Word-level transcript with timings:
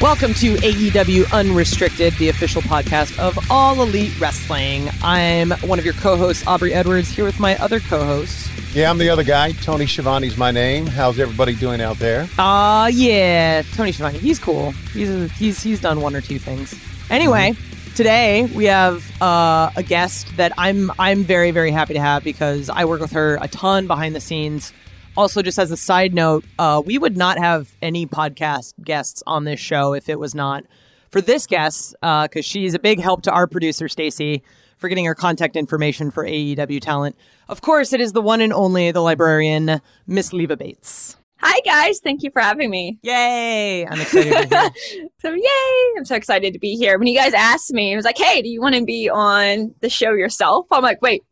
Welcome 0.00 0.32
to 0.34 0.54
AEW 0.54 1.30
Unrestricted, 1.30 2.14
the 2.14 2.30
official 2.30 2.62
podcast 2.62 3.18
of 3.18 3.38
All 3.50 3.82
Elite 3.82 4.18
Wrestling. 4.18 4.88
I'm 5.02 5.50
one 5.60 5.78
of 5.78 5.84
your 5.84 5.92
co 5.92 6.16
hosts, 6.16 6.46
Aubrey 6.46 6.72
Edwards, 6.72 7.08
here 7.08 7.26
with 7.26 7.38
my 7.38 7.56
other 7.58 7.80
co 7.80 8.02
hosts. 8.02 8.48
Yeah, 8.74 8.88
I'm 8.88 8.96
the 8.96 9.10
other 9.10 9.22
guy. 9.24 9.52
Tony 9.52 9.84
Schiavone's 9.84 10.38
my 10.38 10.52
name. 10.52 10.86
How's 10.86 11.18
everybody 11.18 11.54
doing 11.54 11.82
out 11.82 11.98
there? 11.98 12.28
Ah, 12.38 12.84
uh, 12.84 12.86
yeah, 12.86 13.60
Tony 13.74 13.92
Schiavone. 13.92 14.18
He's 14.18 14.38
cool. 14.38 14.72
He's 14.94 15.10
a, 15.10 15.28
he's 15.28 15.62
he's 15.62 15.80
done 15.80 16.00
one 16.00 16.16
or 16.16 16.22
two 16.22 16.38
things. 16.38 16.74
Anyway, 17.10 17.50
mm-hmm. 17.50 17.79
Today 17.94 18.44
we 18.54 18.64
have 18.66 19.04
uh, 19.22 19.70
a 19.76 19.82
guest 19.82 20.26
that 20.36 20.52
I'm 20.58 20.90
I'm 20.98 21.24
very 21.24 21.50
very 21.50 21.70
happy 21.70 21.94
to 21.94 22.00
have 22.00 22.24
because 22.24 22.70
I 22.70 22.84
work 22.84 23.00
with 23.00 23.12
her 23.12 23.38
a 23.40 23.48
ton 23.48 23.86
behind 23.86 24.14
the 24.14 24.20
scenes. 24.20 24.72
Also, 25.16 25.42
just 25.42 25.58
as 25.58 25.70
a 25.70 25.76
side 25.76 26.14
note, 26.14 26.44
uh, 26.58 26.80
we 26.84 26.96
would 26.96 27.16
not 27.16 27.38
have 27.38 27.74
any 27.82 28.06
podcast 28.06 28.74
guests 28.82 29.22
on 29.26 29.44
this 29.44 29.58
show 29.58 29.92
if 29.92 30.08
it 30.08 30.18
was 30.18 30.34
not 30.34 30.64
for 31.10 31.20
this 31.20 31.46
guest, 31.46 31.94
because 32.00 32.28
uh, 32.36 32.40
she's 32.42 32.74
a 32.74 32.78
big 32.78 33.00
help 33.00 33.22
to 33.22 33.32
our 33.32 33.48
producer, 33.48 33.88
Stacy, 33.88 34.42
for 34.76 34.88
getting 34.88 35.04
her 35.04 35.14
contact 35.14 35.56
information 35.56 36.10
for 36.10 36.24
AEW 36.24 36.80
talent. 36.80 37.16
Of 37.48 37.60
course, 37.60 37.92
it 37.92 38.00
is 38.00 38.12
the 38.12 38.22
one 38.22 38.40
and 38.40 38.52
only, 38.52 38.92
the 38.92 39.00
librarian, 39.00 39.80
Miss 40.06 40.32
Leva 40.32 40.56
Bates. 40.56 41.16
Hi 41.42 41.58
guys, 41.64 42.00
thank 42.00 42.22
you 42.22 42.30
for 42.30 42.40
having 42.40 42.70
me. 42.70 42.98
Yay! 43.02 43.86
I'm 43.86 43.98
excited 43.98 44.50
to 44.50 44.72
so 45.20 45.32
yay! 45.32 45.94
I'm 45.96 46.04
so 46.04 46.14
excited 46.14 46.52
to 46.52 46.58
be 46.58 46.76
here. 46.76 46.98
When 46.98 47.06
you 47.08 47.16
guys 47.16 47.32
asked 47.32 47.72
me, 47.72 47.92
it 47.92 47.96
was 47.96 48.04
like, 48.04 48.18
"Hey, 48.18 48.42
do 48.42 48.48
you 48.48 48.60
want 48.60 48.74
to 48.74 48.84
be 48.84 49.08
on 49.08 49.74
the 49.80 49.88
show 49.88 50.12
yourself?" 50.12 50.66
I'm 50.70 50.82
like, 50.82 51.00
"Wait, 51.00 51.22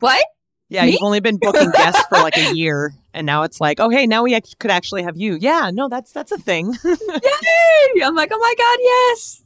what?" 0.00 0.24
Yeah, 0.68 0.84
Me? 0.84 0.92
you've 0.92 1.02
only 1.02 1.20
been 1.20 1.36
booking 1.36 1.70
guests 1.70 2.02
for 2.08 2.18
like 2.18 2.36
a 2.36 2.52
year, 2.56 2.92
and 3.14 3.24
now 3.24 3.42
it's 3.44 3.60
like, 3.60 3.78
oh 3.78 3.88
hey, 3.88 4.06
now 4.06 4.24
we 4.24 4.40
could 4.58 4.70
actually 4.70 5.04
have 5.04 5.16
you. 5.16 5.36
Yeah, 5.40 5.70
no, 5.72 5.88
that's 5.88 6.10
that's 6.12 6.32
a 6.32 6.38
thing. 6.38 6.74
Yay! 6.84 8.02
I'm 8.02 8.16
like, 8.16 8.30
oh 8.32 8.38
my 8.38 8.54
god, 8.58 8.78
yes. 8.80 9.42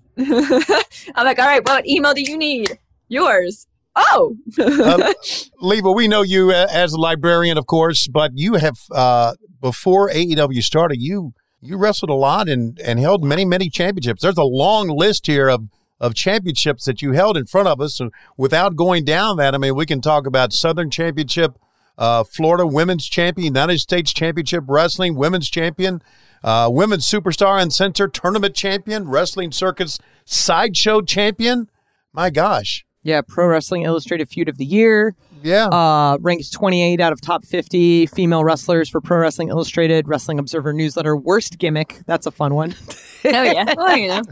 I'm 1.15 1.27
like, 1.27 1.39
all 1.39 1.47
right, 1.47 1.67
what 1.67 1.87
email 1.87 2.15
do 2.15 2.23
you 2.23 2.39
need? 2.39 2.79
Yours. 3.09 3.67
Oh, 3.99 4.37
uh, 4.59 5.13
Leva, 5.61 5.91
we 5.91 6.07
know 6.07 6.21
you 6.21 6.51
uh, 6.51 6.67
as 6.71 6.93
a 6.93 7.01
librarian, 7.01 7.57
of 7.57 7.67
course, 7.67 8.07
but 8.09 8.33
you 8.35 8.55
have 8.55 8.79
uh, 8.93 9.33
before 9.61 10.11
AEW 10.11 10.63
started, 10.63 11.01
you 11.01 11.33
you 11.61 11.77
wrestled 11.77 12.11
a 12.11 12.15
lot 12.15 12.49
and 12.49 12.79
and 12.81 12.99
held 12.99 13.25
many 13.25 13.45
many 13.45 13.69
championships. 13.69 14.23
There's 14.23 14.37
a 14.37 14.45
long 14.45 14.89
list 14.89 15.27
here 15.27 15.49
of 15.49 15.69
of 16.01 16.15
championships 16.15 16.85
that 16.85 17.01
you 17.01 17.13
held 17.13 17.37
in 17.37 17.47
front 17.47 17.69
of 17.69 17.81
us. 17.81 17.97
So 17.97 18.11
without 18.37 18.77
going 18.77 19.05
down 19.05 19.39
that, 19.39 19.55
I 19.55 19.59
mean, 19.59 19.75
we 19.75 19.87
can 19.87 20.01
talk 20.01 20.27
about 20.27 20.53
Southern 20.53 20.91
Championship, 20.91 21.59
uh, 21.97 22.25
Florida 22.25 22.67
Women's 22.67 23.09
Champion, 23.09 23.47
United 23.47 23.79
States 23.79 24.13
Championship 24.13 24.65
Wrestling 24.67 25.17
Women's 25.17 25.49
Champion, 25.49 26.03
uh, 26.45 26.69
Women's 26.71 27.11
Superstars 27.11 27.63
Uncensored 27.63 28.13
Tournament 28.13 28.55
Champion, 28.55 29.09
Wrestling 29.09 29.53
Circus 29.53 29.99
Sideshow 30.25 31.01
Champion. 31.01 31.71
My 32.13 32.31
gosh. 32.31 32.85
Yeah, 33.03 33.23
Pro 33.27 33.47
Wrestling 33.47 33.83
Illustrated 33.83 34.29
Feud 34.29 34.49
of 34.49 34.59
the 34.59 34.65
Year. 34.65 35.15
Yeah. 35.47 35.67
Uh, 35.69 36.19
ranked 36.21 36.53
28 36.53 37.01
out 37.01 37.13
of 37.13 37.21
top 37.21 37.45
50 37.45 38.07
female 38.07 38.45
wrestlers 38.45 38.89
for 38.89 39.01
Pro 39.01 39.19
Wrestling 39.19 39.49
Illustrated, 39.49 40.09
Wrestling 40.09 40.39
Observer 40.39 40.73
Newsletter. 40.73 41.17
Worst 41.17 41.59
gimmick. 41.59 42.01
That's 42.07 42.27
a 42.27 42.31
fun 42.31 42.55
one. 42.55 42.75
oh, 43.25 43.43
yeah. 43.43 43.75
Well, 43.77 43.97
you 43.97 44.09
know 44.09 44.23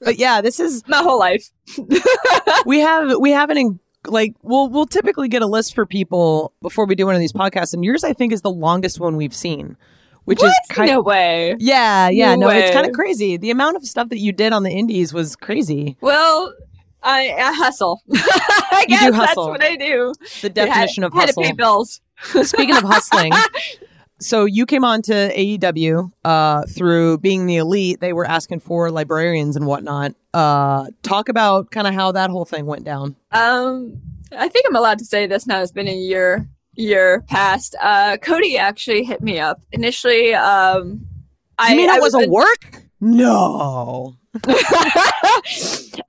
but 0.00 0.18
yeah, 0.18 0.40
this 0.40 0.60
is 0.60 0.82
my 0.86 0.98
whole 0.98 1.18
life. 1.18 1.50
we 2.66 2.80
have 2.80 3.18
we 3.18 3.30
have 3.30 3.50
an 3.50 3.78
like 4.06 4.34
we'll 4.42 4.68
we'll 4.68 4.86
typically 4.86 5.28
get 5.28 5.42
a 5.42 5.46
list 5.46 5.74
for 5.74 5.86
people 5.86 6.52
before 6.62 6.86
we 6.86 6.94
do 6.94 7.06
one 7.06 7.14
of 7.14 7.20
these 7.20 7.32
podcasts, 7.32 7.74
and 7.74 7.84
yours 7.84 8.04
I 8.04 8.12
think 8.12 8.32
is 8.32 8.42
the 8.42 8.50
longest 8.50 9.00
one 9.00 9.16
we've 9.16 9.34
seen. 9.34 9.76
Which 10.24 10.40
what? 10.40 10.48
is 10.48 10.58
kind 10.70 10.90
no 10.90 11.02
way. 11.02 11.54
Yeah, 11.58 12.08
yeah, 12.08 12.34
no, 12.34 12.48
no 12.48 12.52
it's 12.52 12.72
kind 12.72 12.86
of 12.86 12.92
crazy. 12.92 13.36
The 13.36 13.50
amount 13.50 13.76
of 13.76 13.84
stuff 13.84 14.08
that 14.08 14.18
you 14.18 14.32
did 14.32 14.52
on 14.52 14.64
the 14.64 14.70
indies 14.70 15.12
was 15.12 15.36
crazy. 15.36 15.96
Well, 16.00 16.52
I, 17.06 17.32
I 17.38 17.52
hustle. 17.52 18.02
I 18.12 18.84
you 18.88 18.98
guess 18.98 19.14
hustle. 19.14 19.46
that's 19.46 19.60
what 19.60 19.62
I 19.62 19.76
do. 19.76 20.12
The 20.42 20.50
definition 20.50 21.04
had, 21.04 21.08
of 21.08 21.12
hustle. 21.12 21.42
Had 21.42 21.48
to 21.48 21.54
pay 21.54 21.56
bills. 21.56 22.00
Speaking 22.42 22.76
of 22.76 22.82
hustling, 22.82 23.32
so 24.18 24.46
you 24.46 24.64
came 24.66 24.84
on 24.84 25.02
to 25.02 25.12
AEW 25.12 26.10
uh, 26.24 26.62
through 26.66 27.18
being 27.18 27.46
the 27.46 27.56
elite. 27.56 28.00
They 28.00 28.12
were 28.12 28.26
asking 28.26 28.60
for 28.60 28.90
librarians 28.90 29.54
and 29.54 29.66
whatnot. 29.66 30.14
Uh, 30.32 30.86
talk 31.02 31.28
about 31.28 31.70
kind 31.70 31.86
of 31.86 31.94
how 31.94 32.12
that 32.12 32.30
whole 32.30 32.46
thing 32.46 32.66
went 32.66 32.84
down. 32.84 33.16
Um, 33.32 34.00
I 34.32 34.48
think 34.48 34.66
I'm 34.66 34.74
allowed 34.74 34.98
to 35.00 35.04
say 35.04 35.26
this 35.26 35.46
now. 35.46 35.60
It's 35.60 35.72
been 35.72 35.88
a 35.88 35.94
year 35.94 36.48
year 36.74 37.22
past. 37.28 37.76
Uh, 37.80 38.16
Cody 38.16 38.56
actually 38.58 39.04
hit 39.04 39.22
me 39.22 39.38
up 39.38 39.60
initially. 39.72 40.34
Um, 40.34 40.88
you 40.90 41.06
I 41.58 41.74
mean 41.74 41.88
it 41.88 42.00
was, 42.00 42.14
was 42.14 42.26
a 42.26 42.28
work? 42.28 42.82
No. 43.00 44.16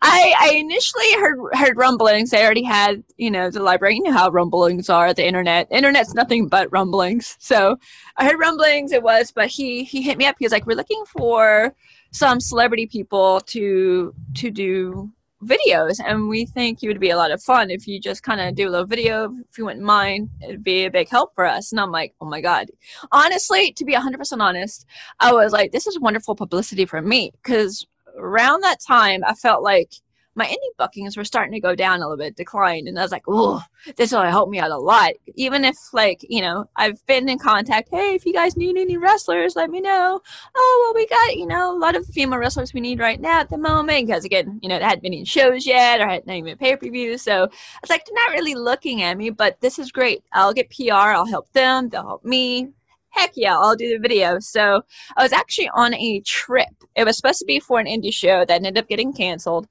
I 0.02 0.34
I 0.40 0.52
initially 0.56 1.14
heard 1.14 1.40
heard 1.54 1.78
rumblings. 1.78 2.34
I 2.34 2.44
already 2.44 2.64
had 2.64 3.04
you 3.18 3.32
know 3.32 3.50
the 3.50 3.62
library. 3.62 3.96
You 3.96 4.04
know 4.04 4.14
how 4.14 4.30
rumblings 4.30 4.90
are. 4.90 5.14
The 5.14 5.26
internet. 5.26 5.68
internet's 5.72 6.14
nothing 6.14 6.48
but 6.48 6.72
rumblings. 6.72 7.36
So 7.40 7.78
I 8.18 8.26
heard 8.26 8.40
rumblings. 8.40 8.92
It 8.92 9.04
was, 9.04 9.32
but 9.32 9.48
he 9.48 9.84
he 9.84 10.02
hit 10.02 10.18
me 10.18 10.26
up. 10.26 10.36
He 10.40 10.46
was 10.46 10.52
like, 10.52 10.66
"We're 10.66 10.76
looking 10.76 11.04
for 11.06 11.74
some 12.12 12.40
celebrity 12.40 12.88
people 12.88 13.42
to 13.42 14.14
to 14.36 14.52
do 14.52 15.12
videos, 15.44 16.00
and 16.04 16.30
we 16.30 16.46
think 16.46 16.82
you 16.82 16.90
would 16.90 17.00
be 17.00 17.12
a 17.12 17.18
lot 17.18 17.32
of 17.32 17.42
fun 17.44 17.70
if 17.70 17.88
you 17.88 18.00
just 18.00 18.24
kind 18.24 18.42
of 18.42 18.56
do 18.56 18.68
a 18.68 18.72
little 18.72 18.88
video. 18.88 19.32
If 19.50 19.58
you 19.58 19.66
wouldn't 19.66 19.86
mind, 19.86 20.30
it'd 20.42 20.64
be 20.64 20.86
a 20.86 20.92
big 20.92 21.10
help 21.10 21.36
for 21.36 21.46
us." 21.46 21.72
And 21.72 21.80
I'm 21.80 21.92
like, 21.92 22.14
"Oh 22.22 22.26
my 22.26 22.42
god!" 22.42 22.72
Honestly, 23.12 23.72
to 23.74 23.86
be 23.86 23.94
100% 23.94 24.42
honest, 24.42 24.86
I 25.20 25.34
was 25.34 25.52
like, 25.54 25.72
"This 25.72 25.88
is 25.88 26.00
wonderful 26.00 26.36
publicity 26.36 26.86
for 26.86 27.02
me," 27.02 27.32
because 27.44 27.86
around 28.18 28.62
that 28.62 28.80
time, 28.80 29.24
I 29.26 29.34
felt 29.34 29.64
like 29.64 29.92
my 30.38 30.46
indie 30.46 30.78
bookings 30.78 31.18
were 31.18 31.26
starting 31.26 31.52
to 31.54 31.60
go 31.60 31.74
down 31.74 32.00
a 32.00 32.08
little 32.08 32.16
bit, 32.16 32.36
decline. 32.36 32.88
And 32.88 32.98
I 32.98 33.02
was 33.02 33.12
like, 33.12 33.24
oh, 33.28 33.62
this 33.96 34.12
will 34.12 34.22
help 34.22 34.50
me 34.50 34.60
out 34.60 34.70
a 34.70 34.78
lot. 34.78 35.14
Even 35.34 35.66
if, 35.66 35.76
like, 35.94 36.24
you 36.30 36.42
know, 36.42 36.70
I've 36.76 37.04
been 37.08 37.28
in 37.28 37.40
contact, 37.40 37.90
hey, 37.92 38.14
if 38.14 38.24
you 38.24 38.34
guys 38.34 38.56
need 38.56 38.78
any 38.78 38.98
wrestlers, 38.98 39.56
let 39.56 39.72
me 39.72 39.82
know. 39.82 40.22
Oh, 40.56 40.84
well, 40.84 41.02
we 41.02 41.08
got, 41.08 41.36
you 41.36 41.48
know, 41.48 41.76
a 41.76 41.80
lot 41.80 41.96
of 41.96 42.06
female 42.06 42.38
wrestlers 42.38 42.72
we 42.72 42.82
need 42.82 43.00
right 43.00 43.20
now 43.20 43.40
at 43.40 43.50
the 43.50 43.58
moment. 43.58 44.06
Because, 44.06 44.26
again, 44.26 44.60
you 44.62 44.70
know, 44.70 44.76
it 44.76 44.84
hadn't 44.84 45.02
been 45.02 45.14
in 45.14 45.26
shows 45.26 45.66
yet 45.66 46.00
or 46.00 46.08
hadn't 46.08 46.30
even 46.30 46.56
pay 46.56 46.78
per 46.78 46.88
view. 46.88 47.18
So 47.18 47.46
I 47.46 47.80
was 47.82 47.90
like, 47.90 48.06
they're 48.06 48.14
not 48.14 48.34
really 48.34 48.54
looking 48.54 49.02
at 49.02 49.18
me, 49.18 49.32
but 49.32 49.60
this 49.60 49.80
is 49.80 49.92
great. 49.92 50.24
I'll 50.34 50.54
get 50.54 50.70
PR, 50.70 50.94
I'll 50.94 51.26
help 51.26 51.52
them, 51.54 51.90
they'll 51.90 52.04
help 52.04 52.24
me 52.24 52.70
heck 53.10 53.32
yeah, 53.36 53.58
I'll 53.58 53.76
do 53.76 53.90
the 53.90 54.00
video. 54.00 54.40
So 54.40 54.82
I 55.16 55.24
was 55.24 55.34
actually 55.34 55.70
on 55.74 55.94
a 55.94 56.22
trip. 56.22 56.70
It 56.96 57.06
was 57.06 57.18
supposed 57.18 57.40
to 57.40 57.46
be 57.46 57.60
for 57.60 57.80
an 57.80 57.86
indie 57.86 58.14
show 58.14 58.46
that 58.46 58.56
ended 58.56 58.78
up 58.78 58.88
getting 58.88 59.14
canceled. 59.14 59.68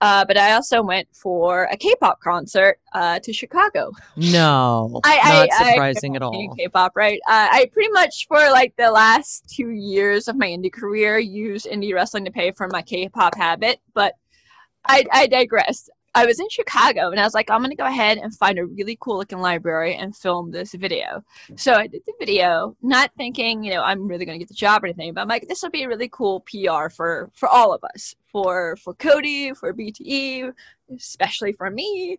Uh, 0.00 0.24
but 0.24 0.36
I 0.36 0.52
also 0.52 0.82
went 0.82 1.08
for 1.14 1.64
a 1.64 1.76
K-pop 1.76 2.20
concert 2.20 2.78
uh, 2.92 3.20
to 3.20 3.32
Chicago. 3.32 3.90
No, 4.16 5.00
I, 5.04 5.46
not 5.48 5.52
I, 5.52 5.70
surprising 5.72 6.12
I, 6.12 6.16
at 6.16 6.22
all. 6.22 6.54
K-pop, 6.58 6.92
right? 6.94 7.18
Uh, 7.26 7.48
I 7.50 7.70
pretty 7.72 7.90
much 7.92 8.26
for 8.28 8.38
like 8.50 8.74
the 8.76 8.90
last 8.90 9.48
two 9.48 9.70
years 9.70 10.28
of 10.28 10.36
my 10.36 10.48
indie 10.48 10.72
career 10.72 11.18
used 11.18 11.66
indie 11.66 11.94
wrestling 11.94 12.24
to 12.26 12.30
pay 12.30 12.50
for 12.52 12.68
my 12.68 12.82
K-pop 12.82 13.34
habit, 13.36 13.80
but 13.94 14.14
I, 14.86 15.04
I 15.10 15.26
digress. 15.26 15.88
I 16.14 16.26
was 16.26 16.38
in 16.38 16.48
Chicago 16.48 17.10
and 17.10 17.18
I 17.18 17.24
was 17.24 17.34
like, 17.34 17.50
I'm 17.50 17.60
going 17.60 17.70
to 17.70 17.76
go 17.76 17.86
ahead 17.86 18.18
and 18.18 18.34
find 18.34 18.58
a 18.58 18.66
really 18.66 18.96
cool 19.00 19.16
looking 19.16 19.40
library 19.40 19.96
and 19.96 20.14
film 20.14 20.50
this 20.50 20.72
video. 20.72 21.24
So 21.56 21.74
I 21.74 21.88
did 21.88 22.02
the 22.06 22.12
video, 22.20 22.76
not 22.82 23.10
thinking, 23.16 23.64
you 23.64 23.72
know, 23.72 23.82
I'm 23.82 24.06
really 24.06 24.24
going 24.24 24.38
to 24.38 24.42
get 24.42 24.48
the 24.48 24.54
job 24.54 24.84
or 24.84 24.86
anything, 24.86 25.12
but 25.12 25.22
I'm 25.22 25.28
like, 25.28 25.48
this 25.48 25.62
will 25.62 25.70
be 25.70 25.82
a 25.82 25.88
really 25.88 26.08
cool 26.08 26.40
PR 26.40 26.88
for, 26.88 27.30
for 27.34 27.48
all 27.48 27.74
of 27.74 27.82
us, 27.82 28.14
for, 28.30 28.76
for 28.76 28.94
Cody, 28.94 29.52
for 29.54 29.74
BTE, 29.74 30.52
especially 30.94 31.52
for 31.52 31.68
me. 31.68 32.18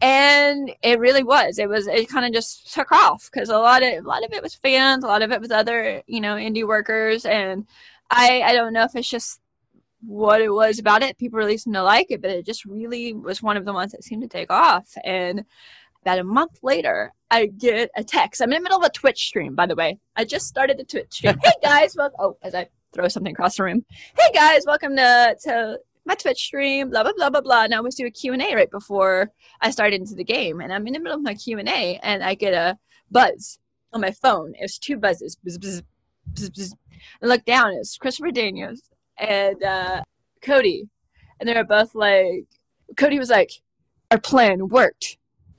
And 0.00 0.72
it 0.82 0.98
really 0.98 1.22
was. 1.22 1.58
It 1.58 1.68
was. 1.68 1.86
It 1.86 2.08
kind 2.08 2.26
of 2.26 2.32
just 2.32 2.74
took 2.74 2.90
off 2.90 3.30
because 3.32 3.48
a 3.48 3.56
lot 3.56 3.84
of 3.84 4.04
a 4.04 4.08
lot 4.08 4.24
of 4.24 4.32
it 4.32 4.42
was 4.42 4.56
fans, 4.56 5.04
a 5.04 5.06
lot 5.06 5.22
of 5.22 5.30
it 5.30 5.40
was 5.40 5.52
other 5.52 6.02
you 6.08 6.20
know 6.20 6.34
indie 6.34 6.66
workers, 6.66 7.24
and 7.24 7.64
I 8.10 8.42
I 8.42 8.52
don't 8.54 8.72
know 8.72 8.82
if 8.82 8.96
it's 8.96 9.08
just 9.08 9.40
what 10.06 10.40
it 10.40 10.50
was 10.50 10.78
about 10.78 11.02
it. 11.02 11.18
People 11.18 11.38
really 11.38 11.58
seemed 11.58 11.74
to 11.74 11.82
like 11.82 12.10
it, 12.10 12.20
but 12.20 12.30
it 12.30 12.46
just 12.46 12.64
really 12.64 13.12
was 13.12 13.42
one 13.42 13.56
of 13.56 13.64
the 13.64 13.72
ones 13.72 13.92
that 13.92 14.04
seemed 14.04 14.22
to 14.22 14.28
take 14.28 14.50
off. 14.50 14.88
And 15.04 15.44
about 16.02 16.18
a 16.18 16.24
month 16.24 16.58
later, 16.62 17.12
I 17.30 17.46
get 17.46 17.90
a 17.96 18.04
text. 18.04 18.40
I'm 18.40 18.52
in 18.52 18.58
the 18.58 18.62
middle 18.62 18.78
of 18.78 18.84
a 18.84 18.90
Twitch 18.90 19.26
stream, 19.26 19.54
by 19.54 19.66
the 19.66 19.74
way. 19.74 19.98
I 20.16 20.24
just 20.24 20.46
started 20.46 20.78
the 20.78 20.84
Twitch 20.84 21.12
stream. 21.12 21.38
hey 21.42 21.52
guys, 21.62 21.96
well, 21.96 22.10
oh, 22.18 22.36
as 22.42 22.54
I 22.54 22.68
throw 22.92 23.08
something 23.08 23.32
across 23.32 23.56
the 23.56 23.64
room. 23.64 23.84
Hey 24.18 24.32
guys, 24.32 24.64
welcome 24.66 24.96
to 24.96 25.36
to 25.44 25.78
my 26.04 26.14
Twitch 26.14 26.38
stream. 26.38 26.90
Blah 26.90 27.02
blah 27.02 27.12
blah 27.16 27.30
blah 27.30 27.40
blah. 27.40 27.66
Now 27.66 27.76
I 27.76 27.78
always 27.78 27.96
do 27.96 28.06
a 28.06 28.10
Q 28.10 28.34
and 28.34 28.42
A 28.42 28.54
right 28.54 28.70
before 28.70 29.30
I 29.60 29.70
started 29.70 30.00
into 30.00 30.14
the 30.14 30.24
game, 30.24 30.60
and 30.60 30.72
I'm 30.72 30.86
in 30.86 30.92
the 30.92 31.00
middle 31.00 31.16
of 31.16 31.24
my 31.24 31.34
Q 31.34 31.58
and 31.58 31.68
A, 31.68 31.98
and 32.02 32.22
I 32.22 32.34
get 32.34 32.54
a 32.54 32.78
buzz 33.10 33.58
on 33.92 34.00
my 34.00 34.10
phone. 34.10 34.54
It 34.54 34.62
was 34.62 34.78
two 34.78 34.96
buzzes. 34.96 35.36
Bzz, 35.46 35.58
bzz, 35.58 36.50
bzz. 36.50 36.72
I 37.22 37.26
look 37.26 37.44
down. 37.44 37.72
It's 37.72 37.96
Christopher 37.96 38.30
Daniels 38.30 38.82
and 39.18 39.62
uh, 39.62 40.02
Cody, 40.42 40.88
and 41.40 41.48
they 41.48 41.54
were 41.54 41.64
both 41.64 41.94
like. 41.94 42.46
Cody 42.96 43.18
was 43.18 43.30
like, 43.30 43.50
"Our 44.10 44.18
plan 44.18 44.68
worked." 44.68 45.16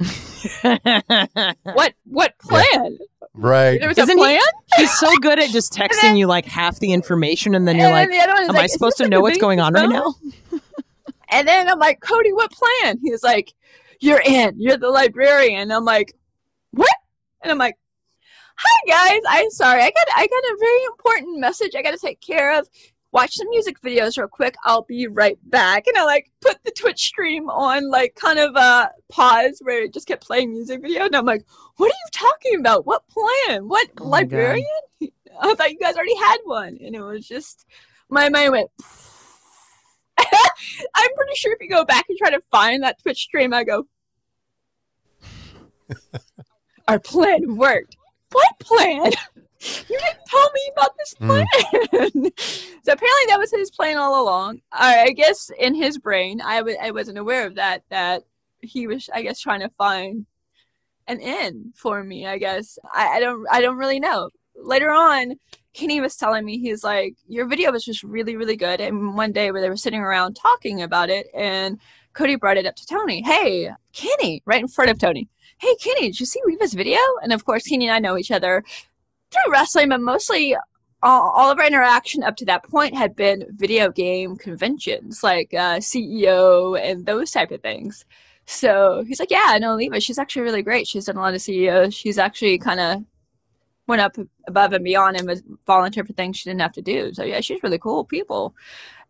what 0.62 1.94
what 2.06 2.38
plan? 2.40 2.98
Right. 3.34 3.80
There 3.80 3.90
was 3.90 3.98
Isn't 3.98 4.10
a 4.10 4.14
he- 4.14 4.18
plan. 4.38 4.40
He's 4.78 4.98
so 4.98 5.10
good 5.18 5.40
at 5.40 5.50
just 5.50 5.74
texting 5.78 6.02
then- 6.02 6.18
you 6.18 6.28
like 6.28 6.46
half 6.46 6.80
the 6.80 6.94
information, 6.94 7.56
and 7.56 7.68
then 7.68 7.76
you're 7.78 7.88
And 7.88 7.94
like, 7.94 8.10
the 8.10 8.20
other 8.20 8.34
one 8.34 8.44
"Am 8.44 8.56
like, 8.56 8.64
I 8.64 8.68
supposed 8.68 8.98
to 8.98 9.08
know 9.08 9.18
like 9.18 9.20
a 9.20 9.22
what's 9.24 9.38
going 9.40 9.60
on 9.60 9.74
right 9.74 9.90
now?" 9.90 10.14
And 11.30 11.48
then 11.48 11.68
I'm 11.68 11.80
like, 11.80 12.02
Cody, 12.02 12.32
what 12.34 12.52
plan? 12.52 13.00
He's 13.04 13.24
like, 13.24 13.52
You're 14.00 14.22
in. 14.24 14.54
You're 14.60 14.78
the 14.78 14.90
librarian. 14.90 15.72
I'm 15.72 15.84
like, 15.84 16.14
What? 16.70 16.88
And 17.42 17.52
I'm 17.52 17.58
like, 17.58 17.76
Hi 18.56 18.80
guys. 18.88 19.22
I'm 19.28 19.50
sorry. 19.50 19.82
I 19.82 19.90
got 19.90 20.08
I 20.16 20.28
got 20.28 20.44
a 20.44 20.58
very 20.60 20.84
important 20.86 21.40
message 21.40 21.74
I 21.76 21.82
gotta 21.82 21.98
take 21.98 22.22
care 22.22 22.58
of. 22.58 22.70
Watch 23.16 23.36
some 23.36 23.50
music 23.50 23.80
videos 23.80 24.18
real 24.18 24.28
quick. 24.28 24.56
I'll 24.66 24.82
be 24.82 25.08
right 25.08 25.38
back. 25.50 25.88
And 25.88 25.98
I 25.98 26.04
like 26.04 26.30
put 26.42 26.62
the 26.66 26.72
Twitch 26.72 27.00
stream 27.00 27.50
on 27.50 27.90
like 27.90 28.14
kind 28.16 28.38
of 28.38 28.54
a 28.58 28.92
pause 29.08 29.62
where 29.64 29.84
it 29.84 29.94
just 29.94 30.06
kept 30.06 30.28
playing 30.28 30.52
music 30.52 30.82
video. 30.82 31.06
And 31.06 31.16
I'm 31.16 31.24
like, 31.26 31.46
What 31.78 31.86
are 31.86 31.96
you 31.96 32.12
talking 32.12 32.60
about? 32.60 32.86
What 32.86 33.08
plan? 33.08 33.70
What 33.70 33.88
Oh 34.02 34.10
my 34.10 34.24
God. 34.24 34.32
librarian? 34.34 34.66
I 35.42 35.56
thought 35.56 35.72
you 35.72 35.80
guys 35.80 35.96
already 35.96 36.18
had 36.18 36.40
one. 36.44 36.78
And 36.84 36.94
it 36.94 37.02
was 37.02 37.26
just 37.26 37.66
my 38.10 38.28
mind 38.28 38.52
went 38.52 38.70
I'm 40.20 41.16
pretty 41.16 41.36
sure 41.36 41.54
if 41.54 41.60
you 41.62 41.70
go 41.70 41.86
back 41.86 42.04
and 42.10 42.18
try 42.18 42.32
to 42.32 42.44
find 42.52 42.84
that 42.84 43.02
Twitch 43.02 43.20
stream, 43.20 43.54
I 43.54 43.64
go, 43.64 43.88
Our 46.90 47.00
plan 47.00 47.56
worked. 47.56 47.96
What 48.34 48.60
plan? 48.60 49.14
You 49.90 50.00
didn't 50.00 50.26
tell 50.28 50.50
me 50.54 50.72
about 50.76 50.98
this 50.98 51.14
hmm. 51.18 51.28
plan. 51.28 52.32
so 52.38 52.94
apparently 52.94 53.26
that 53.28 53.40
was 53.40 53.52
his 53.52 53.72
plan 53.72 53.98
all 53.98 54.24
along. 54.24 54.62
I, 54.72 55.04
I 55.04 55.12
guess 55.12 55.50
in 55.60 55.74
his 55.76 55.98
brain, 55.98 56.42
I 56.42 56.58
w- 56.58 56.78
I 56.82 56.92
wasn't 56.92 57.18
aware 57.18 57.48
of 57.48 57.56
that, 57.56 57.84
that 57.90 58.24
he 58.62 58.88
was, 58.88 59.10
I 59.14 59.22
guess, 59.22 59.40
trying 59.40 59.62
to 59.62 59.70
find 59.78 60.26
an 61.08 61.20
end 61.20 61.74
for 61.76 62.04
me, 62.04 62.28
I 62.28 62.38
guess. 62.38 62.78
I, 62.94 63.18
I 63.18 63.20
don't 63.20 63.46
I 63.52 63.62
don't 63.62 63.78
really 63.78 64.00
know. 64.00 64.30
Later 64.56 64.92
on, 64.92 65.36
Kenny 65.74 66.00
was 66.00 66.16
telling 66.16 66.46
me 66.46 66.58
he's 66.58 66.84
like, 66.84 67.16
Your 67.28 67.48
video 67.48 67.72
was 67.72 67.84
just 67.84 68.04
really, 68.04 68.36
really 68.36 68.56
good. 68.56 68.80
And 68.82 69.16
one 69.16 69.32
day 69.32 69.52
where 69.52 69.62
they 69.62 69.70
were 69.70 69.78
sitting 69.78 70.02
around 70.02 70.36
talking 70.36 70.82
about 70.82 71.10
it 71.10 71.28
and 71.34 71.80
Cody 72.14 72.36
brought 72.36 72.58
it 72.58 72.66
up 72.66 72.76
to 72.76 72.86
Tony. 72.86 73.22
Hey, 73.24 73.72
Kenny, 73.94 74.42
right 74.46 74.62
in 74.62 74.68
front 74.68 74.92
of 74.92 75.00
Tony. 75.00 75.28
Hey 75.58 75.74
Kenny, 75.76 76.08
did 76.08 76.20
you 76.20 76.26
see 76.26 76.42
Leva's 76.46 76.74
video? 76.74 77.00
And 77.24 77.32
of 77.32 77.46
course 77.46 77.68
Kenny 77.68 77.88
and 77.88 77.96
I 77.96 78.00
know 78.00 78.18
each 78.18 78.32
other 78.32 78.64
through 79.32 79.52
wrestling, 79.52 79.90
but 79.90 80.02
mostly 80.02 80.56
all, 81.04 81.32
all 81.32 81.52
of 81.52 81.60
our 81.60 81.68
interaction 81.68 82.24
up 82.24 82.36
to 82.38 82.46
that 82.46 82.64
point 82.64 82.96
had 82.96 83.16
been 83.16 83.46
video 83.52 83.92
game 83.92 84.36
conventions 84.36 85.24
like 85.24 85.54
uh, 85.54 85.78
CEO 85.78 86.80
and 86.82 87.06
those 87.06 87.32
type 87.32 87.52
of 87.52 87.62
things. 87.62 88.06
So 88.46 89.04
he's 89.08 89.20
like, 89.20 89.32
yeah, 89.32 89.48
I 89.48 89.60
know 89.60 89.76
Leva. 89.76 90.00
She's 90.00 90.20
actually 90.20 90.44
really 90.44 90.62
great. 90.62 90.88
She's 90.88 91.06
done 91.06 91.18
a 91.18 91.22
lot 91.22 91.34
of 91.34 91.42
CEOs. 91.42 91.94
She's 91.94 92.18
actually 92.18 92.58
kind 92.58 92.80
of 92.80 93.04
went 93.88 94.02
up 94.02 94.16
above 94.48 94.74
and 94.74 94.84
beyond 94.84 95.18
and 95.18 95.28
was 95.28 95.44
volunteer 95.68 96.04
for 96.04 96.14
things 96.14 96.38
she 96.38 96.50
didn't 96.50 96.62
have 96.62 96.74
to 96.74 96.82
do. 96.82 97.14
So 97.14 97.24
yeah, 97.24 97.42
she's 97.42 97.62
really 97.62 97.78
cool 97.78 98.04
people. 98.04 98.56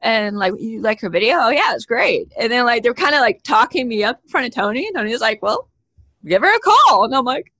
And 0.01 0.38
like, 0.38 0.53
you 0.59 0.81
like 0.81 1.00
her 1.01 1.09
video? 1.09 1.38
Oh 1.39 1.50
yeah, 1.50 1.73
it's 1.73 1.85
great. 1.85 2.31
And 2.38 2.51
then 2.51 2.65
like 2.65 2.83
they're 2.83 2.94
kind 2.94 3.15
of 3.15 3.21
like 3.21 3.41
talking 3.44 3.88
me 3.88 4.03
up 4.03 4.19
in 4.23 4.29
front 4.29 4.47
of 4.47 4.53
Tony, 4.53 4.85
and 4.88 4.95
Tony's 4.95 5.21
like, 5.21 5.41
well, 5.41 5.69
give 6.25 6.41
her 6.41 6.56
a 6.56 6.59
call. 6.59 7.06
And 7.06 7.15
I'm 7.15 7.25
like! 7.25 7.51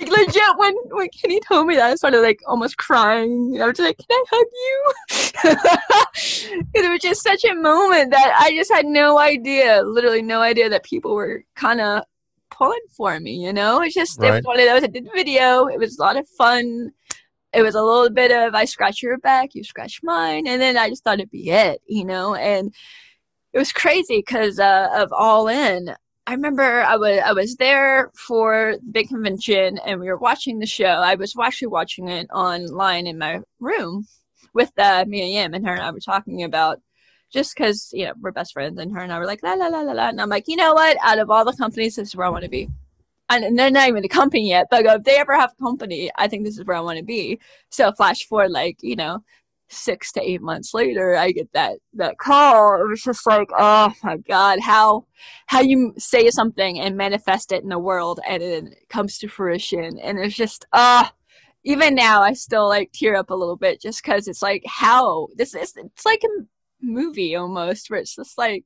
Like 0.00 0.10
legit 0.10 0.42
when 0.56 0.74
when 0.90 1.08
Kenny 1.08 1.40
told 1.40 1.66
me 1.66 1.76
that, 1.76 1.90
I 1.90 1.94
started 1.94 2.20
like 2.20 2.40
almost 2.46 2.76
crying. 2.76 3.58
I 3.60 3.66
was 3.66 3.78
like, 3.78 3.98
can 3.98 4.06
I 4.10 4.24
hug 4.30 4.46
you? 4.52 4.92
it 6.74 6.90
was 6.90 7.00
just 7.00 7.22
such 7.22 7.44
a 7.44 7.54
moment 7.54 8.10
that 8.10 8.36
I 8.38 8.52
just 8.54 8.72
had 8.72 8.86
no 8.86 9.18
idea, 9.18 9.82
literally 9.82 10.22
no 10.22 10.42
idea 10.42 10.68
that 10.68 10.84
people 10.84 11.14
were 11.14 11.44
kind 11.54 11.80
of 11.80 12.04
pulling 12.50 12.78
for 12.96 13.18
me. 13.20 13.34
You 13.34 13.52
know, 13.52 13.80
it's 13.82 13.94
just 13.94 14.22
it 14.22 14.30
was 14.30 14.44
one 14.44 14.60
of 14.60 14.66
those. 14.66 14.84
I 14.84 14.88
did 14.88 15.08
video. 15.14 15.66
It 15.66 15.78
was 15.78 15.98
a 15.98 16.02
lot 16.02 16.16
of 16.16 16.28
fun. 16.28 16.92
It 17.52 17.62
was 17.62 17.74
a 17.74 17.82
little 17.82 18.10
bit 18.10 18.32
of 18.32 18.54
I 18.54 18.66
scratch 18.66 19.02
your 19.02 19.18
back, 19.18 19.54
you 19.54 19.64
scratch 19.64 20.00
mine, 20.02 20.46
and 20.46 20.60
then 20.60 20.76
I 20.76 20.90
just 20.90 21.04
thought 21.04 21.20
it'd 21.20 21.30
be 21.30 21.50
it, 21.50 21.80
you 21.86 22.04
know. 22.04 22.34
And 22.34 22.74
it 23.52 23.58
was 23.58 23.72
crazy 23.72 24.18
because 24.18 24.58
uh, 24.58 24.88
of 24.94 25.12
All 25.12 25.48
In. 25.48 25.94
I 26.28 26.32
remember 26.32 26.82
I 26.82 26.96
was 26.96 27.20
I 27.24 27.32
was 27.32 27.54
there 27.56 28.10
for 28.14 28.76
the 28.84 28.90
big 28.90 29.08
convention 29.08 29.78
and 29.86 30.00
we 30.00 30.08
were 30.08 30.16
watching 30.16 30.58
the 30.58 30.66
show. 30.66 30.84
I 30.84 31.14
was 31.14 31.34
actually 31.40 31.68
watching 31.68 32.08
it 32.08 32.28
online 32.32 33.06
in 33.06 33.16
my 33.16 33.40
room 33.60 34.06
with 34.52 34.72
uh, 34.76 35.04
Mia 35.06 35.26
Yim 35.26 35.54
and 35.54 35.64
her 35.64 35.74
and 35.74 35.82
I 35.82 35.90
were 35.92 36.00
talking 36.00 36.42
about 36.42 36.80
just 37.32 37.54
because 37.54 37.90
you 37.92 38.06
know 38.06 38.12
we're 38.20 38.32
best 38.32 38.54
friends 38.54 38.78
and 38.80 38.92
her 38.92 39.02
and 39.02 39.12
I 39.12 39.20
were 39.20 39.26
like 39.26 39.42
la 39.44 39.52
la 39.52 39.68
la 39.68 39.80
la 39.82 39.92
la 39.92 40.08
and 40.08 40.20
I'm 40.20 40.28
like 40.28 40.48
you 40.48 40.56
know 40.56 40.74
what? 40.74 40.96
Out 41.04 41.20
of 41.20 41.30
all 41.30 41.44
the 41.44 41.52
companies 41.52 41.94
this 41.94 42.08
is 42.08 42.16
where 42.16 42.26
I 42.26 42.30
want 42.30 42.44
to 42.44 42.50
be. 42.50 42.68
And, 43.28 43.58
they're 43.58 43.70
not 43.70 43.88
even 43.88 44.04
a 44.04 44.08
company 44.08 44.48
yet 44.48 44.66
but 44.68 44.84
if 44.84 45.04
they 45.04 45.18
ever 45.18 45.36
have 45.36 45.52
company 45.58 46.10
I 46.16 46.26
think 46.26 46.44
this 46.44 46.58
is 46.58 46.64
where 46.64 46.76
I 46.76 46.80
want 46.80 46.98
to 46.98 47.04
be. 47.04 47.38
So 47.70 47.92
flash 47.92 48.26
forward 48.26 48.50
like 48.50 48.78
you 48.82 48.96
know 48.96 49.22
six 49.68 50.12
to 50.12 50.20
eight 50.20 50.40
months 50.40 50.74
later 50.74 51.16
I 51.16 51.32
get 51.32 51.52
that 51.52 51.78
that 51.94 52.18
call. 52.18 52.80
It 52.80 52.88
was 52.88 53.02
just 53.02 53.26
like 53.26 53.48
oh 53.56 53.92
my 54.02 54.16
god 54.16 54.60
how 54.60 55.06
how 55.46 55.60
you 55.60 55.94
say 55.98 56.30
something 56.30 56.80
and 56.80 56.96
manifest 56.96 57.52
it 57.52 57.62
in 57.62 57.68
the 57.68 57.78
world 57.78 58.20
and 58.28 58.42
it 58.42 58.88
comes 58.88 59.18
to 59.18 59.28
fruition. 59.28 59.98
And 59.98 60.18
it's 60.18 60.36
just 60.36 60.66
ah 60.72 61.12
even 61.64 61.96
now 61.96 62.22
I 62.22 62.32
still 62.34 62.68
like 62.68 62.92
tear 62.92 63.16
up 63.16 63.30
a 63.30 63.34
little 63.34 63.56
bit 63.56 63.80
just 63.80 64.02
because 64.02 64.28
it's 64.28 64.42
like 64.42 64.62
how? 64.66 65.28
This 65.36 65.54
is 65.54 65.74
it's 65.76 66.06
like 66.06 66.22
a 66.22 66.44
movie 66.80 67.34
almost 67.34 67.90
where 67.90 68.00
it's 68.00 68.14
just 68.14 68.38
like 68.38 68.64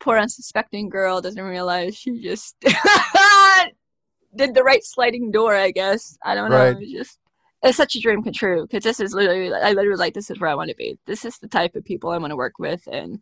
poor 0.00 0.18
unsuspecting 0.18 0.88
girl 0.88 1.20
doesn't 1.20 1.42
realize 1.42 1.96
she 1.96 2.20
just 2.20 2.58
did 4.36 4.54
the 4.54 4.62
right 4.62 4.82
sliding 4.82 5.30
door 5.30 5.54
I 5.54 5.72
guess. 5.72 6.16
I 6.24 6.34
don't 6.34 6.50
know. 6.50 6.56
Right. 6.56 6.76
it's 6.80 6.92
just 6.92 7.18
it's 7.66 7.76
such 7.76 7.96
a 7.96 8.00
dream 8.00 8.22
come 8.22 8.32
true 8.32 8.62
because 8.62 8.84
this 8.84 9.00
is 9.00 9.12
literally 9.12 9.52
I 9.52 9.72
literally 9.72 9.98
like 9.98 10.14
this 10.14 10.30
is 10.30 10.40
where 10.40 10.50
I 10.50 10.54
want 10.54 10.70
to 10.70 10.76
be. 10.76 10.98
This 11.06 11.24
is 11.24 11.38
the 11.38 11.48
type 11.48 11.74
of 11.74 11.84
people 11.84 12.10
I 12.10 12.18
want 12.18 12.30
to 12.30 12.36
work 12.36 12.58
with 12.58 12.86
and 12.90 13.20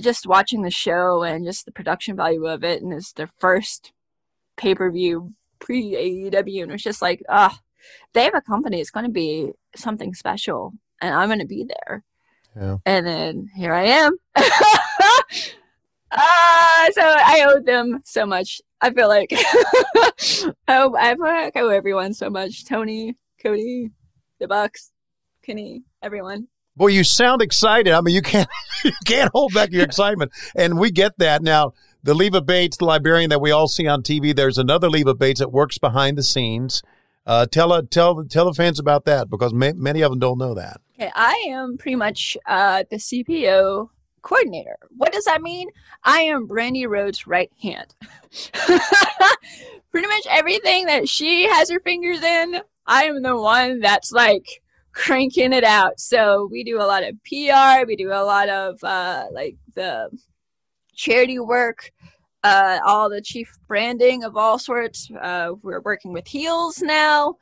just 0.00 0.26
watching 0.26 0.62
the 0.62 0.70
show 0.70 1.22
and 1.22 1.44
just 1.44 1.64
the 1.64 1.72
production 1.72 2.16
value 2.16 2.46
of 2.46 2.64
it 2.64 2.82
and 2.82 2.92
it's 2.92 3.12
their 3.12 3.30
first 3.38 3.92
pay-per-view 4.56 5.32
pre 5.58 5.92
AEW 5.92 6.62
and 6.62 6.72
it's 6.72 6.82
just 6.82 7.02
like 7.02 7.22
ah 7.28 7.60
they 8.12 8.24
have 8.24 8.34
a 8.34 8.40
company 8.40 8.80
it's 8.80 8.90
going 8.90 9.06
to 9.06 9.12
be 9.12 9.52
something 9.74 10.14
special 10.14 10.72
and 11.00 11.14
I'm 11.14 11.28
going 11.28 11.40
to 11.40 11.46
be 11.46 11.64
there. 11.64 12.02
Yeah. 12.56 12.78
and 12.86 13.06
then 13.06 13.50
here 13.54 13.74
I 13.74 13.84
am. 13.84 14.16
Ah 16.12 16.88
so 16.92 17.02
I 17.02 17.44
owe 17.48 17.60
them 17.60 18.00
so 18.04 18.24
much. 18.24 18.60
I 18.80 18.90
feel 18.90 19.08
like 19.08 19.28
I 19.34 20.52
owe, 20.68 20.94
I 20.94 21.14
feel 21.14 21.24
like 21.24 21.56
I 21.56 21.60
owe 21.60 21.68
everyone 21.68 22.14
so 22.14 22.30
much. 22.30 22.64
Tony 22.64 23.16
Cody 23.46 23.90
the 24.40 24.48
Bucks 24.48 24.90
Kenny 25.42 25.84
everyone 26.02 26.48
Boy, 26.78 26.88
you 26.88 27.04
sound 27.04 27.40
excited. 27.40 27.94
I 27.94 28.02
mean, 28.02 28.14
you 28.14 28.20
can't 28.20 28.50
you 28.84 28.92
can't 29.06 29.30
hold 29.32 29.54
back 29.54 29.72
your 29.72 29.82
excitement, 29.82 30.30
and 30.54 30.78
we 30.78 30.90
get 30.90 31.16
that 31.18 31.42
now. 31.42 31.72
The 32.02 32.12
Leva 32.12 32.42
Bates, 32.42 32.76
the 32.76 32.84
librarian 32.84 33.30
that 33.30 33.40
we 33.40 33.50
all 33.50 33.66
see 33.66 33.86
on 33.86 34.02
TV, 34.02 34.36
there's 34.36 34.58
another 34.58 34.90
Leva 34.90 35.14
Bates 35.14 35.40
that 35.40 35.50
works 35.50 35.78
behind 35.78 36.18
the 36.18 36.22
scenes. 36.22 36.82
Uh, 37.24 37.46
tell 37.46 37.72
uh, 37.72 37.80
tell 37.90 38.22
tell 38.24 38.44
the 38.44 38.52
fans 38.52 38.78
about 38.78 39.06
that 39.06 39.30
because 39.30 39.54
ma- 39.54 39.72
many 39.74 40.02
of 40.02 40.10
them 40.10 40.18
don't 40.18 40.36
know 40.36 40.52
that. 40.52 40.82
Okay, 40.98 41.10
I 41.14 41.46
am 41.48 41.78
pretty 41.78 41.96
much 41.96 42.36
uh, 42.46 42.84
the 42.90 42.96
CPO 42.96 43.88
coordinator. 44.20 44.76
What 44.96 45.12
does 45.12 45.24
that 45.24 45.40
mean? 45.40 45.68
I 46.04 46.20
am 46.22 46.46
Brandi 46.46 46.86
Rhodes' 46.86 47.26
right 47.26 47.50
hand. 47.62 47.94
pretty 49.90 50.08
much 50.08 50.26
everything 50.28 50.84
that 50.86 51.08
she 51.08 51.48
has 51.48 51.70
her 51.70 51.80
fingers 51.80 52.22
in, 52.22 52.60
I 52.86 53.04
am 53.04 53.22
the 53.22 53.36
one 53.36 53.80
that's 53.80 54.12
like 54.12 54.62
cranking 54.92 55.52
it 55.52 55.64
out. 55.64 56.00
So 56.00 56.48
we 56.50 56.64
do 56.64 56.78
a 56.78 56.84
lot 56.84 57.02
of 57.02 57.14
PR, 57.24 57.86
we 57.86 57.96
do 57.96 58.12
a 58.12 58.24
lot 58.24 58.48
of 58.48 58.82
uh, 58.82 59.26
like 59.32 59.56
the 59.74 60.10
charity 60.94 61.38
work. 61.38 61.90
Uh, 62.44 62.78
all 62.86 63.10
the 63.10 63.20
chief 63.20 63.52
branding 63.66 64.22
of 64.22 64.36
all 64.36 64.56
sorts. 64.56 65.10
Uh, 65.20 65.50
we're 65.62 65.80
working 65.80 66.12
with 66.12 66.28
Heels 66.28 66.80
now. 66.80 67.36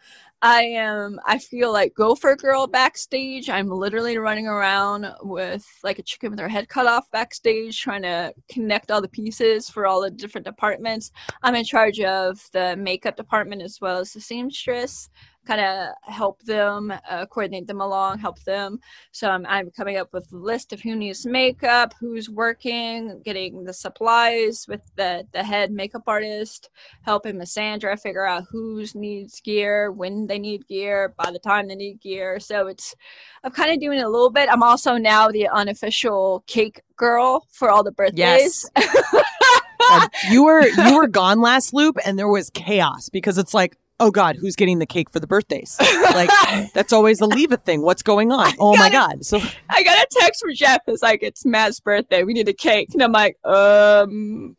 I 0.45 0.63
am 0.63 1.19
I 1.27 1.39
feel 1.39 1.73
like 1.73 1.95
Gopher 1.95 2.37
Girl 2.37 2.67
backstage. 2.67 3.49
I'm 3.49 3.71
literally 3.71 4.19
running 4.19 4.47
around 4.47 5.07
with 5.23 5.67
like 5.83 5.99
a 5.99 6.03
chicken 6.03 6.31
with 6.31 6.39
her 6.39 6.51
head 6.51 6.69
cut 6.69 6.87
off 6.87 7.11
backstage 7.11 7.81
trying 7.81 8.03
to 8.03 8.35
connect 8.51 8.91
all 8.91 9.01
the 9.01 9.09
pieces 9.09 9.71
for 9.71 9.87
all 9.87 10.03
the 10.03 10.11
different 10.11 10.47
departments. 10.47 11.13
I'm 11.43 11.55
in 11.55 11.65
charge 11.65 12.01
of 12.01 12.39
the 12.53 12.77
makeup 12.77 13.17
department 13.17 13.63
as 13.63 13.81
well 13.81 13.97
as 13.97 14.13
the 14.13 14.21
seamstress 14.21 15.09
kind 15.47 15.61
of 15.61 15.95
help 16.03 16.43
them 16.43 16.93
uh, 17.09 17.27
coordinate 17.27 17.67
them 17.67 17.81
along 17.81 18.19
help 18.19 18.43
them. 18.45 18.79
So 19.13 19.29
I'm, 19.31 19.47
I'm 19.47 19.71
coming 19.71 19.97
up 19.97 20.13
with 20.13 20.33
a 20.33 20.37
list 20.37 20.73
of 20.73 20.81
who 20.81 20.97
needs 20.97 21.27
makeup 21.27 21.95
who's 22.01 22.29
working 22.29 23.21
getting 23.25 23.65
the 23.65 23.73
supplies 23.73 24.67
with 24.69 24.83
the 24.97 25.27
the 25.33 25.43
head 25.43 25.71
makeup 25.71 26.03
artist 26.07 26.71
helping 27.03 27.39
miss 27.39 27.53
sandra 27.53 27.97
figure 27.97 28.27
out 28.27 28.45
who's 28.51 28.95
needs 28.95 29.41
gear 29.41 29.93
when 29.93 30.27
they 30.27 30.39
need 30.39 30.67
gear 30.67 31.15
by 31.17 31.31
the 31.31 31.39
time 31.39 31.69
they 31.69 31.75
need 31.75 32.01
gear. 32.01 32.41
So 32.41 32.67
it's 32.67 32.95
i'm 33.43 33.53
kind 33.53 33.73
of 33.73 33.81
doing 33.81 34.01
a 34.01 34.09
little 34.09 34.31
bit. 34.31 34.49
I'm 34.51 34.63
also 34.63 34.97
now 34.97 35.29
the 35.29 35.49
unofficial 35.49 36.45
cake 36.47 36.83
girl 36.97 37.47
for 37.51 37.71
all 37.71 37.83
the 37.83 37.93
birthdays. 37.93 38.71
Yes. 38.77 39.25
you 40.31 40.45
were 40.45 40.67
you 40.67 40.97
were 40.97 41.07
gone 41.07 41.41
last 41.41 41.75
loop 41.75 41.99
and 42.05 42.19
there 42.19 42.29
was 42.29 42.51
chaos 42.51 43.09
because 43.09 43.39
it's 43.39 43.55
like 43.55 43.77
oh 44.01 44.11
god 44.11 44.37
who's 44.37 44.57
getting 44.57 44.79
the 44.79 44.87
cake 44.87 45.11
for 45.11 45.21
the 45.21 45.27
birthdays? 45.27 45.79
Like 45.81 46.31
that's 46.73 46.93
always 46.93 47.21
a 47.21 47.27
Leva 47.27 47.57
thing. 47.57 47.83
What's 47.83 48.03
going 48.03 48.33
on? 48.33 48.53
Oh 48.59 48.77
my 48.77 48.91
god. 48.91 49.25
So 49.25 49.41
i 49.71 49.83
got 49.83 49.99
a 49.99 50.07
text 50.11 50.41
from 50.43 50.55
jeff 50.55 50.81
it's 50.87 51.03
like 51.03 51.23
it's 51.23 51.45
matt's 51.45 51.81
birthday. 51.81 52.23
We 52.23 52.35
need 52.35 52.49
a 52.49 52.53
cake. 52.53 52.91
And 52.93 53.03
i'm 53.03 53.13
like 53.13 53.37
um 53.45 54.57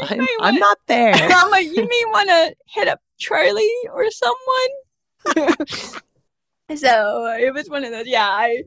I'm, 0.00 0.18
wanna, 0.18 0.26
I'm 0.40 0.54
not 0.56 0.78
there. 0.86 1.14
I'm 1.14 1.50
like 1.50 1.66
you 1.66 1.82
may 1.82 2.02
want 2.06 2.28
to 2.28 2.56
hit 2.66 2.88
up 2.88 3.00
charlie 3.18 3.70
or 3.92 4.06
someone? 4.10 5.56
So 6.74 7.26
it 7.38 7.54
was 7.54 7.70
one 7.70 7.84
of 7.84 7.92
those 7.92 8.08
yeah 8.08 8.26
i 8.28 8.64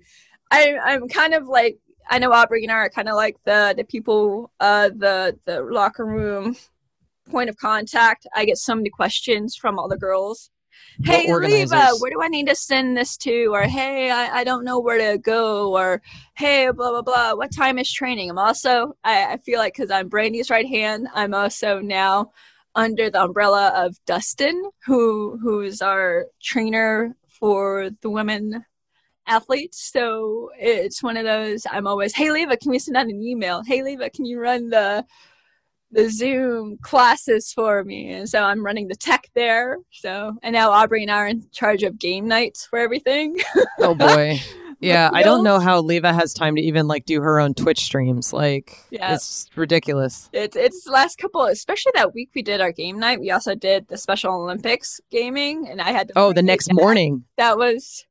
i 0.51 0.78
i'm 0.86 1.10
kind 1.10 1.34
of 1.34 1.48
like 1.48 1.80
i 2.10 2.18
know 2.18 2.32
aubrey 2.32 2.63
and 2.63 2.72
i 2.72 2.75
are 2.75 2.89
kind 2.89 3.10
of 3.10 3.16
like 3.16 3.36
the 3.44 3.74
the 3.75 3.84
people 3.84 4.51
uh 4.62 4.89
the 4.89 5.38
the 5.46 5.62
locker 5.62 6.06
room 6.06 6.56
point 7.29 7.50
of 7.50 7.57
contact. 7.57 8.27
I 8.36 8.45
get 8.45 8.57
so 8.57 8.75
many 8.75 8.89
questions 8.89 9.55
from 9.55 9.79
all 9.79 9.88
the 9.88 9.98
girls. 9.98 10.51
Hey, 11.03 11.31
Leva, 11.33 11.91
where 12.00 12.12
do 12.12 12.21
I 12.21 12.27
need 12.27 12.48
to 12.48 12.55
send 12.55 12.98
this 12.98 13.15
to? 13.17 13.48
Or 13.53 13.63
hey, 13.63 14.12
I, 14.12 14.39
I 14.39 14.43
don't 14.43 14.65
know 14.65 14.79
where 14.79 15.12
to 15.12 15.17
go. 15.17 15.75
Or 15.77 16.01
hey, 16.36 16.69
blah 16.71 16.91
blah 16.91 17.01
blah. 17.01 17.33
What 17.33 17.55
time 17.55 17.77
is 17.79 17.91
training? 17.91 18.29
I'm 18.29 18.38
also 18.38 18.95
I, 19.03 19.33
I 19.33 19.38
feel 19.38 19.59
like 19.59 19.74
because 19.75 19.91
I'm 19.91 20.09
Brandi's 20.09 20.50
right 20.50 20.67
hand, 20.67 21.07
I'm 21.13 21.33
also 21.33 21.79
now 21.79 22.31
under 22.75 23.09
the 23.09 23.24
umbrella 23.24 23.71
of 23.75 23.98
Dustin, 24.05 24.62
who 24.86 25.38
who 25.41 25.62
is 25.62 25.81
our 25.81 26.25
trainer 26.41 27.15
for 27.27 27.89
the 28.01 28.09
women 28.09 28.65
athletes. 29.25 29.89
So 29.93 30.50
it's 30.57 31.01
one 31.01 31.15
of 31.15 31.24
those. 31.24 31.63
I'm 31.69 31.88
always, 31.88 32.15
hey 32.15 32.31
Leva, 32.31 32.57
can 32.57 32.71
we 32.71 32.79
send 32.79 32.98
out 32.98 33.05
an 33.05 33.21
email? 33.21 33.63
Hey 33.63 33.83
Leva, 33.83 34.09
can 34.09 34.25
you 34.25 34.39
run 34.39 34.69
the 34.69 35.05
the 35.91 36.10
Zoom 36.10 36.77
classes 36.81 37.51
for 37.51 37.84
me. 37.84 38.12
And 38.12 38.29
so 38.29 38.43
I'm 38.43 38.63
running 38.65 38.88
the 38.88 38.96
tech 38.96 39.29
there. 39.34 39.77
So, 39.91 40.36
and 40.43 40.53
now 40.53 40.72
Aubrey 40.72 41.01
and 41.01 41.12
I 41.12 41.17
are 41.17 41.27
in 41.27 41.46
charge 41.51 41.84
of 41.84 41.98
game 41.98 42.27
nights 42.27 42.65
for 42.65 42.79
everything. 42.79 43.38
oh 43.79 43.96
boy. 43.96 44.39
Yeah, 44.81 45.10
I 45.12 45.24
don't 45.24 45.43
know 45.43 45.60
how 45.60 45.81
Leva 45.81 46.13
has 46.13 46.34
time 46.34 46.55
to 46.55 46.62
even 46.62 46.88
like 46.88 47.05
do 47.05 47.22
her 47.22 47.39
own 47.39 47.53
Twitch 47.53 47.81
streams. 47.81 48.31
Like, 48.31 48.77
yeah. 48.91 49.13
it's 49.13 49.50
ridiculous. 49.55 50.29
It's 50.31 50.55
it's 50.55 50.86
the 50.86 50.91
last 50.91 51.17
couple, 51.17 51.43
especially 51.43 51.91
that 51.96 52.13
week 52.13 52.29
we 52.34 52.41
did 52.41 52.62
our 52.62 52.72
game 52.72 52.98
night. 52.98 53.19
We 53.19 53.29
also 53.29 53.55
did 53.55 53.89
the 53.89 53.98
Special 53.98 54.34
Olympics 54.34 55.01
gaming, 55.12 55.67
and 55.67 55.81
I 55.81 55.91
had 55.91 56.08
to. 56.08 56.13
Oh, 56.15 56.31
the 56.31 56.41
next 56.41 56.67
that. 56.67 56.75
morning. 56.75 57.25
That 57.36 57.58
was 57.58 58.05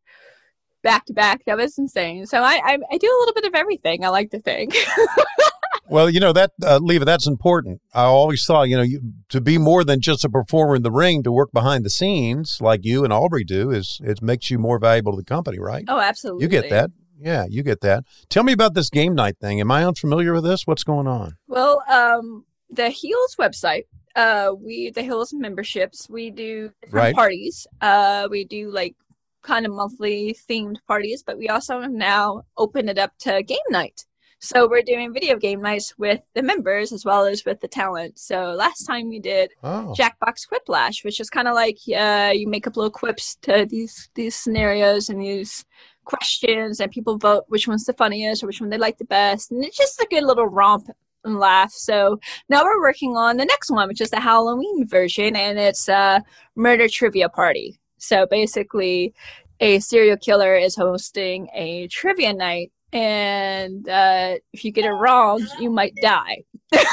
back 0.82 1.06
to 1.06 1.14
back. 1.14 1.42
That 1.46 1.56
was 1.56 1.78
insane. 1.78 2.26
So 2.26 2.42
I, 2.42 2.60
I 2.62 2.78
I 2.90 2.98
do 2.98 3.06
a 3.06 3.18
little 3.20 3.34
bit 3.34 3.44
of 3.46 3.54
everything. 3.54 4.04
I 4.04 4.10
like 4.10 4.30
to 4.32 4.38
think. 4.40 4.76
Well, 5.90 6.10
you 6.10 6.20
know 6.20 6.32
that 6.32 6.52
uh, 6.62 6.78
Leva, 6.82 7.04
that's 7.04 7.26
important. 7.26 7.80
I 7.94 8.02
always 8.02 8.44
thought, 8.44 8.68
you 8.68 8.76
know, 8.76 8.82
you, 8.82 9.00
to 9.30 9.40
be 9.40 9.58
more 9.58 9.84
than 9.84 10.00
just 10.00 10.24
a 10.24 10.28
performer 10.28 10.76
in 10.76 10.82
the 10.82 10.90
ring, 10.90 11.22
to 11.22 11.32
work 11.32 11.50
behind 11.52 11.84
the 11.84 11.90
scenes 11.90 12.58
like 12.60 12.84
you 12.84 13.04
and 13.04 13.12
Aubrey 13.12 13.44
do, 13.44 13.70
is 13.70 14.00
it 14.04 14.22
makes 14.22 14.50
you 14.50 14.58
more 14.58 14.78
valuable 14.78 15.12
to 15.12 15.16
the 15.16 15.24
company, 15.24 15.58
right? 15.58 15.84
Oh, 15.88 16.00
absolutely. 16.00 16.42
You 16.44 16.48
get 16.48 16.70
that. 16.70 16.90
Yeah, 17.18 17.46
you 17.48 17.62
get 17.62 17.80
that. 17.80 18.04
Tell 18.28 18.44
me 18.44 18.52
about 18.52 18.74
this 18.74 18.90
game 18.90 19.14
night 19.14 19.38
thing. 19.40 19.60
Am 19.60 19.70
I 19.70 19.84
unfamiliar 19.84 20.34
with 20.34 20.44
this? 20.44 20.66
What's 20.66 20.84
going 20.84 21.08
on? 21.08 21.36
Well, 21.48 21.82
um, 21.88 22.44
the 22.70 22.90
Heels 22.90 23.36
website, 23.38 23.84
uh, 24.14 24.52
we 24.56 24.90
the 24.90 25.02
Heels 25.02 25.32
memberships, 25.32 26.08
we 26.08 26.30
do 26.30 26.70
different 26.82 26.92
right. 26.92 27.14
parties. 27.14 27.66
Uh, 27.80 28.28
we 28.30 28.44
do 28.44 28.70
like 28.70 28.94
kind 29.42 29.66
of 29.66 29.72
monthly 29.72 30.36
themed 30.48 30.76
parties, 30.86 31.22
but 31.26 31.38
we 31.38 31.48
also 31.48 31.80
now 31.80 32.42
open 32.56 32.88
it 32.88 32.98
up 32.98 33.12
to 33.20 33.42
game 33.42 33.58
night. 33.70 34.04
So 34.40 34.68
we're 34.68 34.82
doing 34.82 35.12
video 35.12 35.36
game 35.36 35.60
nights 35.60 35.94
with 35.98 36.20
the 36.34 36.42
members 36.42 36.92
as 36.92 37.04
well 37.04 37.24
as 37.24 37.44
with 37.44 37.60
the 37.60 37.66
talent. 37.66 38.18
So 38.18 38.52
last 38.52 38.84
time 38.84 39.08
we 39.08 39.18
did 39.18 39.50
oh. 39.64 39.94
Jackbox 39.98 40.46
Quiplash, 40.48 41.04
which 41.04 41.18
is 41.18 41.28
kind 41.28 41.48
of 41.48 41.54
like 41.54 41.78
uh, 41.96 42.32
you 42.32 42.46
make 42.46 42.66
up 42.66 42.76
little 42.76 42.90
quips 42.90 43.36
to 43.42 43.66
these 43.68 44.08
these 44.14 44.36
scenarios 44.36 45.08
and 45.08 45.20
these 45.20 45.64
questions, 46.04 46.78
and 46.80 46.92
people 46.92 47.18
vote 47.18 47.44
which 47.48 47.66
one's 47.66 47.84
the 47.84 47.92
funniest 47.94 48.42
or 48.42 48.46
which 48.46 48.60
one 48.60 48.70
they 48.70 48.78
like 48.78 48.98
the 48.98 49.04
best, 49.04 49.50
and 49.50 49.64
it's 49.64 49.76
just 49.76 50.00
a 50.00 50.06
good 50.08 50.24
little 50.24 50.46
romp 50.46 50.88
and 51.24 51.38
laugh. 51.38 51.72
So 51.72 52.20
now 52.48 52.62
we're 52.62 52.80
working 52.80 53.16
on 53.16 53.38
the 53.38 53.44
next 53.44 53.70
one, 53.70 53.88
which 53.88 54.00
is 54.00 54.10
the 54.10 54.20
Halloween 54.20 54.86
version, 54.86 55.34
and 55.34 55.58
it's 55.58 55.88
a 55.88 56.22
murder 56.54 56.88
trivia 56.88 57.28
party. 57.28 57.80
So 57.98 58.26
basically, 58.30 59.14
a 59.58 59.80
serial 59.80 60.16
killer 60.16 60.54
is 60.54 60.76
hosting 60.76 61.48
a 61.52 61.88
trivia 61.88 62.32
night 62.32 62.70
and 62.92 63.88
uh, 63.88 64.36
if 64.52 64.64
you 64.64 64.70
get 64.70 64.84
it 64.84 64.92
wrong, 64.92 65.44
you 65.60 65.70
might 65.70 65.94
die. 66.00 66.44
it's 66.72 66.88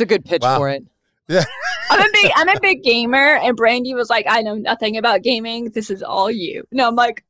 a 0.00 0.06
good 0.06 0.24
pitch 0.24 0.42
wow. 0.42 0.58
for 0.58 0.68
it. 0.68 0.84
Yeah. 1.28 1.44
I'm 1.90 2.00
a 2.00 2.08
big 2.12 2.32
I'm 2.34 2.48
a 2.48 2.60
big 2.60 2.82
gamer 2.82 3.36
and 3.36 3.56
Brandi 3.56 3.94
was 3.94 4.10
like, 4.10 4.26
I 4.28 4.42
know 4.42 4.56
nothing 4.56 4.96
about 4.96 5.22
gaming. 5.22 5.70
This 5.70 5.90
is 5.90 6.02
all 6.02 6.30
you. 6.30 6.64
No, 6.72 6.88
I'm 6.88 6.96
like 6.96 7.24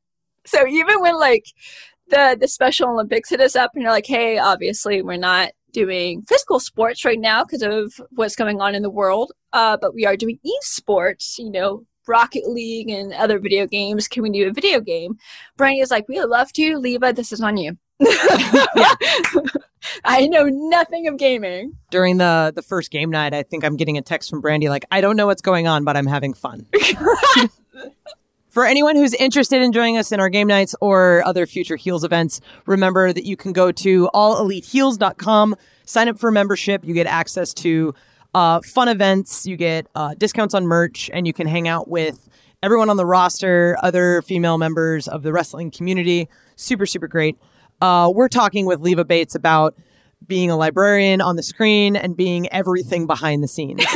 so 0.45 0.67
even 0.67 1.01
when 1.01 1.19
like 1.19 1.45
the 2.07 2.37
the 2.39 2.47
Special 2.47 2.89
Olympics 2.89 3.29
hit 3.29 3.41
us 3.41 3.55
up 3.55 3.71
and 3.73 3.83
you're 3.83 3.91
like, 3.91 4.07
hey, 4.07 4.37
obviously 4.37 5.01
we're 5.01 5.17
not 5.17 5.51
doing 5.71 6.23
physical 6.23 6.59
sports 6.59 7.05
right 7.05 7.19
now 7.19 7.43
because 7.43 7.61
of 7.61 7.93
what's 8.11 8.35
going 8.35 8.59
on 8.59 8.75
in 8.75 8.81
the 8.81 8.89
world. 8.89 9.31
Uh, 9.53 9.77
but 9.79 9.93
we 9.93 10.05
are 10.05 10.17
doing 10.17 10.39
esports, 10.45 11.37
you 11.37 11.49
know, 11.49 11.85
Rocket 12.07 12.49
League 12.49 12.89
and 12.89 13.13
other 13.13 13.39
video 13.39 13.67
games. 13.67 14.07
Can 14.07 14.23
we 14.23 14.29
do 14.29 14.47
a 14.47 14.53
video 14.53 14.79
game? 14.79 15.17
Brandi 15.57 15.81
is 15.81 15.91
like, 15.91 16.07
we 16.07 16.19
would 16.19 16.29
love 16.29 16.51
to. 16.53 16.77
Leva, 16.77 17.13
this 17.13 17.31
is 17.31 17.41
on 17.41 17.57
you. 17.57 17.77
I 20.03 20.27
know 20.27 20.45
nothing 20.45 21.07
of 21.07 21.17
gaming. 21.17 21.73
During 21.89 22.17
the 22.17 22.51
the 22.55 22.61
first 22.61 22.91
game 22.91 23.09
night, 23.09 23.33
I 23.33 23.43
think 23.43 23.63
I'm 23.63 23.77
getting 23.77 23.97
a 23.97 24.01
text 24.01 24.29
from 24.29 24.41
Brandi 24.41 24.69
like, 24.69 24.85
I 24.91 25.01
don't 25.01 25.15
know 25.15 25.27
what's 25.27 25.41
going 25.41 25.67
on, 25.67 25.83
but 25.83 25.97
I'm 25.97 26.07
having 26.07 26.33
fun. 26.33 26.65
For 28.49 28.65
anyone 28.65 28.97
who's 28.97 29.13
interested 29.13 29.61
in 29.61 29.71
joining 29.71 29.97
us 29.97 30.11
in 30.11 30.19
our 30.19 30.27
game 30.27 30.47
nights 30.47 30.75
or 30.81 31.23
other 31.25 31.45
future 31.45 31.77
Heels 31.77 32.03
events, 32.03 32.41
remember 32.65 33.13
that 33.13 33.23
you 33.23 33.37
can 33.37 33.53
go 33.53 33.71
to 33.71 34.09
alleliteheels.com, 34.13 35.55
sign 35.85 36.09
up 36.09 36.19
for 36.19 36.31
membership. 36.31 36.83
You 36.83 36.93
get 36.93 37.07
access 37.07 37.53
to 37.55 37.93
uh, 38.33 38.61
fun 38.61 38.87
events. 38.87 39.45
You 39.45 39.57
get 39.57 39.87
uh, 39.95 40.15
discounts 40.15 40.53
on 40.53 40.65
merch, 40.65 41.09
and 41.13 41.27
you 41.27 41.33
can 41.33 41.47
hang 41.47 41.67
out 41.67 41.87
with 41.87 42.29
everyone 42.63 42.89
on 42.89 42.97
the 42.97 43.05
roster, 43.05 43.77
other 43.81 44.21
female 44.21 44.57
members 44.57 45.07
of 45.07 45.23
the 45.23 45.33
wrestling 45.33 45.71
community. 45.71 46.29
Super, 46.55 46.85
super 46.85 47.07
great. 47.07 47.37
Uh, 47.81 48.11
we're 48.13 48.29
talking 48.29 48.65
with 48.65 48.79
Leva 48.79 49.03
Bates 49.03 49.35
about 49.35 49.75
being 50.27 50.51
a 50.51 50.55
librarian 50.55 51.19
on 51.19 51.35
the 51.35 51.43
screen 51.43 51.95
and 51.95 52.15
being 52.15 52.47
everything 52.53 53.07
behind 53.07 53.43
the 53.43 53.47
scenes. 53.47 53.83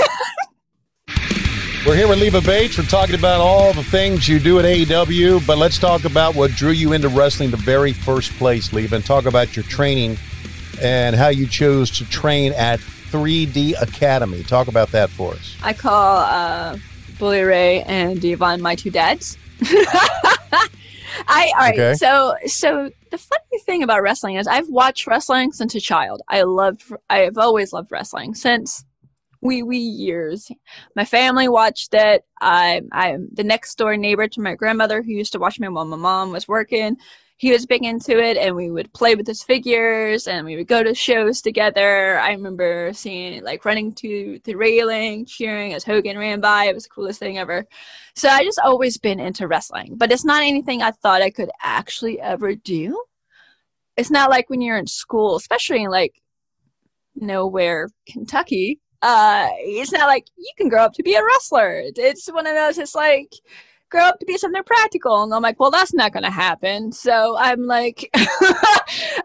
We're 1.86 1.96
here 1.96 2.08
with 2.08 2.20
Leva 2.20 2.42
Bates. 2.42 2.80
We're 2.80 2.86
talking 2.86 3.14
about 3.14 3.42
all 3.42 3.72
the 3.72 3.84
things 3.84 4.28
you 4.28 4.40
do 4.40 4.58
at 4.58 4.66
AEW, 4.66 5.46
but 5.46 5.60
let's 5.60 5.78
talk 5.78 6.04
about 6.04 6.34
what 6.34 6.50
drew 6.50 6.72
you 6.72 6.94
into 6.94 7.10
wrestling 7.10 7.52
the 7.52 7.58
very 7.58 7.94
first 7.94 8.32
place, 8.40 8.74
Leva, 8.74 8.96
and 8.96 9.06
talk 9.06 9.28
about 9.28 9.56
your 9.56 9.62
training 9.66 10.18
and 10.82 11.16
how 11.16 11.28
you 11.28 11.46
chose 11.46 11.92
to 12.00 12.10
train 12.10 12.54
at 12.54 12.80
3D 13.12 13.82
Academy. 13.82 14.44
Talk 14.44 14.68
about 14.68 14.92
that 14.92 15.10
for 15.10 15.34
us. 15.34 15.56
I 15.64 15.74
call 15.74 16.18
uh, 16.18 16.78
Bully 17.20 17.42
Ray 17.42 17.84
and 17.84 18.22
Devon 18.22 18.62
my 18.62 18.76
two 18.76 18.92
dads. 18.92 19.38
I 21.28 21.52
all 21.54 21.60
right. 21.60 21.74
Okay. 21.74 21.94
So 21.96 22.36
so 22.46 22.90
the 23.12 23.18
funny 23.18 23.60
thing 23.66 23.84
about 23.84 24.02
wrestling 24.02 24.36
is 24.36 24.48
I've 24.48 24.70
watched 24.70 25.08
wrestling 25.08 25.52
since 25.52 25.76
a 25.76 25.80
child. 25.80 26.22
I 26.28 26.44
loved. 26.44 26.84
I've 27.10 27.38
always 27.38 27.74
loved 27.74 27.92
wrestling 27.92 28.36
since 28.36 28.84
wee 29.42 29.64
wee 29.64 29.78
years. 29.78 30.52
My 30.96 31.06
family 31.06 31.48
watched 31.48 31.94
it. 31.94 32.26
I 32.42 32.82
I'm 32.92 33.30
the 33.32 33.44
next 33.44 33.78
door 33.78 33.96
neighbor 33.98 34.28
to 34.28 34.42
my 34.42 34.56
grandmother 34.56 35.02
who 35.02 35.12
used 35.12 35.32
to 35.34 35.40
watch 35.40 35.60
me 35.60 35.68
while 35.70 35.86
my 35.86 35.98
mom 35.98 36.32
was 36.32 36.48
working. 36.48 36.98
He 37.38 37.52
was 37.52 37.66
big 37.66 37.84
into 37.84 38.18
it 38.18 38.38
and 38.38 38.56
we 38.56 38.72
would 38.72 38.94
play 38.94 39.16
with 39.16 39.28
his 39.28 39.44
figures 39.44 40.28
and 40.28 40.46
we 40.46 40.56
would 40.56 40.68
go 40.68 40.84
to 40.84 40.96
shows 40.96 41.42
together. 41.42 42.18
I 42.18 42.32
remember 42.32 42.92
seeing 42.94 43.44
like 43.44 43.66
running 43.66 43.94
to 43.96 44.40
the 44.46 44.56
railing, 44.56 45.26
cheering 45.26 45.74
as 45.74 45.84
Hogan 45.84 46.18
ran 46.18 46.40
by. 46.40 46.66
It 46.66 46.74
was 46.74 46.84
the 46.84 46.90
coolest 46.90 47.20
thing 47.20 47.38
ever. 47.38 47.66
So 48.16 48.30
I 48.30 48.46
just 48.46 48.60
always 48.64 48.98
been 48.98 49.20
into 49.20 49.48
wrestling, 49.48 49.96
but 49.98 50.12
it's 50.12 50.24
not 50.24 50.44
anything 50.44 50.82
I 50.82 50.92
thought 50.92 51.22
I 51.22 51.30
could 51.30 51.50
actually 51.62 52.22
ever 52.22 52.56
do. 52.56 53.04
It's 53.98 54.12
not 54.12 54.30
like 54.30 54.50
when 54.50 54.62
you're 54.62 54.78
in 54.78 54.88
school, 54.88 55.36
especially 55.36 55.84
in 55.84 55.90
like 55.90 56.22
nowhere, 57.16 57.90
Kentucky. 58.08 58.80
Uh, 59.02 59.50
it's 59.60 59.92
not 59.92 60.08
like 60.08 60.26
you 60.38 60.52
can 60.58 60.70
grow 60.70 60.84
up 60.84 60.94
to 60.94 61.04
be 61.04 61.16
a 61.16 61.24
wrestler. 61.24 61.84
It's 61.96 62.32
one 62.32 62.48
of 62.48 62.56
those. 62.56 62.78
It's 62.78 62.96
like 62.96 63.34
grow 63.96 64.04
up 64.04 64.20
to 64.20 64.26
be 64.26 64.38
something 64.38 64.62
practical. 64.64 65.24
And 65.24 65.34
I'm 65.34 65.42
like, 65.42 65.58
well, 65.58 65.72
that's 65.72 65.94
not 65.94 66.12
going 66.12 66.24
to 66.24 66.30
happen. 66.30 66.92
So 66.92 67.38
I'm 67.38 67.66
like, 67.66 68.10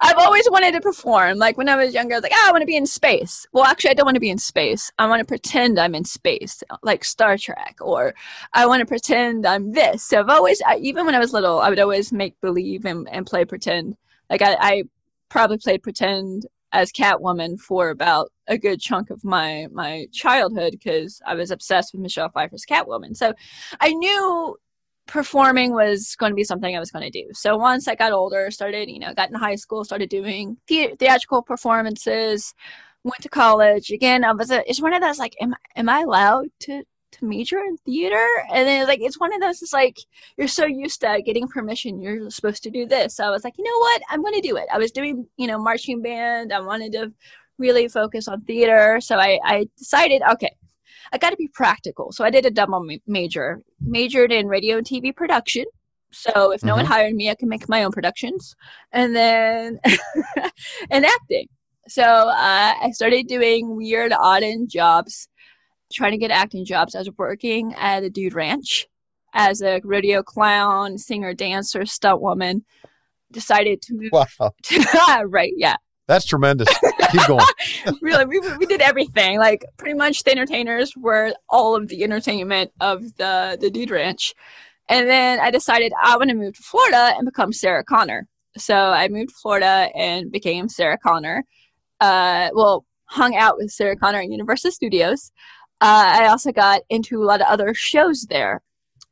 I've 0.01 0.17
always 0.17 0.49
wanted 0.49 0.73
to 0.75 0.81
perform. 0.81 1.39
Like 1.39 1.59
when 1.59 1.69
I 1.69 1.75
was 1.75 1.93
younger, 1.93 2.15
I 2.15 2.19
was 2.19 2.23
like, 2.23 2.33
oh, 2.33 2.45
I 2.49 2.53
want 2.53 2.63
to 2.63 2.67
be 2.67 2.77
in 2.77 2.87
space. 2.87 3.49
Well, 3.53 3.65
actually, 3.65 3.91
I 3.91 3.95
don't 3.95 4.07
want 4.07 4.15
to 4.15 4.21
be 4.21 4.31
in 4.31 4.39
space. 4.39 4.93
I 4.97 5.09
want 5.09 5.19
to 5.19 5.27
pretend 5.27 5.81
I'm 5.81 5.97
in 5.97 6.05
space, 6.05 6.63
like 6.85 7.05
Star 7.05 7.37
Trek, 7.37 7.79
or 7.81 8.15
I 8.53 8.67
want 8.67 8.79
to 8.79 8.87
pretend 8.87 9.45
I'm 9.45 9.73
this. 9.73 10.05
So 10.05 10.21
I've 10.21 10.29
always, 10.29 10.63
I, 10.65 10.77
even 10.77 11.05
when 11.05 11.17
I 11.17 11.19
was 11.19 11.33
little, 11.33 11.59
I 11.59 11.69
would 11.69 11.81
always 11.81 12.13
make 12.13 12.41
believe 12.41 12.85
and, 12.85 13.09
and 13.09 13.27
play 13.27 13.45
pretend. 13.45 13.97
Like 14.31 14.43
I, 14.43 14.57
I 14.61 14.85
probably 15.29 15.59
played 15.59 15.83
pretend 15.83 16.47
as 16.73 16.93
Catwoman 16.93 17.59
for 17.59 17.91
about 17.91 18.31
a 18.47 18.59
good 18.59 18.81
chunk 18.81 19.11
of 19.11 19.25
my 19.25 19.67
my 19.73 20.07
childhood 20.13 20.73
because 20.73 21.21
I 21.27 21.35
was 21.35 21.51
obsessed 21.51 21.93
with 21.93 22.03
Michelle 22.03 22.29
Pfeiffer's 22.29 22.65
Catwoman. 22.65 23.17
So 23.17 23.33
I 23.81 23.93
knew 23.93 24.57
performing 25.07 25.73
was 25.73 26.15
going 26.17 26.31
to 26.31 26.37
be 26.37 26.45
something 26.45 26.77
I 26.77 26.81
was 26.81 26.93
going 26.93 27.11
to 27.11 27.23
do. 27.23 27.29
So 27.33 27.57
once 27.57 27.89
I 27.89 27.97
got 27.97 28.13
older, 28.13 28.51
started, 28.51 28.89
you 28.89 29.01
know, 29.01 29.13
got 29.13 29.29
in 29.29 29.35
high 29.35 29.57
school, 29.57 29.85
started 29.85 30.09
doing 30.09 30.57
the- 30.69 30.95
theatrical 30.99 31.43
performances, 31.43 32.55
went 33.03 33.21
to 33.23 33.29
college. 33.29 33.91
Again, 33.91 34.25
I 34.25 34.33
was 34.33 34.51
a, 34.53 34.69
it's 34.71 34.81
one 34.81 34.93
of 34.93 35.03
those 35.03 35.19
like, 35.19 35.35
am, 35.41 35.57
am 35.75 35.89
I 35.89 36.01
allowed 36.01 36.47
to 36.61 36.85
to 37.13 37.25
major 37.25 37.59
in 37.59 37.77
theater 37.79 38.27
and 38.53 38.67
then 38.67 38.87
like 38.87 39.01
it's 39.01 39.19
one 39.19 39.33
of 39.33 39.41
those 39.41 39.63
it's 39.63 39.73
like 39.73 39.99
you're 40.37 40.49
so 40.49 40.65
used 40.65 41.01
to 41.01 41.23
getting 41.25 41.49
permission 41.49 42.01
you're 42.01 42.31
supposed 42.31 42.63
to 42.63 42.71
do 42.71 42.87
this. 42.87 43.17
So 43.17 43.25
i 43.25 43.31
was 43.31 43.45
like 43.45 43.57
you 43.59 43.65
know 43.65 43.79
what? 43.79 44.03
I'm 44.11 44.23
going 44.23 44.35
to 44.35 44.49
do 44.49 44.57
it. 44.57 44.67
I 44.73 44.79
was 44.79 44.93
doing 44.93 45.27
you 45.37 45.47
know 45.47 45.59
marching 45.59 46.03
band. 46.03 46.53
I 46.53 46.61
wanted 46.61 46.93
to 46.93 47.13
really 47.59 47.89
focus 47.89 48.29
on 48.29 48.43
theater. 48.43 49.01
So 49.01 49.17
i, 49.19 49.39
I 49.45 49.69
decided 49.79 50.23
okay 50.31 50.55
i 51.13 51.19
got 51.19 51.31
to 51.31 51.37
be 51.37 51.49
practical. 51.49 52.13
So 52.13 52.25
i 52.25 52.31
did 52.31 52.47
a 52.47 52.51
double 52.51 52.87
major 53.07 53.63
majored 53.81 54.33
in 54.33 54.47
radio 54.47 54.79
and 54.79 54.87
tv 54.87 55.15
production. 55.15 55.65
So 56.13 56.53
if 56.53 56.65
no 56.65 56.73
mm-hmm. 56.73 56.79
one 56.79 56.87
hired 56.87 57.15
me 57.15 57.31
i 57.31 57.35
can 57.35 57.49
make 57.49 57.69
my 57.69 57.85
own 57.85 57.93
productions. 57.93 58.55
And 58.93 59.15
then 59.15 59.81
and 60.91 61.05
acting. 61.05 61.49
So 61.89 62.03
uh, 62.05 62.75
i 62.83 62.91
started 62.93 63.27
doing 63.27 63.75
weird 63.77 64.13
odd 64.13 64.43
end 64.43 64.71
jobs 64.71 65.29
trying 65.93 66.13
to 66.13 66.19
get 66.19 66.31
acting 66.31 66.65
jobs. 66.65 66.95
I 66.95 67.01
was 67.01 67.11
working 67.19 67.75
at 67.75 68.03
a 68.03 68.11
dude 68.11 68.35
ranch 68.35 68.87
as 69.35 69.63
a 69.63 69.81
rodeo 69.85 70.23
clown, 70.23 70.99
singer, 70.99 71.35
dancer, 71.35 71.87
stunt 71.87 72.21
woman. 72.21 72.65
Decided 73.33 73.81
to 73.83 73.95
move. 73.95 74.11
Wow. 74.13 74.27
To, 74.65 75.25
right, 75.29 75.53
yeah. 75.57 75.77
That's 76.09 76.25
tremendous. 76.25 76.69
Keep 77.13 77.27
going. 77.29 77.47
really, 78.03 78.25
we, 78.25 78.41
we 78.59 78.67
did 78.67 78.81
everything. 78.81 79.39
Like 79.39 79.65
pretty 79.79 79.95
much 79.95 80.25
the 80.25 80.33
entertainers 80.33 80.93
were 80.97 81.33
all 81.49 81.77
of 81.77 81.87
the 81.87 82.03
entertainment 82.03 82.73
of 82.81 83.17
the 83.17 83.57
the 83.61 83.71
dude 83.71 83.91
ranch. 83.91 84.35
And 84.89 85.09
then 85.09 85.39
I 85.39 85.53
decided 85.53 85.93
I 86.03 86.17
want 86.17 86.31
to 86.31 86.37
move 86.37 86.57
to 86.57 86.63
Florida 86.65 87.15
and 87.17 87.25
become 87.25 87.53
Sarah 87.53 87.85
Connor. 87.85 88.27
So 88.57 88.75
I 88.75 89.07
moved 89.07 89.29
to 89.29 89.37
Florida 89.41 89.89
and 89.95 90.33
became 90.33 90.69
Sarah 90.69 90.99
Connor. 90.99 91.45
Uh, 92.01 92.51
well, 92.55 92.85
hung 93.05 93.37
out 93.37 93.57
with 93.57 93.71
Sarah 93.71 93.97
Connor 93.97 94.19
at 94.19 94.31
Universal 94.31 94.73
Studios. 94.73 95.31
Uh, 95.81 96.21
I 96.21 96.27
also 96.27 96.53
got 96.53 96.83
into 96.91 97.23
a 97.23 97.25
lot 97.25 97.41
of 97.41 97.47
other 97.47 97.73
shows 97.75 98.27
there, 98.29 98.63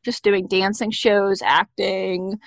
just 0.04 0.22
doing 0.22 0.46
dancing 0.46 0.90
shows, 0.90 1.40
acting, 1.42 2.38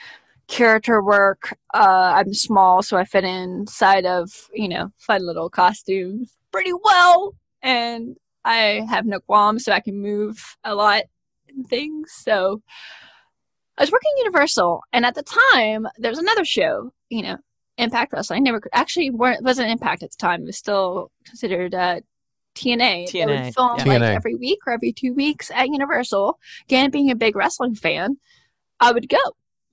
character 0.47 1.01
work. 1.01 1.57
Uh, 1.73 2.13
I'm 2.15 2.33
small, 2.33 2.83
so 2.83 2.97
I 2.97 3.05
fit 3.05 3.23
inside 3.23 4.05
of 4.05 4.29
you 4.53 4.69
know 4.69 4.91
fun 4.97 5.25
little 5.25 5.49
costumes 5.49 6.37
pretty 6.51 6.73
well, 6.73 7.35
and 7.63 8.17
I 8.45 8.85
have 8.89 9.05
no 9.05 9.19
qualms, 9.19 9.65
so 9.65 9.71
I 9.71 9.79
can 9.79 9.99
move 9.99 10.57
a 10.63 10.75
lot 10.75 11.03
and 11.49 11.67
things. 11.67 12.11
So 12.11 12.61
I 13.77 13.83
was 13.83 13.91
working 13.91 14.11
Universal, 14.17 14.83
and 14.93 15.05
at 15.05 15.15
the 15.15 15.23
time 15.23 15.87
there 15.97 16.11
was 16.11 16.19
another 16.19 16.45
show, 16.45 16.93
you 17.09 17.23
know, 17.23 17.37
Impact 17.77 18.13
Wrestling. 18.13 18.43
Never 18.43 18.61
actually 18.73 19.09
wasn't 19.09 19.71
Impact 19.71 20.03
at 20.03 20.11
the 20.11 20.17
time. 20.17 20.43
It 20.43 20.47
was 20.47 20.57
still 20.57 21.11
considered 21.25 21.73
uh, 21.73 22.01
TNA. 22.55 23.07
TNA. 23.07 23.11
They 23.11 23.25
would 23.25 23.53
film 23.55 23.77
yeah. 23.77 23.83
like 23.85 24.01
TNA. 24.01 24.15
every 24.15 24.35
week 24.35 24.59
or 24.65 24.73
every 24.73 24.91
two 24.91 25.13
weeks 25.13 25.51
at 25.51 25.67
Universal. 25.69 26.39
Again, 26.65 26.91
being 26.91 27.11
a 27.11 27.15
big 27.15 27.35
wrestling 27.35 27.75
fan, 27.75 28.17
I 28.79 28.91
would 28.91 29.09
go. 29.09 29.19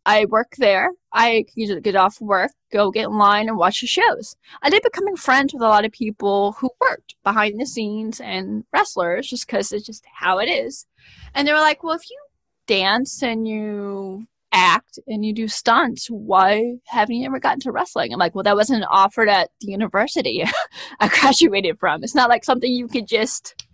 I 0.06 0.24
work 0.24 0.54
there. 0.56 0.90
I 1.12 1.44
usually 1.54 1.82
get 1.82 1.94
off 1.94 2.20
work, 2.20 2.52
go 2.72 2.90
get 2.90 3.06
in 3.06 3.18
line 3.18 3.48
and 3.48 3.58
watch 3.58 3.82
the 3.82 3.86
shows. 3.86 4.36
I 4.62 4.70
did 4.70 4.82
becoming 4.82 5.16
friends 5.16 5.52
with 5.52 5.62
a 5.62 5.68
lot 5.68 5.84
of 5.84 5.92
people 5.92 6.52
who 6.52 6.70
worked 6.80 7.14
behind 7.24 7.60
the 7.60 7.66
scenes 7.66 8.20
and 8.20 8.64
wrestlers 8.72 9.28
just 9.28 9.46
because 9.46 9.70
it's 9.70 9.84
just 9.84 10.04
how 10.10 10.38
it 10.38 10.46
is. 10.46 10.86
And 11.34 11.46
they 11.46 11.52
were 11.52 11.58
like, 11.58 11.82
well, 11.82 11.94
if 11.94 12.08
you 12.08 12.18
dance 12.66 13.22
and 13.22 13.46
you 13.46 14.26
act 14.52 14.98
and 15.06 15.24
you 15.24 15.32
do 15.32 15.48
stunts. 15.48 16.08
Why 16.08 16.74
haven't 16.86 17.16
you 17.16 17.26
ever 17.26 17.38
gotten 17.38 17.60
to 17.60 17.72
wrestling? 17.72 18.12
I'm 18.12 18.18
like, 18.18 18.34
well, 18.34 18.44
that 18.44 18.56
wasn't 18.56 18.84
offered 18.90 19.28
at 19.28 19.50
the 19.60 19.70
university 19.70 20.44
I 21.00 21.08
graduated 21.08 21.78
from. 21.78 22.02
It's 22.02 22.14
not 22.14 22.30
like 22.30 22.44
something 22.44 22.70
you 22.70 22.88
could 22.88 23.06
just, 23.06 23.66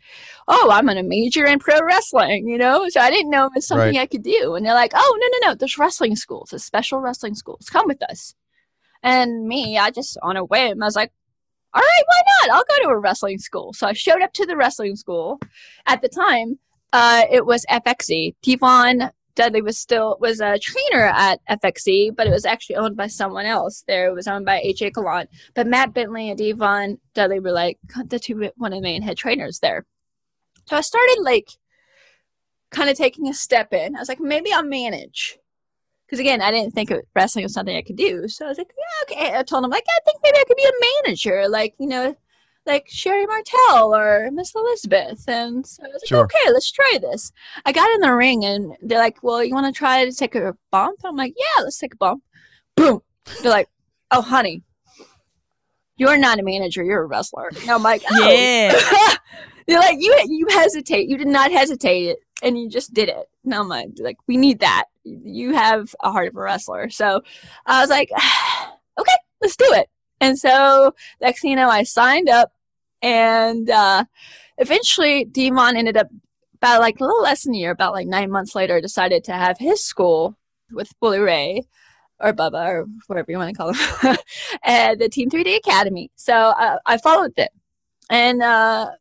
oh, 0.48 0.70
I'm 0.72 0.86
going 0.86 0.96
to 0.96 1.02
major 1.02 1.44
in 1.44 1.58
pro 1.58 1.80
wrestling, 1.82 2.48
you 2.48 2.58
know? 2.58 2.88
So 2.88 3.00
I 3.00 3.10
didn't 3.10 3.30
know 3.30 3.46
it 3.46 3.52
was 3.54 3.66
something 3.66 3.94
right. 3.94 4.02
I 4.02 4.06
could 4.06 4.22
do. 4.24 4.54
And 4.54 4.66
they're 4.66 4.74
like, 4.74 4.92
oh, 4.94 5.18
no, 5.20 5.26
no, 5.26 5.48
no, 5.48 5.54
there's 5.54 5.78
wrestling 5.78 6.16
schools, 6.16 6.50
there's 6.50 6.64
special 6.64 7.00
wrestling 7.00 7.34
schools. 7.34 7.68
Come 7.70 7.86
with 7.86 8.02
us. 8.02 8.34
And 9.02 9.46
me, 9.46 9.78
I 9.78 9.90
just, 9.90 10.16
on 10.22 10.36
a 10.36 10.44
whim, 10.44 10.82
I 10.82 10.86
was 10.86 10.96
like, 10.96 11.12
all 11.74 11.82
right, 11.82 12.04
why 12.06 12.22
not? 12.46 12.56
I'll 12.56 12.64
go 12.76 12.84
to 12.84 12.94
a 12.94 12.98
wrestling 12.98 13.38
school. 13.38 13.72
So 13.72 13.86
I 13.86 13.92
showed 13.92 14.22
up 14.22 14.32
to 14.34 14.46
the 14.46 14.56
wrestling 14.56 14.96
school. 14.96 15.40
At 15.86 16.02
the 16.02 16.08
time, 16.08 16.58
uh, 16.92 17.24
it 17.30 17.44
was 17.44 17.66
FXE. 17.68 18.36
Devon 18.42 19.10
Dudley 19.34 19.62
was 19.62 19.78
still 19.78 20.16
was 20.20 20.40
a 20.40 20.58
trainer 20.58 21.04
at 21.06 21.40
FXE, 21.48 22.14
but 22.14 22.26
it 22.26 22.30
was 22.30 22.44
actually 22.44 22.76
owned 22.76 22.96
by 22.96 23.06
someone 23.06 23.46
else. 23.46 23.84
There 23.86 24.08
it 24.08 24.14
was 24.14 24.28
owned 24.28 24.46
by 24.46 24.60
H.A. 24.60 24.90
Gallant. 24.90 25.30
But 25.54 25.66
Matt 25.66 25.94
Bentley 25.94 26.30
and 26.30 26.38
Devon 26.38 26.98
Dudley 27.14 27.40
were 27.40 27.52
like 27.52 27.78
the 28.06 28.18
two 28.18 28.50
one 28.56 28.72
of 28.72 28.78
the 28.78 28.82
main 28.82 29.02
head 29.02 29.16
trainers 29.16 29.58
there. 29.58 29.84
So 30.66 30.76
I 30.76 30.80
started 30.80 31.18
like 31.20 31.50
kind 32.70 32.90
of 32.90 32.96
taking 32.96 33.28
a 33.28 33.34
step 33.34 33.72
in. 33.72 33.96
I 33.96 33.98
was 33.98 34.08
like, 34.08 34.20
maybe 34.20 34.52
I'll 34.52 34.64
manage. 34.64 35.38
Because 36.06 36.20
again, 36.20 36.42
I 36.42 36.50
didn't 36.50 36.74
think 36.74 36.92
wrestling 37.14 37.44
was 37.44 37.54
something 37.54 37.76
I 37.76 37.82
could 37.82 37.96
do. 37.96 38.28
So 38.28 38.44
I 38.44 38.48
was 38.48 38.58
like, 38.58 38.70
yeah, 38.76 39.16
okay. 39.16 39.38
I 39.38 39.42
told 39.42 39.64
him 39.64 39.70
like, 39.70 39.84
I 39.88 40.00
think 40.04 40.18
maybe 40.22 40.36
I 40.38 40.44
could 40.46 40.56
be 40.56 40.64
a 40.64 41.06
manager. 41.06 41.48
Like, 41.48 41.74
you 41.78 41.86
know, 41.86 42.14
like 42.66 42.86
Sherri 42.88 43.26
Martel 43.26 43.94
or 43.94 44.30
Miss 44.32 44.54
Elizabeth. 44.54 45.24
And 45.28 45.66
so 45.66 45.82
I 45.84 45.88
was 45.88 46.02
like, 46.02 46.08
sure. 46.08 46.24
okay, 46.24 46.52
let's 46.52 46.70
try 46.70 46.98
this. 47.00 47.32
I 47.64 47.72
got 47.72 47.90
in 47.94 48.00
the 48.00 48.14
ring 48.14 48.44
and 48.44 48.72
they're 48.82 48.98
like, 48.98 49.22
well, 49.22 49.44
you 49.44 49.54
want 49.54 49.72
to 49.72 49.76
try 49.76 50.04
to 50.04 50.12
take 50.12 50.34
a 50.34 50.56
bump? 50.70 51.00
I'm 51.04 51.16
like, 51.16 51.34
yeah, 51.36 51.62
let's 51.62 51.78
take 51.78 51.94
a 51.94 51.98
bump. 51.98 52.22
Boom. 52.76 53.00
They're 53.42 53.52
like, 53.52 53.68
oh, 54.10 54.22
honey, 54.22 54.62
you're 55.96 56.18
not 56.18 56.38
a 56.38 56.42
manager, 56.42 56.82
you're 56.82 57.02
a 57.02 57.06
wrestler. 57.06 57.50
And 57.60 57.70
I'm 57.70 57.82
like, 57.82 58.02
oh. 58.10 58.28
Yeah. 58.28 58.72
they're 59.66 59.80
like, 59.80 59.98
you, 60.00 60.16
you 60.26 60.46
hesitate. 60.50 61.08
You 61.08 61.18
did 61.18 61.28
not 61.28 61.52
hesitate 61.52 62.16
and 62.42 62.58
you 62.58 62.68
just 62.68 62.94
did 62.94 63.08
it. 63.08 63.28
And 63.44 63.54
I'm 63.54 63.68
like, 63.68 63.88
like, 63.98 64.16
we 64.26 64.36
need 64.36 64.60
that. 64.60 64.84
You 65.04 65.54
have 65.54 65.94
a 66.02 66.10
heart 66.10 66.28
of 66.28 66.36
a 66.36 66.40
wrestler. 66.40 66.90
So 66.90 67.22
I 67.66 67.80
was 67.80 67.90
like, 67.90 68.10
okay, 68.98 69.12
let's 69.40 69.56
do 69.56 69.66
it. 69.72 69.88
And 70.20 70.38
so 70.38 70.94
next 71.20 71.42
thing 71.42 71.50
you 71.50 71.56
know, 71.56 71.68
I 71.68 71.82
signed 71.82 72.28
up 72.28 72.52
and 73.04 73.68
uh, 73.68 74.04
eventually 74.56 75.26
Devon 75.26 75.76
ended 75.76 75.98
up 75.98 76.08
about 76.54 76.80
like 76.80 76.98
a 76.98 77.04
little 77.04 77.22
less 77.22 77.44
than 77.44 77.54
a 77.54 77.58
year, 77.58 77.70
about 77.70 77.92
like 77.92 78.06
nine 78.06 78.30
months 78.30 78.54
later, 78.54 78.80
decided 78.80 79.22
to 79.24 79.32
have 79.32 79.58
his 79.58 79.84
school 79.84 80.38
with 80.72 80.90
Bully 81.00 81.18
Ray 81.18 81.64
or 82.18 82.32
Bubba 82.32 82.66
or 82.66 82.86
whatever 83.06 83.30
you 83.30 83.36
want 83.36 83.50
to 83.50 83.56
call 83.56 83.74
him, 83.74 84.16
at 84.64 84.98
the 84.98 85.10
Team 85.10 85.28
3D 85.28 85.58
Academy. 85.58 86.10
So 86.16 86.32
uh, 86.32 86.78
I 86.86 86.96
followed 86.96 87.34
it. 87.36 87.50
And 88.08 88.42
uh, 88.42 88.92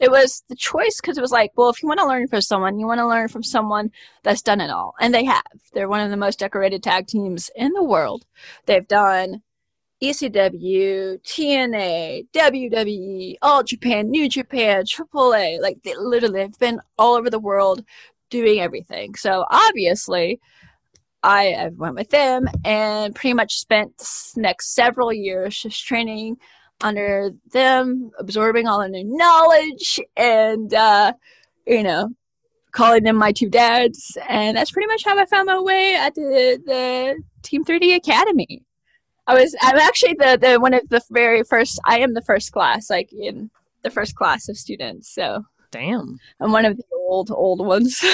it 0.00 0.10
was 0.10 0.42
the 0.48 0.56
choice 0.56 0.98
because 1.02 1.18
it 1.18 1.22
was 1.22 1.30
like, 1.30 1.50
well, 1.54 1.68
if 1.68 1.82
you 1.82 1.88
want 1.88 2.00
to 2.00 2.06
learn 2.06 2.28
from 2.28 2.40
someone, 2.40 2.78
you 2.78 2.86
want 2.86 3.00
to 3.00 3.06
learn 3.06 3.28
from 3.28 3.42
someone 3.42 3.90
that's 4.22 4.40
done 4.40 4.62
it 4.62 4.70
all. 4.70 4.94
And 4.98 5.12
they 5.12 5.24
have. 5.24 5.44
They're 5.74 5.90
one 5.90 6.00
of 6.00 6.10
the 6.10 6.16
most 6.16 6.38
decorated 6.38 6.82
tag 6.82 7.06
teams 7.06 7.50
in 7.54 7.72
the 7.74 7.84
world. 7.84 8.24
They've 8.64 8.88
done 8.88 9.42
ECW, 10.02 11.22
TNA, 11.22 12.26
WWE, 12.32 13.36
All 13.40 13.62
Japan, 13.62 14.10
New 14.10 14.28
Japan, 14.28 14.84
AAA. 14.84 15.60
Like 15.60 15.82
they 15.84 15.94
literally 15.94 16.40
have 16.40 16.58
been 16.58 16.80
all 16.98 17.14
over 17.14 17.30
the 17.30 17.38
world 17.38 17.84
doing 18.30 18.60
everything. 18.60 19.14
So 19.14 19.44
obviously, 19.50 20.40
I, 21.22 21.70
went 21.76 21.94
with 21.94 22.10
them 22.10 22.48
and 22.64 23.14
pretty 23.14 23.34
much 23.34 23.58
spent 23.58 23.96
the 23.98 24.40
next 24.40 24.74
several 24.74 25.12
years 25.12 25.56
just 25.56 25.86
training 25.86 26.36
under 26.80 27.30
them, 27.52 28.10
absorbing 28.18 28.66
all 28.66 28.80
the 28.80 28.88
new 28.88 29.04
knowledge, 29.04 30.00
and 30.16 30.74
uh, 30.74 31.12
you 31.66 31.84
know, 31.84 32.08
calling 32.72 33.04
them 33.04 33.16
my 33.16 33.30
two 33.30 33.48
dads. 33.48 34.16
And 34.28 34.56
that's 34.56 34.72
pretty 34.72 34.88
much 34.88 35.04
how 35.04 35.16
I 35.16 35.26
found 35.26 35.46
my 35.46 35.60
way 35.60 35.94
at 35.94 36.14
the 36.16 36.60
the 36.66 37.22
Team 37.42 37.64
3D 37.64 37.94
Academy. 37.94 38.64
I 39.26 39.34
was 39.34 39.54
I'm 39.60 39.78
actually 39.78 40.14
the 40.14 40.38
the 40.40 40.60
one 40.60 40.74
of 40.74 40.88
the 40.88 41.02
very 41.10 41.42
first. 41.44 41.80
I 41.84 41.98
am 42.00 42.14
the 42.14 42.22
first 42.22 42.52
class, 42.52 42.90
like 42.90 43.12
in 43.12 43.50
the 43.82 43.90
first 43.90 44.14
class 44.16 44.48
of 44.48 44.56
students. 44.56 45.12
So 45.12 45.44
Damn. 45.70 46.18
I'm 46.40 46.52
one 46.52 46.64
of 46.64 46.76
the 46.76 46.84
old 46.92 47.30
old 47.30 47.64
ones. 47.64 48.04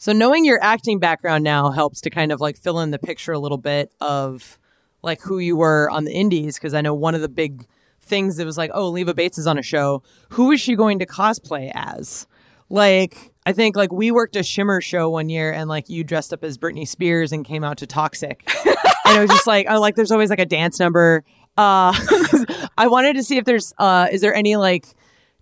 So 0.00 0.14
knowing 0.14 0.46
your 0.46 0.58
acting 0.62 0.98
background 0.98 1.44
now 1.44 1.72
helps 1.72 2.00
to 2.00 2.08
kind 2.08 2.32
of 2.32 2.40
like 2.40 2.56
fill 2.56 2.80
in 2.80 2.90
the 2.90 2.98
picture 2.98 3.32
a 3.32 3.38
little 3.38 3.58
bit 3.58 3.92
of 4.00 4.58
like 5.02 5.20
who 5.20 5.38
you 5.38 5.56
were 5.56 5.90
on 5.90 6.04
the 6.04 6.12
indies 6.12 6.54
because 6.54 6.72
I 6.72 6.80
know 6.80 6.94
one 6.94 7.14
of 7.14 7.20
the 7.20 7.28
big 7.28 7.66
things 8.00 8.38
that 8.38 8.46
was 8.46 8.56
like, 8.56 8.70
oh, 8.72 8.88
Leva 8.88 9.12
Bates 9.12 9.36
is 9.36 9.46
on 9.46 9.58
a 9.58 9.62
show. 9.62 10.02
Who 10.30 10.52
is 10.52 10.60
she 10.60 10.74
going 10.74 11.00
to 11.00 11.06
cosplay 11.06 11.70
as? 11.74 12.26
Like, 12.70 13.30
I 13.44 13.52
think 13.52 13.76
like 13.76 13.92
we 13.92 14.10
worked 14.10 14.36
a 14.36 14.42
Shimmer 14.42 14.80
show 14.80 15.10
one 15.10 15.28
year 15.28 15.52
and 15.52 15.68
like 15.68 15.90
you 15.90 16.02
dressed 16.02 16.32
up 16.32 16.44
as 16.44 16.56
Britney 16.56 16.88
Spears 16.88 17.30
and 17.30 17.44
came 17.44 17.62
out 17.62 17.76
to 17.76 17.86
Toxic. 17.86 18.48
and 19.10 19.18
it 19.18 19.20
was 19.20 19.30
just 19.30 19.46
like, 19.46 19.66
oh, 19.68 19.80
like 19.80 19.96
there's 19.96 20.10
always 20.10 20.30
like 20.30 20.38
a 20.38 20.46
dance 20.46 20.78
number. 20.78 21.24
Uh, 21.56 21.92
I 22.78 22.86
wanted 22.86 23.16
to 23.16 23.22
see 23.22 23.36
if 23.36 23.44
there's, 23.44 23.72
uh, 23.78 24.08
is 24.10 24.20
there 24.20 24.34
any 24.34 24.56
like 24.56 24.86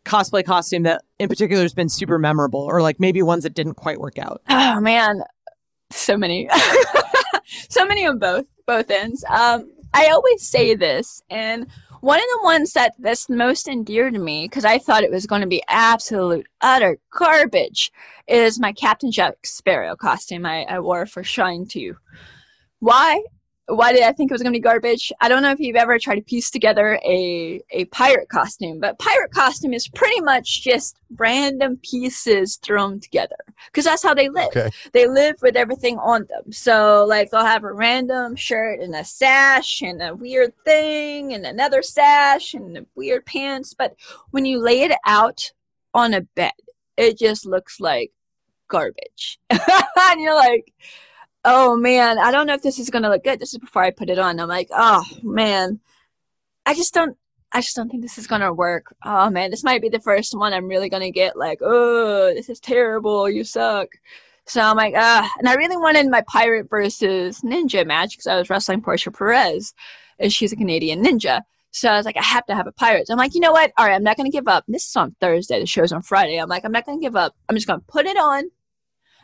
cosplay 0.04 0.44
costume 0.44 0.84
that 0.84 1.02
in 1.18 1.28
particular 1.28 1.62
has 1.62 1.74
been 1.74 1.88
super 1.88 2.18
memorable 2.18 2.60
or 2.60 2.80
like 2.80 2.98
maybe 2.98 3.22
ones 3.22 3.44
that 3.44 3.54
didn't 3.54 3.74
quite 3.74 4.00
work 4.00 4.18
out? 4.18 4.42
oh 4.48 4.80
man, 4.80 5.22
so 5.90 6.16
many, 6.16 6.48
so 7.68 7.86
many 7.86 8.06
on 8.06 8.18
both 8.18 8.46
both 8.66 8.90
ends. 8.90 9.24
Um, 9.28 9.70
I 9.94 10.08
always 10.08 10.46
say 10.46 10.74
this, 10.74 11.22
and 11.30 11.66
one 12.00 12.18
of 12.18 12.26
the 12.26 12.40
ones 12.44 12.72
that 12.72 12.94
that's 12.98 13.28
most 13.28 13.68
endeared 13.68 14.14
to 14.14 14.20
me 14.20 14.46
because 14.46 14.64
I 14.64 14.78
thought 14.78 15.02
it 15.02 15.10
was 15.10 15.26
going 15.26 15.40
to 15.40 15.46
be 15.46 15.62
absolute 15.68 16.46
utter 16.60 16.98
garbage 17.10 17.90
is 18.26 18.60
my 18.60 18.72
Captain 18.72 19.10
Jack 19.10 19.34
Sparrow 19.44 19.96
costume 19.96 20.46
I, 20.46 20.64
I 20.64 20.80
wore 20.80 21.06
for 21.06 21.24
Shine 21.24 21.66
2. 21.66 21.96
Why? 22.80 23.22
Why 23.68 23.92
did 23.92 24.02
I 24.02 24.12
think 24.12 24.30
it 24.30 24.34
was 24.34 24.42
going 24.42 24.52
to 24.52 24.56
be 24.56 24.62
garbage? 24.62 25.12
I 25.20 25.28
don't 25.28 25.42
know 25.42 25.50
if 25.50 25.60
you've 25.60 25.76
ever 25.76 25.98
tried 25.98 26.16
to 26.16 26.22
piece 26.22 26.50
together 26.50 26.98
a, 27.04 27.60
a 27.70 27.84
pirate 27.86 28.30
costume, 28.30 28.80
but 28.80 28.98
pirate 28.98 29.30
costume 29.30 29.74
is 29.74 29.88
pretty 29.88 30.20
much 30.22 30.62
just 30.62 30.96
random 31.16 31.78
pieces 31.82 32.56
thrown 32.56 32.98
together 32.98 33.36
because 33.66 33.84
that's 33.84 34.02
how 34.02 34.14
they 34.14 34.30
live. 34.30 34.48
Okay. 34.48 34.70
They 34.92 35.06
live 35.06 35.36
with 35.42 35.54
everything 35.54 35.98
on 35.98 36.26
them. 36.30 36.50
So, 36.50 37.04
like, 37.06 37.30
they'll 37.30 37.44
have 37.44 37.64
a 37.64 37.72
random 37.72 38.36
shirt 38.36 38.80
and 38.80 38.94
a 38.94 39.04
sash 39.04 39.82
and 39.82 40.02
a 40.02 40.14
weird 40.14 40.54
thing 40.64 41.34
and 41.34 41.44
another 41.44 41.82
sash 41.82 42.54
and 42.54 42.86
weird 42.94 43.26
pants. 43.26 43.74
But 43.74 43.96
when 44.30 44.46
you 44.46 44.60
lay 44.60 44.80
it 44.80 44.92
out 45.04 45.52
on 45.92 46.14
a 46.14 46.22
bed, 46.22 46.52
it 46.96 47.18
just 47.18 47.44
looks 47.44 47.80
like 47.80 48.12
garbage. 48.68 49.38
and 49.50 50.20
you're 50.20 50.34
like, 50.34 50.72
oh 51.48 51.76
man, 51.76 52.18
I 52.18 52.30
don't 52.30 52.46
know 52.46 52.54
if 52.54 52.62
this 52.62 52.78
is 52.78 52.90
gonna 52.90 53.08
look 53.08 53.24
good. 53.24 53.40
This 53.40 53.54
is 53.54 53.58
before 53.58 53.82
I 53.82 53.90
put 53.90 54.10
it 54.10 54.18
on. 54.18 54.38
I'm 54.38 54.48
like, 54.48 54.68
oh 54.70 55.02
man, 55.22 55.80
I 56.66 56.74
just 56.74 56.92
don't. 56.94 57.16
I 57.52 57.62
just 57.62 57.74
don't 57.74 57.88
think 57.88 58.02
this 58.02 58.18
is 58.18 58.26
gonna 58.26 58.52
work. 58.52 58.94
Oh 59.04 59.30
man, 59.30 59.50
this 59.50 59.64
might 59.64 59.80
be 59.80 59.88
the 59.88 60.00
first 60.00 60.36
one 60.36 60.52
I'm 60.52 60.68
really 60.68 60.90
gonna 60.90 61.10
get 61.10 61.36
like, 61.36 61.60
oh, 61.62 62.34
this 62.34 62.50
is 62.50 62.60
terrible. 62.60 63.30
You 63.30 63.44
suck. 63.44 63.88
So 64.46 64.60
I'm 64.60 64.76
like, 64.76 64.94
ah, 64.96 65.30
and 65.38 65.48
I 65.48 65.54
really 65.54 65.76
wanted 65.76 66.08
my 66.08 66.22
pirate 66.22 66.68
versus 66.70 67.40
ninja 67.40 67.86
match 67.86 68.10
because 68.12 68.26
I 68.26 68.36
was 68.36 68.50
wrestling 68.50 68.82
Portia 68.82 69.10
Perez, 69.10 69.74
and 70.18 70.32
she's 70.32 70.52
a 70.52 70.56
Canadian 70.56 71.02
ninja. 71.02 71.40
So 71.70 71.88
I 71.90 71.96
was 71.96 72.06
like, 72.06 72.16
I 72.16 72.22
have 72.22 72.46
to 72.46 72.54
have 72.54 72.66
a 72.66 72.72
pirate. 72.72 73.06
So 73.06 73.14
I'm 73.14 73.18
like, 73.18 73.34
you 73.34 73.40
know 73.40 73.52
what? 73.52 73.72
All 73.78 73.86
right, 73.86 73.94
I'm 73.94 74.02
not 74.02 74.18
gonna 74.18 74.30
give 74.30 74.48
up. 74.48 74.64
This 74.68 74.86
is 74.86 74.96
on 74.96 75.16
Thursday. 75.20 75.60
The 75.60 75.66
show's 75.66 75.92
on 75.92 76.02
Friday. 76.02 76.36
I'm 76.36 76.48
like, 76.48 76.64
I'm 76.64 76.72
not 76.72 76.84
gonna 76.84 77.00
give 77.00 77.16
up. 77.16 77.34
I'm 77.48 77.56
just 77.56 77.66
gonna 77.66 77.82
put 77.88 78.04
it 78.06 78.18
on. 78.18 78.50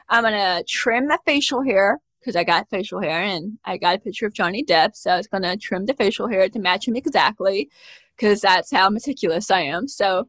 I'm 0.08 0.22
gonna 0.24 0.62
trim 0.66 1.08
my 1.08 1.18
facial 1.26 1.62
hair 1.62 2.00
because 2.24 2.36
I 2.36 2.44
got 2.44 2.70
facial 2.70 3.00
hair 3.00 3.22
and 3.22 3.58
I 3.64 3.76
got 3.76 3.96
a 3.96 3.98
picture 3.98 4.26
of 4.26 4.32
Johnny 4.32 4.64
Depp. 4.64 4.96
So 4.96 5.10
I 5.10 5.16
was 5.18 5.26
gonna 5.26 5.56
trim 5.56 5.84
the 5.84 5.94
facial 5.94 6.28
hair 6.28 6.48
to 6.48 6.58
match 6.58 6.88
him 6.88 6.96
exactly 6.96 7.68
because 8.16 8.40
that's 8.40 8.70
how 8.70 8.88
meticulous 8.88 9.50
I 9.50 9.60
am. 9.60 9.88
So 9.88 10.28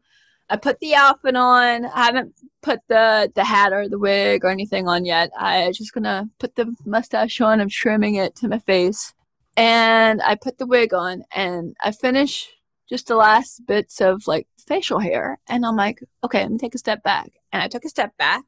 I 0.49 0.57
put 0.57 0.79
the 0.79 0.95
outfit 0.95 1.35
on. 1.35 1.85
I 1.85 2.05
haven't 2.05 2.35
put 2.61 2.79
the 2.87 3.31
the 3.33 3.43
hat 3.43 3.73
or 3.73 3.87
the 3.89 3.97
wig 3.97 4.43
or 4.43 4.49
anything 4.49 4.87
on 4.87 5.05
yet. 5.05 5.31
I 5.37 5.71
just 5.71 5.93
gonna 5.93 6.29
put 6.39 6.55
the 6.55 6.75
mustache 6.85 7.41
on. 7.41 7.61
I'm 7.61 7.69
trimming 7.69 8.15
it 8.15 8.35
to 8.37 8.47
my 8.47 8.59
face, 8.59 9.13
and 9.57 10.21
I 10.21 10.35
put 10.35 10.57
the 10.57 10.67
wig 10.67 10.93
on, 10.93 11.23
and 11.33 11.75
I 11.81 11.91
finish 11.91 12.49
just 12.89 13.07
the 13.07 13.15
last 13.15 13.65
bits 13.65 14.01
of 14.01 14.27
like 14.27 14.47
facial 14.67 14.99
hair, 14.99 15.39
and 15.47 15.65
I'm 15.65 15.75
like, 15.75 15.99
okay, 16.23 16.41
let 16.41 16.51
me 16.51 16.57
take 16.59 16.75
a 16.75 16.79
step 16.79 17.01
back, 17.03 17.31
and 17.51 17.63
I 17.63 17.67
took 17.67 17.85
a 17.85 17.89
step 17.89 18.15
back, 18.17 18.43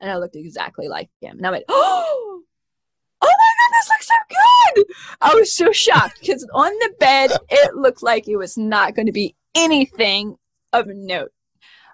and 0.00 0.10
I 0.10 0.18
looked 0.18 0.36
exactly 0.36 0.88
like 0.88 1.10
him, 1.20 1.38
and 1.38 1.46
I 1.46 1.50
went. 1.50 1.64
Oh 3.22 3.26
my 3.26 3.52
god, 3.58 3.70
this 3.76 3.88
looks 3.90 4.06
so 4.08 4.14
I 5.20 5.34
was 5.34 5.52
so 5.52 5.72
shocked 5.72 6.20
because 6.20 6.46
on 6.54 6.70
the 6.70 6.94
bed 6.98 7.32
it 7.48 7.74
looked 7.74 8.02
like 8.02 8.28
it 8.28 8.36
was 8.36 8.56
not 8.56 8.94
going 8.94 9.06
to 9.06 9.12
be 9.12 9.34
anything 9.54 10.36
of 10.72 10.86
note 10.86 11.32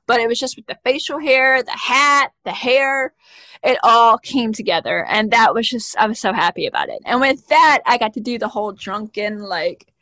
but 0.07 0.21
it 0.21 0.29
was 0.29 0.39
just 0.39 0.57
with 0.57 0.67
the 0.67 0.79
facial 0.85 1.19
hair, 1.19 1.63
the 1.63 1.71
hat, 1.73 2.31
the 2.45 2.53
hair, 2.53 3.13
it 3.63 3.79
all 3.83 4.19
came 4.19 4.53
together. 4.53 5.05
And 5.05 5.33
that 5.33 5.53
was 5.53 5.69
just, 5.69 5.97
I 5.99 6.07
was 6.07 6.19
so 6.19 6.33
happy 6.33 6.67
about 6.67 6.89
it. 6.89 7.01
And 7.05 7.21
with 7.21 7.47
that, 7.49 7.81
I 7.85 7.99
got 7.99 8.15
to 8.15 8.21
do 8.21 8.39
the 8.39 8.49
whole 8.49 8.73
drunken, 8.73 9.41
like, 9.41 9.93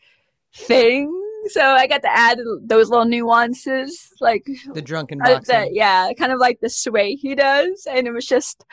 thing. 0.54 1.20
So 1.48 1.62
I 1.62 1.86
got 1.86 2.02
to 2.02 2.14
add 2.14 2.38
those 2.62 2.90
little 2.90 3.06
nuances, 3.06 4.10
like, 4.20 4.46
The 4.72 4.82
drunken 4.82 5.20
uh, 5.22 5.36
boxing. 5.36 5.60
the, 5.60 5.68
yeah, 5.72 6.12
kind 6.18 6.32
of 6.32 6.38
like 6.38 6.60
the 6.60 6.70
sway 6.70 7.16
he 7.16 7.34
does. 7.34 7.86
And 7.90 8.06
it 8.06 8.12
was 8.12 8.26
just, 8.26 8.64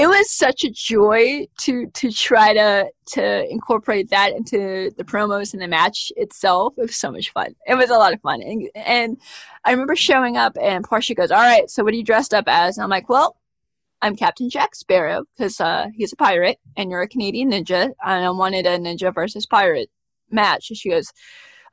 it 0.00 0.08
was 0.08 0.30
such 0.30 0.64
a 0.64 0.70
joy 0.70 1.46
to 1.58 1.86
to 1.88 2.10
try 2.10 2.54
to 2.54 2.90
to 3.08 3.52
incorporate 3.52 4.08
that 4.08 4.32
into 4.32 4.90
the 4.96 5.04
promos 5.04 5.52
and 5.52 5.60
the 5.60 5.68
match 5.68 6.10
itself. 6.16 6.72
It 6.78 6.82
was 6.82 6.96
so 6.96 7.12
much 7.12 7.30
fun. 7.32 7.54
It 7.66 7.74
was 7.74 7.90
a 7.90 7.98
lot 7.98 8.14
of 8.14 8.20
fun, 8.22 8.40
and, 8.40 8.70
and 8.74 9.18
I 9.64 9.72
remember 9.72 9.94
showing 9.94 10.38
up, 10.38 10.56
and 10.60 10.84
Portia 10.84 11.14
goes, 11.14 11.30
"All 11.30 11.38
right, 11.38 11.68
so 11.68 11.84
what 11.84 11.92
are 11.92 11.96
you 11.96 12.04
dressed 12.04 12.32
up 12.32 12.44
as?" 12.46 12.78
And 12.78 12.84
I'm 12.84 12.88
like, 12.90 13.10
"Well, 13.10 13.36
I'm 14.00 14.16
Captain 14.16 14.48
Jack 14.48 14.74
Sparrow 14.74 15.24
because 15.36 15.60
uh, 15.60 15.88
he's 15.94 16.14
a 16.14 16.16
pirate, 16.16 16.58
and 16.78 16.90
you're 16.90 17.02
a 17.02 17.08
Canadian 17.08 17.50
ninja, 17.50 17.92
and 18.02 18.24
I 18.24 18.30
wanted 18.30 18.64
a 18.64 18.78
ninja 18.78 19.14
versus 19.14 19.44
pirate 19.44 19.90
match." 20.30 20.70
And 20.70 20.78
she 20.78 20.88
goes, 20.88 21.12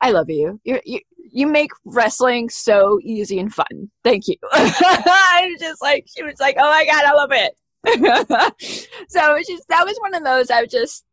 "I 0.02 0.10
love 0.10 0.28
you. 0.28 0.60
You're, 0.64 0.82
you 0.84 1.00
you 1.30 1.46
make 1.46 1.70
wrestling 1.86 2.50
so 2.50 2.98
easy 3.02 3.38
and 3.38 3.54
fun. 3.54 3.90
Thank 4.04 4.28
you." 4.28 4.36
I 4.52 5.48
was 5.50 5.60
just 5.60 5.80
like, 5.80 6.06
she 6.14 6.22
was 6.22 6.38
like, 6.40 6.56
"Oh 6.58 6.70
my 6.70 6.84
god, 6.84 7.04
I 7.04 7.14
love 7.14 7.32
it." 7.32 7.54
so 7.86 9.34
it's 9.36 9.48
just 9.48 9.68
that 9.68 9.86
was 9.86 9.96
one 10.00 10.14
of 10.14 10.24
those 10.24 10.50
I 10.50 10.66
just 10.66 11.04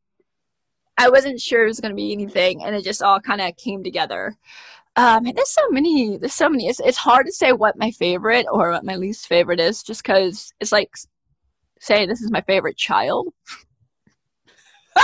I 0.97 1.09
wasn't 1.09 1.41
sure 1.41 1.63
it 1.63 1.67
was 1.67 1.79
going 1.79 1.91
to 1.91 1.95
be 1.95 2.13
anything, 2.13 2.63
and 2.63 2.75
it 2.75 2.83
just 2.83 3.03
all 3.03 3.19
kind 3.19 3.41
of 3.41 3.55
came 3.57 3.83
together. 3.83 4.35
Um, 4.95 5.25
and 5.25 5.35
there's 5.35 5.51
so 5.51 5.69
many. 5.69 6.17
There's 6.17 6.33
so 6.33 6.49
many. 6.49 6.67
It's, 6.67 6.79
it's 6.79 6.97
hard 6.97 7.25
to 7.25 7.31
say 7.31 7.51
what 7.51 7.77
my 7.77 7.91
favorite 7.91 8.45
or 8.49 8.71
what 8.71 8.85
my 8.85 8.95
least 8.95 9.27
favorite 9.27 9.59
is, 9.59 9.83
just 9.83 10.03
because 10.03 10.53
it's 10.59 10.71
like 10.71 10.95
saying 11.79 12.07
this 12.07 12.21
is 12.21 12.31
my 12.31 12.41
favorite 12.41 12.77
child. 12.77 13.27
um, 14.97 15.03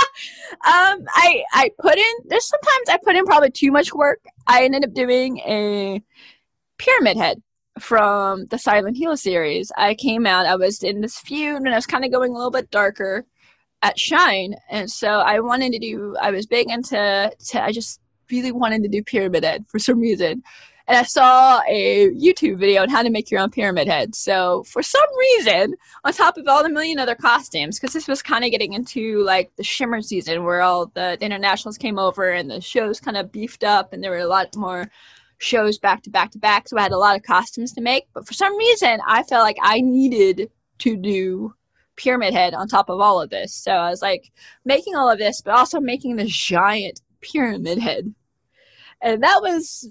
I 0.64 1.44
I 1.54 1.72
put 1.78 1.98
in. 1.98 2.14
There's 2.26 2.48
sometimes 2.48 2.90
I 2.90 2.98
put 3.04 3.18
in 3.18 3.26
probably 3.26 3.52
too 3.52 3.72
much 3.72 3.94
work. 3.94 4.24
I 4.48 4.64
ended 4.64 4.86
up 4.86 4.94
doing 4.94 5.40
a 5.40 6.02
pyramid 6.78 7.18
head 7.18 7.42
from 7.80 8.46
the 8.48 8.58
Silent 8.58 8.98
Hill 8.98 9.18
series. 9.18 9.72
I 9.78 9.96
came 9.96 10.26
out. 10.26 10.46
I 10.46 10.56
was 10.56 10.84
in 10.84 11.02
this 11.02 11.18
feud, 11.20 11.58
and 11.58 11.70
I 11.70 11.76
was 11.76 11.86
kind 11.86 12.06
of 12.06 12.12
going 12.12 12.32
a 12.32 12.36
little 12.36 12.52
bit 12.52 12.72
darker 12.72 13.26
at 13.82 13.98
Shine, 13.98 14.56
and 14.70 14.90
so 14.90 15.08
I 15.08 15.40
wanted 15.40 15.72
to 15.74 15.80
do. 15.80 16.16
I 16.22 16.32
was 16.32 16.46
big 16.46 16.70
into. 16.70 17.32
To, 17.50 17.64
I 17.64 17.72
just 17.72 18.00
really 18.30 18.52
wanted 18.52 18.84
to 18.84 18.90
do 18.90 19.04
pyramid 19.04 19.44
head 19.44 19.66
for 19.68 19.80
some 19.80 20.00
reason. 20.00 20.44
And 20.88 20.98
I 20.98 21.04
saw 21.04 21.62
a 21.70 22.10
YouTube 22.10 22.58
video 22.58 22.82
on 22.82 22.90
how 22.90 23.04
to 23.04 23.10
make 23.10 23.30
your 23.30 23.40
own 23.40 23.50
pyramid 23.50 23.88
head. 23.88 24.16
So 24.16 24.64
for 24.64 24.82
some 24.82 25.08
reason, 25.18 25.76
on 26.04 26.12
top 26.12 26.38
of 26.38 26.48
all 26.48 26.64
the 26.64 26.70
million 26.70 27.00
other 27.00 27.16
costumes, 27.16 27.80
because 27.80 27.94
this 27.94 28.08
was 28.08 28.22
kind 28.22 28.44
of 28.44 28.52
getting 28.52 28.74
into 28.74 29.24
like 29.24 29.56
the 29.56 29.64
shimmer 29.64 30.02
season 30.02 30.44
where 30.44 30.62
all 30.62 30.88
the, 30.88 31.18
the 31.20 31.26
internationals 31.26 31.78
came 31.78 32.00
over 32.00 32.32
and 32.32 32.50
the 32.50 32.60
shows 32.60 33.00
kind 33.00 33.16
of 33.16 33.32
beefed 33.32 33.64
up 33.64 33.94
and 33.94 34.04
there 34.04 34.12
were 34.12 34.18
a 34.18 34.28
lot 34.28 34.56
more 34.56 34.90
shows 35.42 35.80
back 35.80 36.04
to 36.04 36.10
back 36.10 36.32
to 36.32 36.40
back. 36.40 36.68
So 36.68 36.78
I 36.78 36.84
had 36.84 36.92
a 36.92 36.98
lot 36.98 37.16
of 37.18 37.24
costumes 37.24 37.74
to 37.74 37.82
make. 37.82 38.06
But 38.14 38.28
for 38.28 38.34
some 38.34 38.56
reason, 38.58 39.00
I 39.08 39.24
felt 39.24 39.44
like 39.44 39.58
I 39.62 39.82
needed 39.82 40.50
to 40.80 40.96
do 40.96 41.54
pyramid 41.96 42.34
head 42.34 42.54
on 42.54 42.68
top 42.68 42.90
of 42.90 43.00
all 43.00 43.22
of 43.22 43.30
this. 43.30 43.54
So 43.54 43.72
I 43.72 43.90
was 43.90 44.02
like 44.02 44.32
making 44.66 44.96
all 44.96 45.10
of 45.10 45.20
this, 45.20 45.42
but 45.42 45.56
also 45.56 45.80
making 45.80 46.16
this 46.16 46.32
giant 46.32 47.02
pyramid 47.22 47.80
head. 47.80 48.14
And 49.02 49.24
that 49.24 49.42
was 49.42 49.90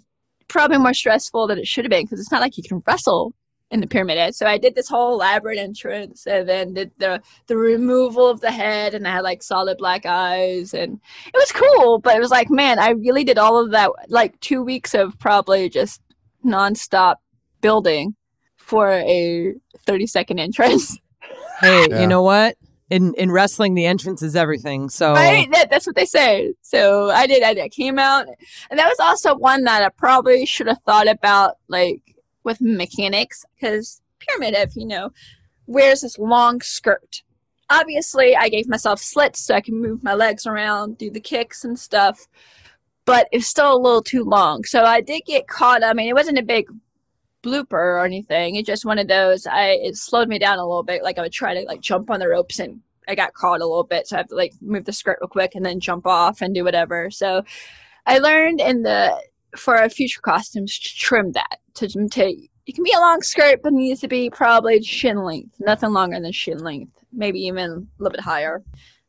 probably 0.48 0.78
more 0.78 0.94
stressful 0.94 1.48
than 1.48 1.58
it 1.58 1.66
should 1.66 1.84
have 1.84 1.90
been 1.90 2.04
because 2.04 2.20
it's 2.20 2.32
not 2.32 2.40
like 2.40 2.56
you 2.56 2.62
can 2.62 2.82
wrestle 2.86 3.34
in 3.70 3.80
the 3.80 3.86
pyramid 3.86 4.18
head. 4.18 4.34
So 4.34 4.46
I 4.46 4.58
did 4.58 4.74
this 4.74 4.88
whole 4.88 5.14
elaborate 5.14 5.58
entrance 5.58 6.26
and 6.26 6.48
then 6.48 6.74
did 6.74 6.90
the 6.98 7.22
the 7.46 7.56
removal 7.56 8.26
of 8.28 8.40
the 8.40 8.50
head 8.50 8.94
and 8.94 9.06
I 9.06 9.12
had 9.12 9.20
like 9.22 9.42
solid 9.42 9.78
black 9.78 10.04
eyes 10.06 10.74
and 10.74 11.00
it 11.26 11.34
was 11.36 11.52
cool, 11.52 11.98
but 11.98 12.16
it 12.16 12.20
was 12.20 12.30
like, 12.30 12.50
man, 12.50 12.78
I 12.78 12.90
really 12.90 13.22
did 13.24 13.38
all 13.38 13.62
of 13.62 13.70
that 13.70 13.90
like 14.08 14.38
two 14.40 14.62
weeks 14.62 14.94
of 14.94 15.18
probably 15.18 15.68
just 15.68 16.00
nonstop 16.44 17.16
building 17.60 18.14
for 18.56 18.90
a 18.90 19.54
30 19.86 20.06
second 20.06 20.38
entrance. 20.38 20.98
Hey, 21.60 21.88
Yeah. 21.90 22.00
you 22.00 22.06
know 22.06 22.22
what? 22.22 22.56
In 22.88 23.12
in 23.18 23.30
wrestling, 23.30 23.74
the 23.74 23.84
entrance 23.84 24.22
is 24.22 24.34
everything. 24.34 24.88
So 24.88 25.12
Right? 25.12 25.46
That, 25.52 25.68
that's 25.70 25.86
what 25.86 25.94
they 25.94 26.06
say. 26.06 26.54
So 26.62 27.10
I 27.10 27.26
did. 27.26 27.42
I, 27.42 27.52
did. 27.52 27.62
I 27.64 27.68
came 27.68 27.98
out, 27.98 28.26
and 28.70 28.78
that 28.78 28.88
was 28.88 28.98
also 28.98 29.36
one 29.36 29.64
that 29.64 29.82
I 29.82 29.90
probably 29.90 30.46
should 30.46 30.68
have 30.68 30.80
thought 30.86 31.06
about, 31.06 31.56
like 31.68 32.09
with 32.44 32.60
mechanics, 32.60 33.44
because 33.54 34.00
Pyramid, 34.18 34.54
if 34.54 34.76
you 34.76 34.86
know, 34.86 35.12
wears 35.66 36.00
this 36.00 36.18
long 36.18 36.60
skirt. 36.60 37.22
Obviously, 37.68 38.34
I 38.34 38.48
gave 38.48 38.68
myself 38.68 39.00
slits 39.00 39.40
so 39.40 39.54
I 39.54 39.60
can 39.60 39.80
move 39.80 40.02
my 40.02 40.14
legs 40.14 40.46
around, 40.46 40.98
do 40.98 41.10
the 41.10 41.20
kicks 41.20 41.64
and 41.64 41.78
stuff, 41.78 42.26
but 43.04 43.28
it's 43.30 43.46
still 43.46 43.74
a 43.74 43.78
little 43.78 44.02
too 44.02 44.24
long. 44.24 44.64
So 44.64 44.84
I 44.84 45.00
did 45.00 45.22
get 45.24 45.46
caught. 45.46 45.84
I 45.84 45.92
mean, 45.92 46.08
it 46.08 46.14
wasn't 46.14 46.38
a 46.38 46.42
big 46.42 46.66
blooper 47.42 47.72
or 47.72 48.04
anything. 48.04 48.56
It's 48.56 48.66
just 48.66 48.84
one 48.84 48.98
of 48.98 49.08
those. 49.08 49.46
I 49.46 49.78
it 49.82 49.96
slowed 49.96 50.28
me 50.28 50.38
down 50.38 50.58
a 50.58 50.66
little 50.66 50.82
bit. 50.82 51.02
Like 51.02 51.18
I 51.18 51.22
would 51.22 51.32
try 51.32 51.54
to 51.54 51.60
like 51.62 51.80
jump 51.80 52.10
on 52.10 52.20
the 52.20 52.28
ropes 52.28 52.58
and 52.58 52.80
I 53.08 53.14
got 53.14 53.34
caught 53.34 53.60
a 53.60 53.66
little 53.66 53.84
bit, 53.84 54.06
so 54.06 54.16
I 54.16 54.18
have 54.18 54.28
to 54.28 54.34
like 54.34 54.52
move 54.60 54.84
the 54.84 54.92
skirt 54.92 55.18
real 55.20 55.28
quick 55.28 55.54
and 55.54 55.64
then 55.64 55.80
jump 55.80 56.06
off 56.06 56.42
and 56.42 56.54
do 56.54 56.64
whatever. 56.64 57.10
So 57.10 57.44
I 58.06 58.18
learned 58.18 58.60
in 58.60 58.82
the 58.82 59.20
for 59.56 59.76
our 59.76 59.88
future 59.88 60.20
costumes 60.20 60.78
to 60.78 60.96
trim 60.96 61.32
that 61.32 61.58
to 61.74 61.88
to 62.08 62.48
it 62.66 62.74
can 62.74 62.84
be 62.84 62.92
a 62.92 63.00
long 63.00 63.20
skirt, 63.22 63.62
but 63.62 63.72
it 63.72 63.76
needs 63.76 64.00
to 64.00 64.08
be 64.08 64.30
probably 64.30 64.80
shin 64.82 65.24
length, 65.24 65.56
nothing 65.58 65.92
longer 65.92 66.20
than 66.20 66.30
shin 66.30 66.58
length, 66.58 66.92
maybe 67.12 67.40
even 67.40 67.64
a 67.68 68.02
little 68.02 68.12
bit 68.12 68.20
higher. 68.20 68.62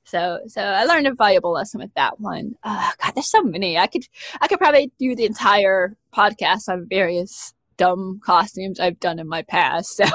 So, 0.04 0.40
so 0.48 0.62
I 0.62 0.86
learned 0.86 1.06
a 1.06 1.14
valuable 1.14 1.52
lesson 1.52 1.80
with 1.80 1.94
that 1.94 2.20
one. 2.20 2.56
Uh, 2.64 2.90
God, 3.02 3.12
there's 3.14 3.30
so 3.30 3.44
many. 3.44 3.78
I 3.78 3.86
could, 3.86 4.04
I 4.42 4.48
could 4.48 4.58
probably 4.58 4.92
do 4.98 5.16
the 5.16 5.26
entire 5.26 5.96
podcast 6.14 6.70
on 6.70 6.88
various 6.90 7.54
dumb 7.82 8.22
costumes 8.24 8.80
I've 8.80 9.00
done 9.00 9.18
in 9.18 9.28
my 9.28 9.42
past. 9.42 10.00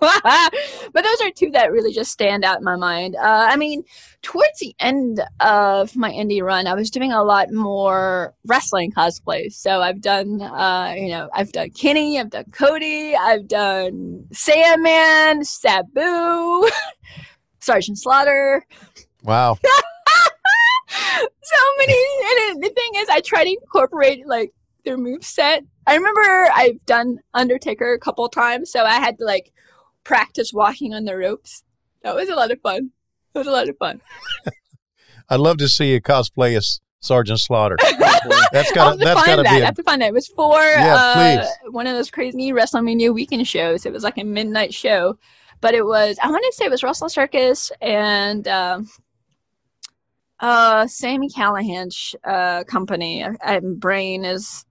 So, 0.00 0.90
but 0.92 1.04
those 1.04 1.20
are 1.22 1.30
two 1.30 1.50
that 1.50 1.72
really 1.72 1.92
just 1.92 2.10
stand 2.10 2.44
out 2.44 2.58
in 2.58 2.64
my 2.64 2.76
mind. 2.76 3.16
Uh, 3.16 3.48
I 3.50 3.56
mean, 3.56 3.84
towards 4.22 4.58
the 4.60 4.74
end 4.80 5.20
of 5.40 5.94
my 5.94 6.10
indie 6.10 6.42
run, 6.42 6.66
I 6.66 6.74
was 6.74 6.90
doing 6.90 7.12
a 7.12 7.22
lot 7.22 7.52
more 7.52 8.34
wrestling 8.46 8.92
cosplays. 8.92 9.52
So 9.52 9.82
I've 9.82 10.00
done, 10.00 10.40
uh, 10.40 10.94
you 10.96 11.08
know, 11.08 11.28
I've 11.34 11.52
done 11.52 11.70
Kenny, 11.70 12.18
I've 12.18 12.30
done 12.30 12.46
Cody, 12.52 13.14
I've 13.14 13.46
done 13.46 14.26
Sandman, 14.32 15.44
Sabu, 15.44 16.68
Sergeant 17.60 17.98
Slaughter. 17.98 18.64
Wow. 19.22 19.58
so 20.88 21.56
many. 21.78 22.04
And 22.52 22.62
the 22.62 22.70
thing 22.70 22.90
is, 22.96 23.08
I 23.08 23.20
try 23.20 23.44
to 23.44 23.50
incorporate 23.50 24.26
like 24.26 24.52
their 24.84 24.96
move 24.96 25.24
set. 25.24 25.62
I 25.90 25.96
remember 25.96 26.50
I've 26.54 26.86
done 26.86 27.18
Undertaker 27.34 27.92
a 27.92 27.98
couple 27.98 28.28
times, 28.28 28.70
so 28.70 28.84
I 28.84 28.94
had 28.94 29.18
to 29.18 29.24
like 29.24 29.52
practice 30.04 30.52
walking 30.52 30.94
on 30.94 31.04
the 31.04 31.16
ropes. 31.16 31.64
That 32.02 32.14
was 32.14 32.28
a 32.28 32.36
lot 32.36 32.52
of 32.52 32.60
fun. 32.60 32.90
It 33.34 33.38
was 33.38 33.48
a 33.48 33.50
lot 33.50 33.68
of 33.68 33.76
fun. 33.76 34.00
I'd 35.28 35.40
love 35.40 35.58
to 35.58 35.68
see 35.68 35.92
you 35.92 36.00
cosplay 36.00 36.56
as 36.56 36.80
Sergeant 37.00 37.40
Slaughter. 37.40 37.76
That's 37.80 37.98
got 37.98 38.22
have 38.22 38.22
to 38.22 38.48
that's 38.52 38.72
got 38.72 38.96
find 39.26 39.38
to 39.38 39.42
that. 39.42 39.42
be 39.42 39.48
I 39.48 39.58
a, 39.58 39.64
have 39.64 39.74
to 39.74 39.82
find 39.82 40.00
that. 40.02 40.08
It 40.08 40.14
was 40.14 40.28
for 40.28 40.60
Yeah, 40.60 41.44
uh, 41.44 41.70
one 41.70 41.86
of 41.86 41.94
those 41.94 42.10
crazy 42.10 42.52
WrestleMania 42.52 43.12
weekend 43.12 43.48
shows. 43.48 43.84
It 43.84 43.92
was 43.92 44.04
like 44.04 44.18
a 44.18 44.24
midnight 44.24 44.72
show, 44.72 45.18
but 45.60 45.74
it 45.74 45.84
was 45.84 46.18
I 46.22 46.30
want 46.30 46.44
to 46.44 46.52
say 46.56 46.66
it 46.66 46.70
was 46.70 46.82
Wrestling 46.84 47.08
Circus 47.10 47.72
and 47.80 48.46
um, 48.46 48.88
uh, 50.38 50.86
Sami 50.86 51.28
Callihan's 51.28 52.14
uh, 52.24 52.62
company. 52.64 53.24
Uh, 53.24 53.60
Brain 53.60 54.24
is. 54.24 54.64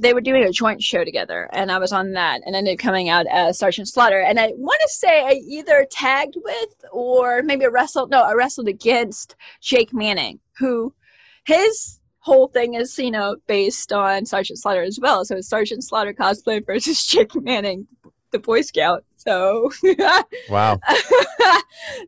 They 0.00 0.14
were 0.14 0.20
doing 0.20 0.42
a 0.42 0.50
joint 0.50 0.82
show 0.82 1.04
together, 1.04 1.48
and 1.52 1.70
I 1.70 1.78
was 1.78 1.92
on 1.92 2.12
that, 2.12 2.40
and 2.44 2.56
ended 2.56 2.74
up 2.74 2.78
coming 2.78 3.08
out 3.08 3.26
as 3.26 3.58
Sergeant 3.58 3.88
Slaughter. 3.88 4.20
And 4.20 4.40
I 4.40 4.52
want 4.56 4.80
to 4.82 4.88
say 4.88 5.24
I 5.24 5.32
either 5.46 5.86
tagged 5.90 6.36
with 6.42 6.84
or 6.90 7.42
maybe 7.42 7.64
I 7.64 7.68
wrestled. 7.68 8.10
No, 8.10 8.22
I 8.22 8.32
wrestled 8.32 8.68
against 8.68 9.36
Jake 9.60 9.92
Manning, 9.92 10.40
who 10.58 10.94
his 11.44 12.00
whole 12.20 12.48
thing 12.48 12.74
is, 12.74 12.98
you 12.98 13.10
know, 13.10 13.36
based 13.46 13.92
on 13.92 14.26
Sergeant 14.26 14.58
Slaughter 14.58 14.82
as 14.82 14.98
well. 15.00 15.24
So 15.24 15.36
it's 15.36 15.48
Sergeant 15.48 15.84
Slaughter 15.84 16.14
cosplay 16.14 16.64
versus 16.64 17.04
Jake 17.06 17.34
Manning, 17.34 17.86
the 18.30 18.38
Boy 18.38 18.62
Scout. 18.62 19.04
So 19.16 19.70
wow. 20.48 20.78
that 20.88 21.62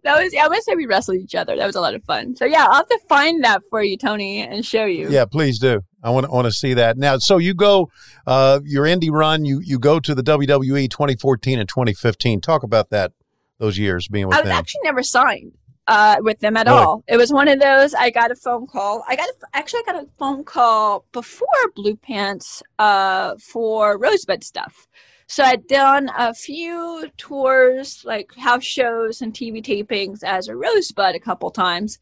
was, 0.04 0.32
yeah, 0.32 0.44
I 0.44 0.48
want 0.48 0.58
to 0.58 0.62
say 0.62 0.74
we 0.74 0.86
wrestled 0.86 1.18
each 1.18 1.34
other. 1.34 1.56
That 1.56 1.66
was 1.66 1.76
a 1.76 1.80
lot 1.80 1.94
of 1.94 2.02
fun. 2.04 2.36
So 2.36 2.44
yeah, 2.44 2.66
I'll 2.68 2.76
have 2.76 2.88
to 2.88 3.00
find 3.08 3.44
that 3.44 3.62
for 3.68 3.82
you, 3.82 3.96
Tony, 3.96 4.40
and 4.42 4.64
show 4.64 4.84
you. 4.84 5.10
Yeah, 5.10 5.24
please 5.24 5.58
do. 5.58 5.82
I 6.02 6.10
want 6.10 6.26
to 6.26 6.32
want 6.32 6.46
to 6.46 6.52
see 6.52 6.74
that 6.74 6.98
now. 6.98 7.18
So 7.18 7.38
you 7.38 7.54
go, 7.54 7.90
uh, 8.26 8.60
your 8.64 8.84
indie 8.84 9.10
run. 9.10 9.44
You 9.44 9.60
you 9.60 9.78
go 9.78 10.00
to 10.00 10.14
the 10.14 10.22
WWE 10.22 10.90
2014 10.90 11.58
and 11.58 11.68
2015. 11.68 12.40
Talk 12.40 12.62
about 12.62 12.90
that. 12.90 13.12
Those 13.58 13.78
years 13.78 14.08
being 14.08 14.26
with 14.26 14.36
I 14.36 14.40
was 14.40 14.48
them. 14.48 14.58
actually 14.58 14.80
never 14.82 15.02
signed 15.04 15.52
uh, 15.86 16.16
with 16.20 16.40
them 16.40 16.56
at 16.56 16.66
Really? 16.66 16.78
all. 16.78 17.04
It 17.06 17.16
was 17.16 17.32
one 17.32 17.46
of 17.46 17.60
those. 17.60 17.94
I 17.94 18.10
got 18.10 18.32
a 18.32 18.34
phone 18.34 18.66
call. 18.66 19.04
I 19.08 19.14
got 19.14 19.28
a, 19.28 19.34
actually 19.54 19.80
I 19.86 19.92
got 19.92 20.02
a 20.04 20.08
phone 20.18 20.42
call 20.42 21.04
before 21.12 21.46
Blue 21.76 21.96
Pants 21.96 22.62
uh, 22.80 23.36
for 23.36 23.98
Rosebud 23.98 24.42
stuff. 24.42 24.88
So 25.28 25.44
I'd 25.44 25.66
done 25.66 26.10
a 26.18 26.34
few 26.34 27.08
tours, 27.16 28.02
like 28.04 28.34
house 28.36 28.64
shows 28.64 29.22
and 29.22 29.32
TV 29.32 29.62
tapings 29.64 30.22
as 30.24 30.48
a 30.48 30.56
Rosebud 30.56 31.14
a 31.14 31.20
couple 31.20 31.50
times, 31.50 31.98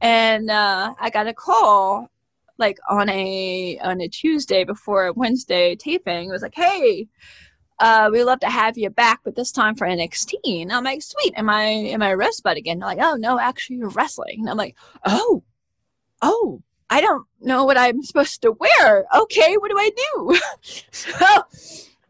and 0.00 0.50
uh, 0.50 0.94
I 1.00 1.10
got 1.10 1.26
a 1.26 1.34
call 1.34 2.08
like 2.60 2.78
on 2.88 3.08
a 3.08 3.78
on 3.82 4.00
a 4.00 4.08
Tuesday 4.08 4.64
before 4.64 5.06
a 5.06 5.12
Wednesday 5.12 5.74
taping. 5.74 6.28
It 6.28 6.32
was 6.32 6.42
like, 6.42 6.54
hey 6.54 7.08
uh, 7.80 8.10
we'd 8.12 8.24
love 8.24 8.40
to 8.40 8.50
have 8.50 8.76
you 8.76 8.90
back, 8.90 9.20
but 9.24 9.34
this 9.34 9.50
time 9.50 9.74
for 9.74 9.86
NXT. 9.86 10.62
And 10.62 10.72
I'm 10.72 10.84
like, 10.84 11.02
sweet, 11.02 11.32
am 11.36 11.48
I 11.48 11.64
am 11.64 12.02
I 12.02 12.10
a 12.10 12.16
Rosebud 12.16 12.56
again? 12.56 12.78
They're 12.78 12.88
like, 12.88 12.98
oh 13.00 13.16
no, 13.16 13.40
actually 13.40 13.76
you're 13.76 13.88
wrestling. 13.88 14.40
And 14.40 14.50
I'm 14.50 14.58
like, 14.58 14.76
oh, 15.06 15.42
oh, 16.20 16.62
I 16.90 17.00
don't 17.00 17.26
know 17.40 17.64
what 17.64 17.78
I'm 17.78 18.02
supposed 18.02 18.42
to 18.42 18.52
wear. 18.52 19.06
Okay, 19.16 19.56
what 19.56 19.70
do 19.70 19.78
I 19.78 19.90
do? 19.96 20.38
so, 20.90 21.16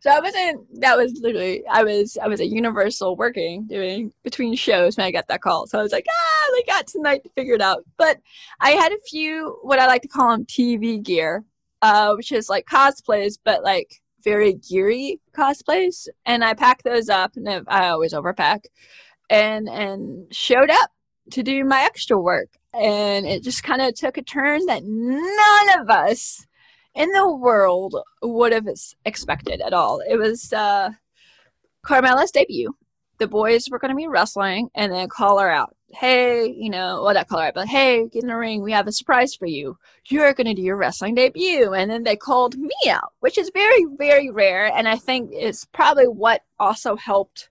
so 0.01 0.11
I 0.11 0.21
wasn't. 0.21 0.81
That 0.81 0.97
was 0.97 1.19
literally 1.21 1.63
I 1.71 1.83
was 1.83 2.19
I 2.23 2.29
was 2.29 2.41
at 2.41 2.49
Universal 2.49 3.17
working 3.17 3.67
doing 3.67 4.13
between 4.25 4.55
shows 4.55 4.97
when 4.97 5.07
I 5.07 5.11
got 5.11 5.29
that 5.29 5.43
call. 5.43 5.67
So 5.67 5.79
I 5.79 5.83
was 5.83 5.93
like, 5.93 6.07
ah, 6.09 6.51
I 6.53 6.63
got 6.67 6.87
tonight 6.87 7.23
to 7.25 7.31
figure 7.31 7.55
it 7.55 7.61
out. 7.61 7.85
But 7.97 8.19
I 8.61 8.71
had 8.71 8.93
a 8.93 8.99
few 9.09 9.59
what 9.63 9.79
I 9.79 9.87
like 9.87 10.03
to 10.03 10.09
call 10.09 10.31
them 10.31 10.47
TV 10.47 11.03
gear, 11.03 11.45
uh, 11.83 12.15
which 12.15 12.33
is 12.33 12.49
like 12.49 12.67
cosplays, 12.67 13.39
but 13.45 13.63
like 13.63 14.01
very 14.23 14.55
geary 14.55 15.21
cosplays 15.35 16.09
and 16.27 16.45
I 16.45 16.55
packed 16.55 16.85
those 16.85 17.09
up 17.09 17.37
and 17.37 17.49
I 17.69 17.89
always 17.89 18.13
overpack 18.13 18.65
and 19.29 19.69
and 19.69 20.33
showed 20.35 20.71
up 20.71 20.91
to 21.31 21.43
do 21.43 21.65
my 21.65 21.83
extra 21.83 22.19
work 22.19 22.49
and 22.75 23.27
it 23.27 23.43
just 23.43 23.63
kind 23.63 23.81
of 23.81 23.95
took 23.95 24.17
a 24.17 24.23
turn 24.23 24.67
that 24.67 24.83
none 24.85 25.81
of 25.81 25.91
us 25.91 26.47
in 26.95 27.11
the 27.13 27.35
world 27.35 27.97
would 28.23 28.53
have 28.53 28.69
expected 29.05 29.61
at 29.61 29.73
all. 29.73 30.01
It 30.09 30.17
was 30.17 30.53
uh 30.53 30.91
Carmella's 31.83 32.31
debut. 32.31 32.75
The 33.19 33.27
boys 33.27 33.69
were 33.71 33.79
going 33.79 33.91
to 33.91 33.97
be 33.97 34.07
wrestling 34.07 34.71
and 34.75 34.93
then 34.93 35.09
call 35.09 35.39
her 35.39 35.51
out. 35.51 35.77
Hey, 35.89 36.47
you 36.47 36.71
know, 36.71 37.03
well, 37.03 37.13
not 37.13 37.29
call 37.29 37.41
her 37.41 37.49
out, 37.49 37.55
but 37.55 37.69
hey, 37.69 38.09
get 38.09 38.23
in 38.23 38.29
the 38.29 38.37
ring. 38.37 38.63
We 38.63 38.73
have 38.73 38.87
a 38.87 38.93
surprise 38.93 39.35
for 39.35 39.47
you 39.47 39.77
you're 40.11 40.35
going 40.35 40.47
to 40.47 40.55
do 40.55 40.63
your 40.63 40.77
wrestling 40.77 41.15
debut. 41.15 41.73
And 41.73 41.91
then 41.91 42.03
they 42.03 42.17
called 42.17 42.57
me 42.57 42.71
out, 42.89 43.13
which 43.21 43.39
is 43.39 43.51
very, 43.55 43.87
very 43.97 44.31
rare. 44.31 44.67
And 44.67 44.89
I 44.89 44.97
think 44.97 45.31
it's 45.33 45.65
probably 45.67 46.07
what 46.07 46.43
also 46.59 46.97
helped 46.97 47.51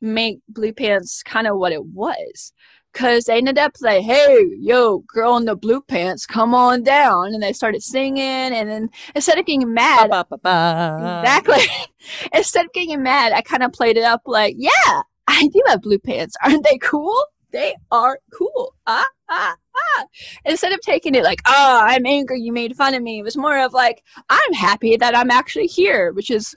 make 0.00 0.40
Blue 0.48 0.72
Pants 0.72 1.22
kind 1.22 1.46
of 1.46 1.56
what 1.56 1.72
it 1.72 1.84
was. 1.84 2.52
Because 2.94 3.24
they 3.24 3.36
ended 3.36 3.58
up 3.58 3.72
like, 3.80 4.04
hey, 4.04 4.46
yo, 4.60 5.00
girl 5.08 5.36
in 5.36 5.44
the 5.44 5.56
blue 5.56 5.82
pants, 5.82 6.24
come 6.26 6.54
on 6.54 6.84
down. 6.84 7.34
And 7.34 7.42
they 7.42 7.52
started 7.52 7.82
singing. 7.82 8.22
And 8.22 8.70
then 8.70 8.88
instead 9.16 9.36
of 9.36 9.44
getting 9.44 9.74
mad, 9.74 10.10
Ba-ba-ba-ba. 10.10 11.20
Exactly. 11.22 11.64
Instead 12.32 12.66
of 12.66 12.72
getting 12.72 13.02
mad, 13.02 13.32
I 13.32 13.42
kind 13.42 13.64
of 13.64 13.72
played 13.72 13.96
it 13.96 14.04
up 14.04 14.22
like, 14.26 14.54
yeah, 14.56 15.02
I 15.26 15.48
do 15.52 15.60
have 15.66 15.82
blue 15.82 15.98
pants. 15.98 16.36
Aren't 16.44 16.64
they 16.64 16.78
cool? 16.78 17.20
They 17.50 17.74
are 17.90 18.18
cool. 18.32 18.74
Ah, 18.86 19.06
ah, 19.28 19.56
ah. 19.76 20.04
Instead 20.44 20.72
of 20.72 20.80
taking 20.80 21.14
it 21.14 21.24
like, 21.24 21.40
oh, 21.46 21.80
I'm 21.82 22.04
angry, 22.06 22.40
you 22.40 22.52
made 22.52 22.76
fun 22.76 22.94
of 22.94 23.02
me, 23.02 23.20
it 23.20 23.22
was 23.22 23.36
more 23.36 23.58
of 23.58 23.72
like, 23.72 24.02
I'm 24.28 24.52
happy 24.52 24.96
that 24.96 25.16
I'm 25.16 25.30
actually 25.30 25.66
here, 25.66 26.12
which 26.12 26.30
is 26.30 26.54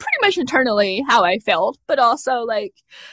pretty 0.00 0.18
much 0.22 0.38
internally 0.38 1.04
how 1.08 1.22
I 1.22 1.38
felt, 1.38 1.78
but 1.86 2.00
also 2.00 2.40
like, 2.40 2.72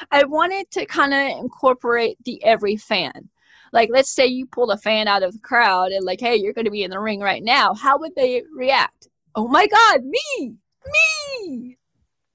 I 0.10 0.24
wanted 0.24 0.72
to 0.72 0.86
kind 0.88 1.14
of 1.14 1.40
incorporate 1.40 2.18
the 2.26 2.44
every 2.44 2.78
fan. 2.78 3.30
Like, 3.74 3.90
let's 3.92 4.10
say 4.10 4.26
you 4.26 4.46
pulled 4.46 4.72
a 4.72 4.78
fan 4.78 5.10
out 5.10 5.24
of 5.24 5.34
the 5.34 5.40
crowd 5.40 5.92
and, 5.92 6.06
like, 6.06 6.22
hey, 6.22 6.38
you're 6.38 6.54
going 6.54 6.66
to 6.66 6.72
be 6.72 6.84
in 6.84 6.90
the 6.90 7.00
ring 7.00 7.20
right 7.20 7.44
now. 7.44 7.74
How 7.74 8.00
would 8.00 8.14
they 8.16 8.44
react? 8.56 9.10
Oh 9.36 9.50
my 9.50 9.68
God, 9.68 10.04
me! 10.06 10.56
me 11.44 11.78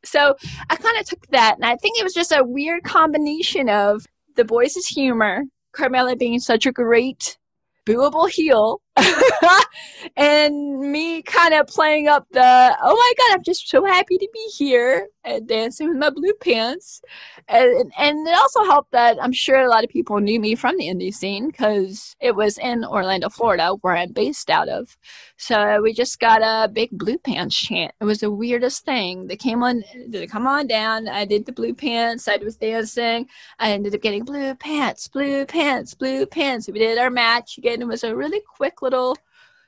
So 0.05 0.37
I 0.69 0.77
kind 0.77 0.99
of 0.99 1.07
took 1.07 1.27
that, 1.29 1.57
and 1.57 1.65
I 1.65 1.77
think 1.77 1.99
it 1.99 2.05
was 2.05 2.13
just 2.13 2.33
a 2.33 2.45
weird 2.45 2.85
combination 2.85 3.71
of 3.71 4.05
the 4.37 4.45
boys' 4.45 4.87
humor, 4.87 5.45
Carmella 5.75 6.19
being 6.19 6.39
such 6.39 6.67
a 6.67 6.73
great 6.73 7.39
booable 7.87 8.29
heel 8.29 8.82
and 10.17 10.79
me 10.93 11.23
kind 11.23 11.55
of 11.55 11.67
playing 11.67 12.09
up 12.09 12.27
the 12.33 12.77
oh 12.83 12.95
my 12.95 13.13
god 13.19 13.35
i'm 13.35 13.43
just 13.43 13.69
so 13.69 13.85
happy 13.85 14.19
to 14.19 14.29
be 14.35 14.51
here 14.57 15.09
and 15.25 15.47
dancing 15.49 15.89
with 15.89 15.97
my 15.97 16.11
blue 16.11 16.33
pants. 16.41 17.01
And 17.49 17.93
and 17.97 18.27
it 18.29 18.35
also 18.37 18.65
helped 18.65 18.93
that 18.93 19.17
i'm 19.23 19.33
sure 19.33 19.61
a 19.61 19.69
lot 19.69 19.85
of 19.85 19.89
people 19.89 20.21
knew 20.21 20.39
me 20.39 20.55
from 20.55 20.77
the 20.77 20.89
indie 20.89 21.15
scene 21.15 21.49
because 21.49 22.15
it 22.21 22.37
was 22.37 22.59
in 22.59 22.85
orlando 22.85 23.31
florida 23.31 23.75
where 23.81 23.97
i'm 23.97 24.13
based 24.13 24.51
out 24.51 24.69
of 24.69 24.97
so 25.43 25.83
we 25.83 25.93
just 25.93 26.21
got 26.21 26.41
a 26.43 26.69
big 26.69 26.91
blue 26.93 27.19
pants 27.19 27.57
chant. 27.57 27.93
It 28.01 28.05
was 28.05 28.21
the 28.21 28.31
weirdest 28.31 28.85
thing. 28.85 29.27
They 29.27 29.37
came 29.37 29.63
on 29.63 29.83
they 30.09 30.27
come 30.27 30.47
on 30.47 30.67
down? 30.67 31.09
I 31.09 31.25
did 31.25 31.47
the 31.47 31.53
blue 31.53 31.75
pants. 31.75 32.29
I 32.29 32.37
was 32.37 32.57
dancing. 32.57 33.27
I 33.59 33.73
ended 33.73 33.95
up 33.95 34.03
getting 34.03 34.25
blue 34.25 34.55
pants 34.55 35.09
blue 35.09 35.45
pants 35.47 35.95
blue 35.95 36.27
pants. 36.27 36.69
We 36.69 36.79
did 36.79 36.99
our 36.99 37.11
match 37.11 37.59
again. 37.59 37.83
It 37.83 37.89
was 37.89 38.05
a 38.05 38.15
really 38.15 38.41
quick 38.57 38.83
little 38.83 39.17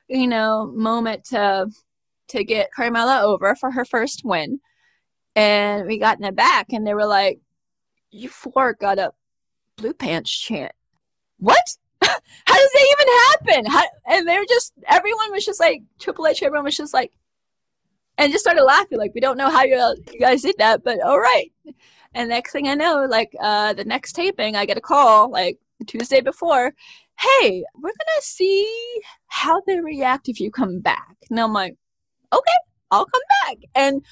you 0.08 0.26
know, 0.26 0.66
moment 0.74 1.24
to 1.24 1.68
to 2.28 2.44
get 2.44 2.70
Carmella 2.76 3.22
over 3.22 3.54
for 3.54 3.70
her 3.70 3.84
first 3.84 4.22
win. 4.24 4.60
And 5.37 5.87
we 5.87 5.98
got 5.98 6.18
in 6.18 6.22
the 6.22 6.32
back 6.32 6.72
and 6.72 6.87
they 6.87 6.94
were 6.94 7.06
like, 7.06 7.40
You 8.10 8.28
four 8.28 8.74
got 8.74 8.98
a 8.98 9.12
blue 9.76 9.94
pants 9.94 10.30
chant. 10.30 10.72
What? 11.38 11.76
How 12.46 12.54
does 12.54 12.70
that 12.72 12.96
even 12.96 13.54
happen? 13.54 13.66
How, 13.70 13.84
and 14.06 14.28
they're 14.28 14.44
just 14.46 14.72
everyone 14.88 15.32
was 15.32 15.44
just 15.44 15.60
like 15.60 15.82
Triple 15.98 16.26
H, 16.26 16.42
everyone 16.42 16.64
was 16.64 16.76
just 16.76 16.94
like 16.94 17.12
and 18.16 18.30
just 18.30 18.44
started 18.44 18.62
laughing, 18.62 18.98
like, 18.98 19.12
we 19.12 19.20
don't 19.20 19.36
know 19.36 19.50
how 19.50 19.64
you, 19.64 19.76
you 20.12 20.20
guys 20.20 20.42
did 20.42 20.54
that, 20.58 20.84
but 20.84 21.00
all 21.02 21.18
right. 21.18 21.50
And 22.14 22.28
next 22.28 22.52
thing 22.52 22.68
I 22.68 22.74
know, 22.74 23.06
like 23.10 23.34
uh 23.40 23.72
the 23.72 23.84
next 23.84 24.12
taping, 24.12 24.54
I 24.56 24.66
get 24.66 24.78
a 24.78 24.80
call 24.80 25.30
like 25.30 25.58
Tuesday 25.86 26.20
before, 26.20 26.72
hey, 27.18 27.64
we're 27.74 27.88
gonna 27.88 28.20
see 28.20 29.00
how 29.26 29.60
they 29.66 29.80
react 29.80 30.28
if 30.28 30.40
you 30.40 30.50
come 30.50 30.80
back. 30.80 31.16
And 31.30 31.40
I'm 31.40 31.52
like, 31.52 31.76
okay, 32.32 32.52
I'll 32.90 33.06
come 33.06 33.22
back. 33.46 33.56
And 33.74 34.04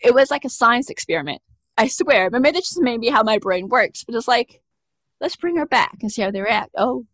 it 0.00 0.14
was 0.14 0.30
like 0.30 0.44
a 0.44 0.50
science 0.50 0.90
experiment. 0.90 1.40
I 1.76 1.88
swear. 1.88 2.30
But 2.30 2.42
maybe 2.42 2.54
that's 2.54 2.70
just 2.70 2.80
maybe 2.80 3.08
how 3.08 3.22
my 3.22 3.38
brain 3.38 3.68
works. 3.68 4.04
But 4.04 4.16
it's 4.16 4.28
like, 4.28 4.60
let's 5.20 5.36
bring 5.36 5.56
her 5.56 5.66
back 5.66 5.98
and 6.02 6.10
see 6.10 6.22
how 6.22 6.30
they 6.30 6.40
react. 6.40 6.70
Oh, 6.76 7.06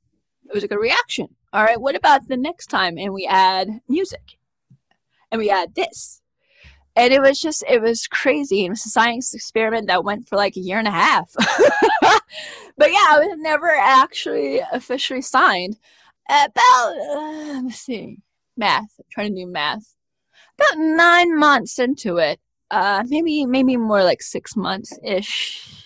it 0.51 0.55
was 0.55 0.65
a 0.65 0.69
good 0.69 0.81
reaction. 0.81 1.29
All 1.53 1.63
right, 1.63 1.81
what 1.81 1.95
about 1.95 2.27
the 2.27 2.37
next 2.37 2.67
time? 2.67 2.99
And 2.99 3.13
we 3.13 3.27
add 3.27 3.69
music. 3.89 4.37
And 5.31 5.39
we 5.39 5.49
add 5.49 5.77
this. 5.77 6.21
And 6.97 7.13
it 7.13 7.23
was 7.23 7.41
just, 7.41 7.63
it 7.69 7.81
was 7.81 8.09
crazy. 8.09 8.65
It 8.65 8.71
was 8.71 8.85
a 8.85 8.89
science 8.89 9.33
experiment 9.33 9.87
that 9.87 10.03
went 10.03 10.29
for 10.29 10.35
like 10.35 10.57
a 10.57 10.61
year 10.61 10.79
and 10.79 10.89
a 10.89 10.91
half. 10.91 11.33
but 12.77 12.91
yeah, 12.91 13.07
I 13.11 13.21
was 13.21 13.39
never 13.39 13.71
actually 13.71 14.61
officially 14.73 15.23
signed. 15.23 15.77
About 16.29 16.95
uh, 17.11 17.53
let 17.55 17.65
me 17.65 17.73
see, 17.73 18.19
math. 18.57 18.95
I'm 18.99 19.05
trying 19.11 19.35
to 19.35 19.41
do 19.41 19.51
math. 19.51 19.97
About 20.59 20.79
nine 20.79 21.37
months 21.37 21.79
into 21.79 22.19
it, 22.19 22.39
uh, 22.71 23.03
maybe 23.09 23.47
maybe 23.47 23.77
more 23.77 24.05
like 24.05 24.23
six 24.23 24.55
months 24.55 24.97
ish. 25.03 25.85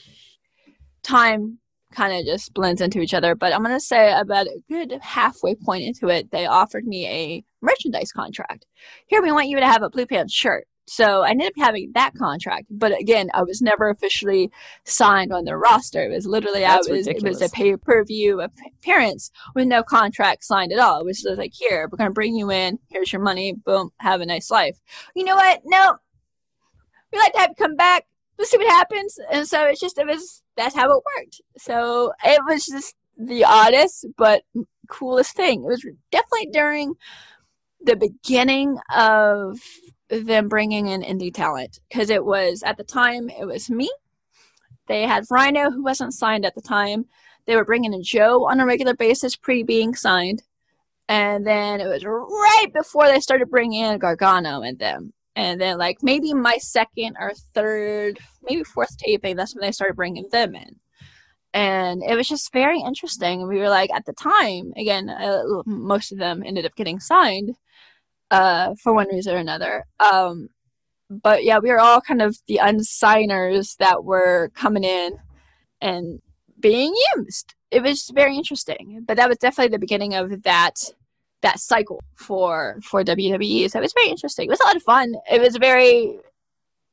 Time 1.02 1.60
kind 1.94 2.12
of 2.12 2.24
just 2.24 2.52
blends 2.54 2.80
into 2.80 3.00
each 3.00 3.14
other. 3.14 3.34
But 3.34 3.54
I'm 3.54 3.62
gonna 3.62 3.80
say 3.80 4.12
about 4.12 4.46
a 4.46 4.62
good 4.68 4.98
halfway 5.00 5.54
point 5.54 5.84
into 5.84 6.08
it, 6.08 6.30
they 6.30 6.46
offered 6.46 6.86
me 6.86 7.06
a 7.06 7.44
merchandise 7.62 8.12
contract. 8.12 8.66
Here, 9.06 9.22
we 9.22 9.32
want 9.32 9.48
you 9.48 9.58
to 9.58 9.66
have 9.66 9.82
a 9.82 9.90
blue 9.90 10.06
pants 10.06 10.34
shirt. 10.34 10.66
So 10.86 11.22
I 11.22 11.30
ended 11.30 11.46
up 11.46 11.54
having 11.56 11.92
that 11.94 12.12
contract, 12.14 12.66
but 12.70 12.98
again, 13.00 13.30
I 13.32 13.42
was 13.42 13.62
never 13.62 13.88
officially 13.88 14.50
signed 14.84 15.32
on 15.32 15.44
the 15.44 15.56
roster. 15.56 16.02
It 16.04 16.10
was 16.10 16.26
literally 16.26 16.60
That's 16.60 16.88
I 16.88 16.92
was 16.92 17.06
ridiculous. 17.06 17.40
it 17.40 17.42
was 17.44 17.50
a 17.50 17.54
pay 17.54 17.76
per 17.76 18.04
view 18.04 18.42
appearance 18.42 19.30
with 19.54 19.66
no 19.66 19.82
contract 19.82 20.44
signed 20.44 20.72
at 20.72 20.78
all. 20.78 21.00
It 21.00 21.06
was 21.06 21.22
just 21.22 21.38
like, 21.38 21.52
here, 21.54 21.88
we're 21.90 21.96
gonna 21.96 22.10
bring 22.10 22.36
you 22.36 22.50
in. 22.50 22.78
Here's 22.90 23.12
your 23.12 23.22
money. 23.22 23.54
Boom, 23.54 23.90
have 23.98 24.20
a 24.20 24.26
nice 24.26 24.50
life. 24.50 24.78
You 25.14 25.24
know 25.24 25.36
what? 25.36 25.62
No, 25.64 25.96
we 27.12 27.18
like 27.18 27.32
to 27.32 27.38
have 27.38 27.50
you 27.50 27.64
come 27.64 27.76
back. 27.76 28.04
Let's 28.38 28.50
see 28.50 28.58
what 28.58 28.68
happens. 28.68 29.18
And 29.30 29.46
so 29.46 29.66
it's 29.66 29.80
just 29.80 29.98
it 29.98 30.06
was 30.06 30.42
that's 30.56 30.74
how 30.74 30.90
it 30.90 31.02
worked. 31.16 31.40
So 31.58 32.12
it 32.24 32.40
was 32.46 32.66
just 32.66 32.94
the 33.16 33.44
oddest 33.44 34.06
but 34.16 34.42
coolest 34.88 35.36
thing. 35.36 35.64
It 35.64 35.68
was 35.68 35.86
definitely 36.10 36.50
during 36.52 36.94
the 37.80 37.96
beginning 37.96 38.78
of 38.94 39.60
them 40.08 40.48
bringing 40.48 40.88
in 40.88 41.02
indie 41.02 41.34
talent 41.34 41.80
because 41.88 42.10
it 42.10 42.24
was 42.24 42.62
at 42.62 42.76
the 42.76 42.84
time 42.84 43.30
it 43.30 43.46
was 43.46 43.70
me. 43.70 43.90
They 44.86 45.02
had 45.02 45.24
Rhino 45.30 45.70
who 45.70 45.82
wasn't 45.82 46.12
signed 46.12 46.44
at 46.44 46.54
the 46.54 46.60
time. 46.60 47.06
They 47.46 47.56
were 47.56 47.64
bringing 47.64 47.94
in 47.94 48.02
Joe 48.02 48.46
on 48.48 48.60
a 48.60 48.66
regular 48.66 48.94
basis 48.94 49.36
pre 49.36 49.62
being 49.62 49.94
signed, 49.94 50.42
and 51.08 51.46
then 51.46 51.80
it 51.80 51.86
was 51.86 52.04
right 52.04 52.66
before 52.72 53.06
they 53.06 53.20
started 53.20 53.50
bringing 53.50 53.82
in 53.82 53.98
Gargano 53.98 54.60
and 54.62 54.78
them. 54.78 55.13
And 55.36 55.60
then 55.60 55.78
like 55.78 56.02
maybe 56.02 56.32
my 56.32 56.58
second 56.58 57.16
or 57.18 57.32
third, 57.54 58.18
maybe 58.42 58.62
fourth 58.64 58.96
taping, 58.98 59.36
that's 59.36 59.54
when 59.54 59.62
they 59.62 59.72
started 59.72 59.96
bringing 59.96 60.28
them 60.30 60.54
in. 60.54 60.76
And 61.52 62.02
it 62.02 62.16
was 62.16 62.28
just 62.28 62.52
very 62.52 62.80
interesting. 62.80 63.46
We 63.46 63.58
were 63.58 63.68
like, 63.68 63.90
at 63.92 64.04
the 64.06 64.12
time, 64.12 64.72
again, 64.76 65.08
uh, 65.08 65.62
most 65.66 66.10
of 66.12 66.18
them 66.18 66.42
ended 66.44 66.66
up 66.66 66.74
getting 66.74 66.98
signed 66.98 67.54
uh, 68.30 68.74
for 68.82 68.92
one 68.92 69.08
reason 69.08 69.34
or 69.34 69.38
another. 69.38 69.84
Um, 70.00 70.48
but 71.08 71.44
yeah, 71.44 71.58
we 71.58 71.70
were 71.70 71.80
all 71.80 72.00
kind 72.00 72.22
of 72.22 72.36
the 72.48 72.60
unsigners 72.62 73.76
that 73.76 74.04
were 74.04 74.50
coming 74.54 74.82
in 74.82 75.12
and 75.80 76.20
being 76.58 76.94
used. 77.16 77.54
It 77.70 77.82
was 77.82 78.10
very 78.12 78.36
interesting. 78.36 79.04
But 79.06 79.16
that 79.16 79.28
was 79.28 79.38
definitely 79.38 79.70
the 79.70 79.78
beginning 79.78 80.14
of 80.14 80.42
that 80.42 80.76
that 81.44 81.60
cycle 81.60 82.02
for 82.16 82.78
for 82.82 83.04
WWE. 83.04 83.70
So 83.70 83.78
it 83.78 83.82
was 83.82 83.92
very 83.92 84.08
interesting. 84.08 84.46
It 84.46 84.50
was 84.50 84.60
a 84.60 84.64
lot 84.64 84.76
of 84.76 84.82
fun. 84.82 85.14
It 85.30 85.40
was 85.40 85.56
very 85.56 86.18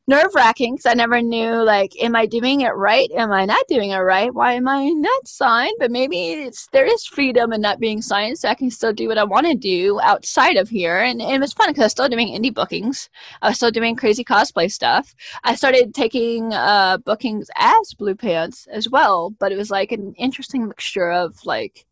nerve 0.08 0.34
wracking 0.36 0.76
because 0.76 0.88
I 0.88 0.94
never 0.94 1.22
knew 1.22 1.64
like, 1.64 1.94
am 2.02 2.16
I 2.16 2.26
doing 2.26 2.62
it 2.62 2.76
right? 2.76 3.10
Am 3.16 3.32
I 3.32 3.46
not 3.46 3.66
doing 3.70 3.92
it 3.92 3.98
right? 3.98 4.34
Why 4.34 4.54
am 4.54 4.68
I 4.68 4.90
not 4.90 5.28
signed? 5.28 5.76
But 5.80 5.90
maybe 5.92 6.34
it's 6.34 6.68
there 6.74 6.86
is 6.86 7.06
freedom 7.06 7.54
in 7.54 7.62
not 7.62 7.80
being 7.80 8.02
signed, 8.02 8.38
so 8.38 8.50
I 8.50 8.56
can 8.56 8.70
still 8.70 8.94
do 8.94 9.08
what 9.08 9.18
I 9.18 9.24
want 9.24 9.48
to 9.48 9.56
do 9.56 10.00
outside 10.02 10.58
of 10.58 10.70
here. 10.70 10.98
And, 11.00 11.22
and 11.22 11.36
it 11.36 11.40
was 11.40 11.54
fun 11.54 11.70
because 11.70 11.84
I 11.84 11.86
was 11.86 11.92
still 11.94 12.10
doing 12.10 12.28
indie 12.30 12.54
bookings. 12.54 13.10
I 13.42 13.50
was 13.50 13.58
still 13.58 13.72
doing 13.72 13.96
crazy 13.96 14.24
cosplay 14.24 14.72
stuff. 14.72 15.16
I 15.44 15.56
started 15.56 15.94
taking 15.94 16.54
uh, 16.54 16.98
bookings 16.98 17.50
as 17.56 17.94
Blue 17.94 18.16
Pants 18.16 18.68
as 18.72 18.90
well, 18.90 19.30
but 19.40 19.52
it 19.52 19.58
was 19.58 19.72
like 19.72 19.92
an 19.92 20.14
interesting 20.18 20.68
mixture 20.68 21.10
of 21.10 21.46
like 21.46 21.86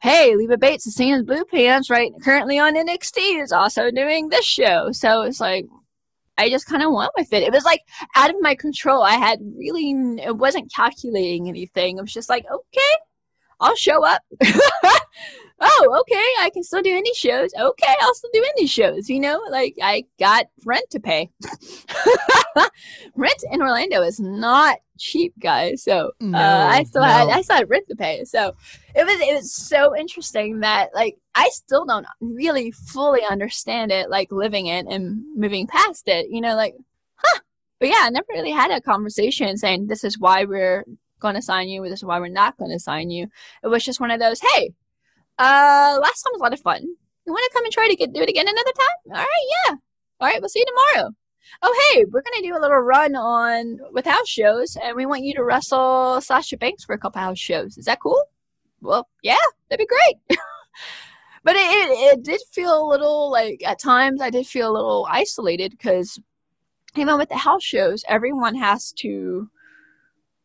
hey, 0.00 0.36
Leva 0.36 0.56
Bates 0.56 0.86
is 0.86 1.00
as 1.00 1.22
Blue 1.22 1.44
Pants, 1.44 1.90
right? 1.90 2.12
Currently 2.22 2.58
on 2.58 2.74
NXT 2.74 3.42
is 3.42 3.52
also 3.52 3.90
doing 3.90 4.28
this 4.28 4.44
show. 4.44 4.92
So 4.92 5.22
it's 5.22 5.40
like, 5.40 5.66
I 6.38 6.50
just 6.50 6.66
kind 6.66 6.82
of 6.82 6.92
went 6.92 7.12
with 7.16 7.32
it. 7.32 7.42
It 7.42 7.52
was 7.52 7.64
like 7.64 7.80
out 8.14 8.30
of 8.30 8.36
my 8.40 8.54
control. 8.54 9.02
I 9.02 9.14
had 9.14 9.40
really, 9.56 9.90
it 10.22 10.36
wasn't 10.36 10.72
calculating 10.72 11.48
anything. 11.48 11.96
It 11.96 12.02
was 12.02 12.12
just 12.12 12.28
like, 12.28 12.44
okay, 12.44 12.96
I'll 13.60 13.76
show 13.76 14.04
up. 14.04 14.22
oh, 15.60 15.98
okay, 16.00 16.28
I 16.40 16.50
can 16.52 16.62
still 16.62 16.82
do 16.82 16.90
indie 16.90 17.16
shows. 17.16 17.50
Okay, 17.58 17.94
I'll 18.00 18.14
still 18.14 18.30
do 18.32 18.44
indie 18.56 18.68
shows. 18.68 19.08
You 19.08 19.20
know, 19.20 19.40
like 19.50 19.76
I 19.82 20.04
got 20.18 20.46
rent 20.64 20.88
to 20.90 21.00
pay. 21.00 21.30
rent 23.16 23.44
in 23.50 23.62
Orlando 23.62 24.02
is 24.02 24.20
not 24.20 24.78
cheap, 24.98 25.34
guys. 25.38 25.82
So 25.82 26.12
No, 26.20 26.38
uh, 26.38 26.68
I 26.70 26.84
still 26.84 27.02
had. 27.02 27.28
I 27.28 27.42
still 27.42 27.56
had 27.56 27.70
rent 27.70 27.86
to 27.88 27.96
pay. 27.96 28.24
So 28.24 28.54
it 28.94 29.04
was 29.04 29.20
it 29.20 29.34
was 29.34 29.52
so 29.52 29.96
interesting 29.96 30.60
that 30.60 30.94
like 30.94 31.16
I 31.34 31.48
still 31.50 31.84
don't 31.84 32.06
really 32.20 32.70
fully 32.70 33.22
understand 33.28 33.92
it, 33.92 34.10
like 34.10 34.30
living 34.30 34.66
it 34.66 34.86
and 34.86 35.22
moving 35.36 35.66
past 35.66 36.08
it. 36.08 36.26
You 36.30 36.40
know, 36.40 36.54
like 36.54 36.74
huh. 37.16 37.40
But 37.78 37.90
yeah, 37.90 38.00
I 38.00 38.10
never 38.10 38.26
really 38.30 38.52
had 38.52 38.70
a 38.70 38.80
conversation 38.80 39.56
saying 39.58 39.86
this 39.86 40.02
is 40.02 40.18
why 40.18 40.44
we're 40.44 40.84
going 41.20 41.34
to 41.34 41.42
sign 41.42 41.68
you, 41.68 41.82
this 41.82 42.00
is 42.00 42.04
why 42.04 42.18
we're 42.20 42.28
not 42.28 42.56
going 42.56 42.70
to 42.70 42.78
sign 42.78 43.10
you. 43.10 43.26
It 43.62 43.68
was 43.68 43.84
just 43.84 44.00
one 44.00 44.10
of 44.10 44.20
those, 44.20 44.40
hey, 44.40 44.72
uh, 45.38 45.98
last 46.00 46.22
time 46.22 46.32
was 46.32 46.40
a 46.40 46.42
lot 46.42 46.52
of 46.52 46.60
fun. 46.60 46.82
You 47.26 47.32
want 47.32 47.44
to 47.44 47.54
come 47.54 47.64
and 47.64 47.72
try 47.72 47.88
to 47.88 47.96
get 47.96 48.12
do 48.12 48.22
it 48.22 48.28
again 48.28 48.48
another 48.48 48.72
time? 48.72 49.18
All 49.18 49.24
right, 49.24 49.66
yeah. 49.66 49.74
All 50.20 50.28
right, 50.28 50.40
we'll 50.40 50.48
see 50.48 50.60
you 50.60 50.66
tomorrow. 50.66 51.10
Oh, 51.62 51.90
hey, 51.92 52.04
we're 52.04 52.22
gonna 52.22 52.42
do 52.42 52.56
a 52.56 52.60
little 52.60 52.78
run 52.78 53.14
on 53.16 53.78
with 53.92 54.06
house 54.06 54.28
shows, 54.28 54.76
and 54.82 54.96
we 54.96 55.06
want 55.06 55.22
you 55.22 55.34
to 55.34 55.44
wrestle 55.44 56.20
Sasha 56.20 56.56
Banks 56.56 56.84
for 56.84 56.94
a 56.94 56.98
couple 56.98 57.20
house 57.20 57.38
shows. 57.38 57.78
Is 57.78 57.86
that 57.86 58.00
cool? 58.00 58.22
Well, 58.80 59.08
yeah, 59.22 59.36
that'd 59.68 59.86
be 59.86 59.86
great. 59.86 60.38
but 61.44 61.56
it, 61.56 61.60
it 61.60 62.18
it 62.18 62.22
did 62.22 62.40
feel 62.52 62.82
a 62.82 62.88
little 62.88 63.30
like 63.30 63.62
at 63.64 63.78
times 63.78 64.20
I 64.20 64.30
did 64.30 64.46
feel 64.46 64.70
a 64.70 64.76
little 64.76 65.06
isolated 65.10 65.72
because 65.72 66.18
even 66.96 67.18
with 67.18 67.28
the 67.28 67.36
house 67.36 67.62
shows, 67.62 68.04
everyone 68.08 68.54
has 68.56 68.92
to 68.98 69.50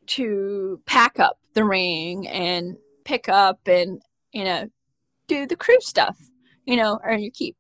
to 0.08 0.82
pack 0.86 1.20
up 1.20 1.38
the 1.54 1.64
ring 1.64 2.28
and 2.28 2.78
pick 3.04 3.30
up 3.30 3.60
and 3.68 4.02
you 4.32 4.44
know 4.44 4.68
do 5.34 5.40
the 5.48 5.62
crew 5.64 5.82
stuff 5.94 6.18
you 6.66 6.76
know 6.76 7.00
earn 7.04 7.22
your 7.22 7.32
keep 7.42 7.56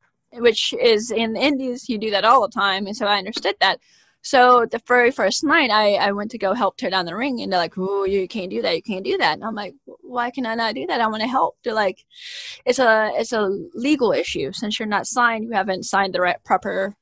which 0.47 0.74
is 0.91 1.11
in 1.11 1.34
the 1.34 1.43
indies 1.49 1.89
you 1.89 1.97
do 1.97 2.11
that 2.11 2.26
all 2.26 2.41
the 2.41 2.59
time 2.63 2.86
and 2.88 2.95
so 2.95 3.05
i 3.05 3.17
understood 3.17 3.55
that 3.59 3.80
So 4.24 4.67
the 4.69 4.80
very 4.88 5.11
first 5.11 5.43
night, 5.43 5.72
I, 5.72 5.86
I 5.95 6.11
went 6.11 6.32
to 6.32 6.38
go 6.38 6.53
help 6.53 6.78
tear 6.78 6.91
down 6.91 7.07
the 7.07 7.15
ring, 7.15 7.41
and 7.41 7.51
they're 7.51 7.59
like, 7.59 7.78
"Oh, 7.78 8.05
you 8.05 8.28
can't 8.28 8.51
do 8.51 8.61
that. 8.61 8.76
You 8.76 8.84
can't 8.84 9.03
do 9.11 9.17
that." 9.17 9.34
And 9.34 9.43
I'm 9.43 9.55
like, 9.55 9.74
"Why 10.15 10.30
can 10.36 10.45
I 10.45 10.55
not 10.55 10.76
do 10.76 10.86
that? 10.88 11.01
I 11.01 11.07
want 11.07 11.24
to 11.24 11.28
help." 11.38 11.57
They're 11.63 11.74
like, 11.74 12.05
"It's 12.65 12.78
a 12.80 13.09
it's 13.15 13.34
a 13.34 13.49
legal 13.74 14.11
issue. 14.11 14.51
Since 14.53 14.78
you're 14.78 14.95
not 14.95 15.07
signed, 15.07 15.45
you 15.45 15.53
haven't 15.53 15.86
signed 15.93 16.13
the 16.13 16.22
right 16.22 16.41
proper 16.43 16.95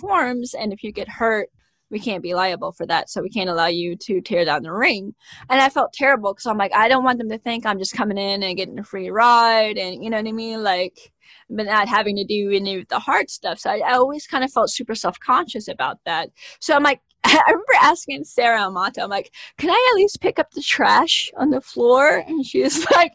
forms, 0.00 0.54
and 0.54 0.72
if 0.74 0.82
you 0.84 0.92
get 0.92 1.08
hurt, 1.08 1.48
we 1.90 2.00
can't 2.00 2.22
be 2.22 2.34
liable 2.34 2.72
for 2.72 2.86
that. 2.86 3.10
So 3.10 3.22
we 3.22 3.30
can't 3.30 3.50
allow 3.50 3.66
you 3.66 3.96
to 3.96 4.20
tear 4.20 4.44
down 4.44 4.62
the 4.62 4.72
ring." 4.72 5.14
And 5.50 5.60
I 5.60 5.68
felt 5.68 5.92
terrible 5.92 6.34
because 6.34 6.46
I'm 6.46 6.58
like, 6.58 6.74
I 6.74 6.88
don't 6.88 7.04
want 7.04 7.18
them 7.18 7.30
to 7.30 7.38
think 7.38 7.66
I'm 7.66 7.78
just 7.78 7.94
coming 7.94 8.18
in 8.18 8.42
and 8.42 8.56
getting 8.56 8.78
a 8.78 8.84
free 8.84 9.10
ride, 9.10 9.78
and 9.78 10.02
you 10.02 10.10
know 10.10 10.18
what 10.18 10.28
I 10.28 10.32
mean, 10.32 10.62
like 10.62 11.12
but 11.50 11.66
not 11.66 11.88
having 11.88 12.16
to 12.16 12.24
do 12.24 12.50
any 12.50 12.76
of 12.76 12.88
the 12.88 12.98
hard 12.98 13.30
stuff. 13.30 13.58
So 13.58 13.70
I, 13.70 13.78
I 13.78 13.92
always 13.94 14.26
kind 14.26 14.44
of 14.44 14.52
felt 14.52 14.70
super 14.70 14.94
self 14.94 15.18
conscious 15.20 15.68
about 15.68 15.98
that. 16.04 16.30
So 16.60 16.74
I'm 16.74 16.82
like, 16.82 17.00
I 17.24 17.42
remember 17.46 17.72
asking 17.82 18.24
Sarah 18.24 18.62
Amato, 18.62 19.02
I'm 19.02 19.10
like, 19.10 19.32
can 19.56 19.70
I 19.70 19.90
at 19.92 19.96
least 19.96 20.20
pick 20.20 20.38
up 20.38 20.52
the 20.52 20.62
trash 20.62 21.30
on 21.36 21.50
the 21.50 21.60
floor? 21.60 22.24
And 22.26 22.44
she 22.44 22.62
was 22.62 22.86
like, 22.94 23.12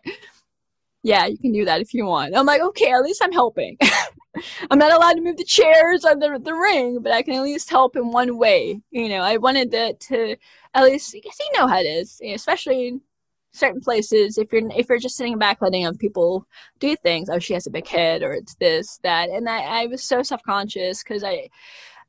yeah, 1.03 1.26
you 1.26 1.38
can 1.38 1.51
do 1.51 1.65
that 1.65 1.82
if 1.82 1.93
you 1.93 2.05
want. 2.05 2.36
I'm 2.36 2.45
like, 2.45 2.61
okay, 2.61 2.91
at 2.91 3.01
least 3.01 3.21
I'm 3.24 3.32
helping. 3.32 3.78
I'm 4.72 4.80
not 4.80 4.94
allowed 4.94 5.14
to 5.14 5.22
move 5.22 5.38
the 5.38 5.44
chairs 5.44 6.06
or 6.06 6.16
the, 6.16 6.39
the 6.41 6.54
ring, 6.54 7.00
but 7.02 7.12
I 7.12 7.22
can 7.22 7.36
at 7.36 7.44
least 7.44 7.70
help 7.70 7.96
in 7.96 8.12
one 8.12 8.38
way. 8.38 8.82
You 8.91 9.10
know, 9.10 9.22
I 9.22 9.38
wanted 9.38 9.72
to, 9.72 9.94
to 9.94 10.36
at 10.74 10.84
least, 10.84 11.12
because 11.14 11.38
you 11.39 11.60
know 11.60 11.68
how 11.68 11.80
it 11.80 11.84
is, 11.86 12.20
especially 12.24 12.88
in 12.88 13.02
certain 13.54 13.82
places 13.82 14.38
if 14.38 14.52
you're 14.52 14.68
if 14.72 14.89
you're 14.89 14.98
just 14.98 15.16
sitting 15.16 15.38
back 15.38 15.62
letting 15.62 15.86
other 15.86 15.98
people 15.98 16.46
do 16.80 16.96
things 16.96 17.30
oh 17.30 17.38
she 17.38 17.54
has 17.54 17.68
a 17.68 17.72
big 17.72 17.88
head 17.88 18.24
or 18.24 18.34
it's 18.34 18.56
this 18.56 19.00
that 19.04 19.30
and 19.30 19.48
i, 19.48 19.84
I 19.84 19.86
was 19.86 20.04
so 20.04 20.24
self-conscious 20.24 21.04
because 21.04 21.24
i 21.24 21.48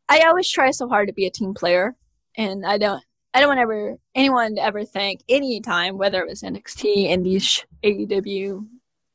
i 0.09 0.21
always 0.21 0.49
try 0.49 0.71
so 0.71 0.89
hard 0.89 1.07
to 1.09 1.15
be 1.15 1.27
a 1.27 1.31
team 1.31 1.53
player 1.53 1.95
and 2.37 2.65
i 2.65 2.79
don't 2.79 3.05
i 3.35 3.41
don't 3.41 3.49
want 3.49 3.61
ever 3.61 3.97
anyone 4.15 4.55
to 4.57 4.63
ever 4.63 4.85
think 4.85 5.23
any 5.29 5.61
time 5.61 5.99
whether 5.99 6.23
it 6.23 6.29
was 6.29 6.43
nxt 6.43 6.83
indies 6.85 7.65
aew 7.85 8.67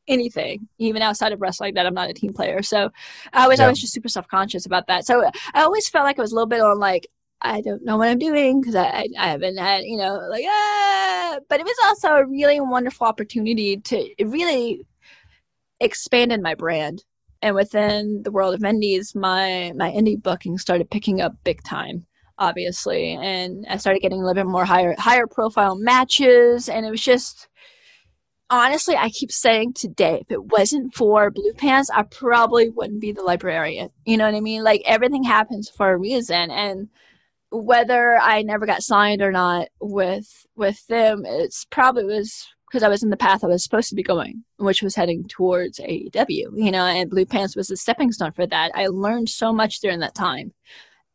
anything 0.09 0.67
even 0.77 1.01
outside 1.01 1.31
of 1.31 1.39
wrestling 1.39 1.73
that 1.73 1.85
i'm 1.85 1.93
not 1.93 2.09
a 2.09 2.13
team 2.13 2.33
player 2.33 2.61
so 2.61 2.89
i 3.31 3.47
was 3.47 3.59
yeah. 3.59 3.65
always 3.65 3.79
just 3.79 3.93
super 3.93 4.09
self-conscious 4.09 4.65
about 4.65 4.87
that 4.87 5.05
so 5.05 5.23
i 5.53 5.61
always 5.61 5.87
felt 5.87 6.03
like 6.03 6.19
i 6.19 6.21
was 6.21 6.31
a 6.31 6.35
little 6.35 6.47
bit 6.47 6.59
on 6.59 6.79
like 6.79 7.07
I 7.41 7.61
don't 7.61 7.85
know 7.85 7.97
what 7.97 8.09
I'm 8.09 8.19
doing 8.19 8.59
because 8.59 8.75
I, 8.75 9.07
I 9.17 9.27
haven't 9.27 9.57
had, 9.57 9.85
you 9.85 9.97
know, 9.97 10.15
like, 10.29 10.43
ah. 10.47 11.39
But 11.47 11.59
it 11.59 11.65
was 11.65 11.77
also 11.85 12.09
a 12.09 12.25
really 12.25 12.59
wonderful 12.59 13.07
opportunity 13.07 13.77
to 13.77 14.13
really 14.19 14.85
expand 15.79 16.31
in 16.31 16.41
my 16.41 16.55
brand. 16.55 17.03
And 17.41 17.55
within 17.55 18.23
the 18.23 18.31
world 18.31 18.53
of 18.53 18.63
indies, 18.65 19.15
my, 19.15 19.71
my 19.77 19.89
indie 19.91 20.21
booking 20.21 20.57
started 20.57 20.89
picking 20.89 21.21
up 21.21 21.33
big 21.45 21.63
time, 21.63 22.05
obviously. 22.37 23.11
And 23.13 23.65
I 23.69 23.77
started 23.77 24.01
getting 24.01 24.19
a 24.19 24.25
little 24.25 24.43
bit 24.43 24.51
more 24.51 24.65
higher, 24.65 24.93
higher 24.97 25.25
profile 25.25 25.77
matches. 25.77 26.67
And 26.67 26.85
it 26.85 26.91
was 26.91 27.01
just, 27.01 27.47
honestly, 28.49 28.95
I 28.95 29.09
keep 29.09 29.31
saying 29.31 29.73
today, 29.73 30.19
if 30.21 30.31
it 30.31 30.45
wasn't 30.45 30.95
for 30.95 31.31
Blue 31.31 31.53
Pants, 31.53 31.89
I 31.89 32.03
probably 32.03 32.69
wouldn't 32.69 33.01
be 33.01 33.11
the 33.11 33.23
librarian. 33.23 33.89
You 34.05 34.17
know 34.17 34.25
what 34.25 34.35
I 34.35 34.41
mean? 34.41 34.63
Like 34.63 34.81
everything 34.85 35.23
happens 35.23 35.69
for 35.69 35.91
a 35.91 35.97
reason. 35.97 36.51
And, 36.51 36.89
whether 37.51 38.17
I 38.17 38.43
never 38.43 38.65
got 38.65 38.83
signed 38.83 39.21
or 39.21 39.31
not 39.31 39.69
with 39.79 40.45
with 40.55 40.85
them, 40.87 41.23
it's 41.25 41.65
probably 41.65 42.05
was 42.05 42.47
because 42.69 42.83
I 42.83 42.89
was 42.89 43.01
in 43.01 43.09
the 43.09 43.17
path 43.17 43.43
I 43.43 43.47
was 43.47 43.63
supposed 43.63 43.89
to 43.89 43.95
be 43.95 44.03
going, 44.03 44.43
which 44.57 44.83
was 44.83 44.95
heading 44.95 45.23
towards 45.27 45.79
AEW, 45.79 46.29
you 46.29 46.71
know, 46.71 46.85
and 46.85 47.09
Blue 47.09 47.25
Pants 47.25 47.55
was 47.55 47.71
a 47.71 47.77
stepping 47.77 48.11
stone 48.11 48.31
for 48.31 48.45
that. 48.45 48.71
I 48.75 48.87
learned 48.87 49.29
so 49.29 49.51
much 49.51 49.79
during 49.79 49.99
that 49.99 50.13
time. 50.13 50.53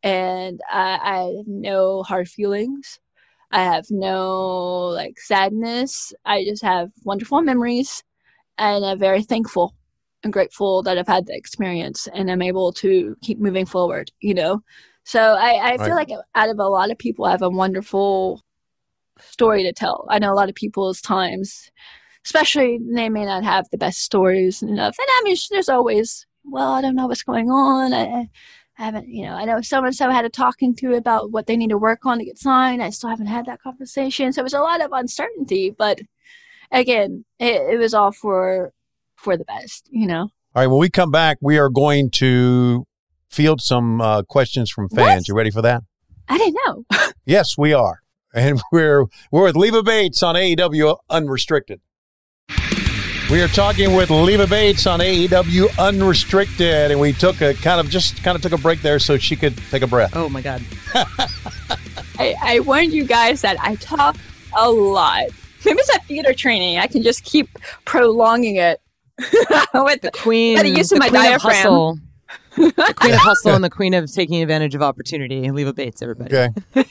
And 0.03 0.59
I, 0.69 0.99
I 1.01 1.17
have 1.37 1.47
no 1.47 2.03
hard 2.03 2.27
feelings. 2.27 2.99
I 3.51 3.63
have 3.63 3.85
no 3.89 4.87
like 4.87 5.19
sadness. 5.19 6.13
I 6.25 6.43
just 6.43 6.63
have 6.63 6.89
wonderful 7.03 7.41
memories 7.41 8.03
and 8.57 8.85
I'm 8.85 8.99
very 8.99 9.23
thankful 9.23 9.75
and 10.23 10.33
grateful 10.33 10.83
that 10.83 10.97
I've 10.97 11.07
had 11.07 11.27
the 11.27 11.35
experience 11.35 12.07
and 12.13 12.31
I'm 12.31 12.41
able 12.41 12.73
to 12.73 13.15
keep 13.21 13.39
moving 13.39 13.65
forward, 13.65 14.11
you 14.19 14.33
know. 14.33 14.61
So 15.03 15.21
I, 15.21 15.73
I 15.73 15.77
feel 15.77 15.95
right. 15.95 16.09
like 16.09 16.19
out 16.33 16.49
of 16.49 16.57
a 16.57 16.67
lot 16.67 16.89
of 16.89 16.97
people, 16.97 17.25
I 17.25 17.31
have 17.31 17.43
a 17.43 17.49
wonderful 17.49 18.43
story 19.19 19.63
to 19.63 19.71
tell. 19.71 20.07
I 20.09 20.19
know 20.19 20.33
a 20.33 20.35
lot 20.35 20.49
of 20.49 20.55
people's 20.55 20.99
times, 20.99 21.71
especially 22.25 22.79
they 22.93 23.09
may 23.09 23.25
not 23.25 23.43
have 23.43 23.67
the 23.71 23.77
best 23.77 23.99
stories 23.99 24.61
and 24.61 24.71
enough. 24.71 24.95
And 24.97 25.07
I 25.07 25.21
mean, 25.23 25.37
there's 25.51 25.69
always, 25.69 26.25
well, 26.43 26.71
I 26.71 26.81
don't 26.81 26.95
know 26.95 27.07
what's 27.07 27.23
going 27.23 27.49
on. 27.51 27.93
I, 27.93 28.29
I 28.77 28.85
haven't, 28.85 29.07
you 29.07 29.25
know, 29.25 29.33
I 29.33 29.45
know 29.45 29.61
so 29.61 29.83
and 29.83 29.95
so 29.95 30.09
had 30.09 30.25
a 30.25 30.29
talking 30.29 30.75
to 30.77 30.95
about 30.95 31.31
what 31.31 31.47
they 31.47 31.55
need 31.55 31.69
to 31.69 31.77
work 31.77 32.05
on 32.05 32.19
to 32.19 32.25
get 32.25 32.37
signed. 32.37 32.83
I 32.83 32.89
still 32.89 33.09
haven't 33.09 33.27
had 33.27 33.45
that 33.45 33.61
conversation. 33.61 34.33
So 34.33 34.41
it 34.41 34.43
was 34.43 34.53
a 34.53 34.59
lot 34.59 34.81
of 34.81 34.91
uncertainty, 34.91 35.69
but 35.69 36.01
again, 36.71 37.23
it, 37.39 37.61
it 37.73 37.77
was 37.77 37.93
all 37.93 38.11
for 38.11 38.73
for 39.15 39.37
the 39.37 39.45
best, 39.45 39.87
you 39.91 40.07
know. 40.07 40.29
All 40.55 40.61
right. 40.61 40.67
When 40.67 40.79
we 40.79 40.89
come 40.89 41.11
back, 41.11 41.37
we 41.41 41.57
are 41.57 41.69
going 41.69 42.09
to 42.11 42.85
field 43.29 43.61
some 43.61 44.01
uh, 44.01 44.23
questions 44.23 44.71
from 44.71 44.89
fans. 44.89 45.21
What? 45.21 45.27
You 45.27 45.35
ready 45.35 45.51
for 45.51 45.61
that? 45.61 45.83
I 46.27 46.37
didn't 46.37 46.57
know. 46.65 46.85
yes, 47.25 47.57
we 47.57 47.73
are. 47.73 48.01
And 48.33 48.61
we're 48.71 49.05
we're 49.31 49.43
with 49.43 49.55
Leva 49.55 49.83
Bates 49.83 50.21
on 50.21 50.35
AEW 50.35 50.97
Unrestricted. 51.09 51.81
We 53.31 53.41
are 53.41 53.47
talking 53.47 53.95
with 53.95 54.11
Leva 54.11 54.45
Bates 54.45 54.85
on 54.85 54.99
AEW 54.99 55.79
Unrestricted, 55.79 56.91
and 56.91 56.99
we 56.99 57.11
took 57.11 57.41
a 57.41 57.55
kind 57.55 57.79
of 57.79 57.89
just 57.89 58.21
kind 58.23 58.35
of 58.35 58.43
took 58.43 58.51
a 58.51 58.57
break 58.57 58.83
there 58.83 58.99
so 58.99 59.17
she 59.17 59.35
could 59.35 59.57
take 59.71 59.81
a 59.81 59.87
breath. 59.87 60.15
Oh 60.15 60.29
my 60.29 60.41
god! 60.41 60.61
I, 62.19 62.35
I 62.39 62.59
warned 62.59 62.93
you 62.93 63.03
guys 63.03 63.41
that 63.41 63.57
I 63.59 63.75
talk 63.75 64.15
a 64.55 64.69
lot. 64.69 65.23
Maybe 65.65 65.79
it's 65.79 65.89
a 65.89 65.99
theater 66.01 66.33
training. 66.33 66.77
I 66.77 66.85
can 66.85 67.01
just 67.01 67.23
keep 67.23 67.49
prolonging 67.83 68.57
it 68.57 68.79
with 69.73 70.01
the 70.01 70.11
queen. 70.13 70.59
the 70.59 70.69
use 70.69 70.91
of 70.91 70.99
my 70.99 71.09
diaphragm 71.09 72.03
the 72.55 72.93
queen 72.95 73.13
of 73.13 73.19
hustle 73.19 73.53
and 73.53 73.63
the 73.63 73.69
queen 73.69 73.93
of 73.95 74.11
taking 74.11 74.41
advantage 74.43 74.75
of 74.75 74.83
opportunity. 74.83 75.49
Leva 75.49 75.73
Bates, 75.73 76.03
everybody. 76.03 76.35
Okay. 76.35 76.85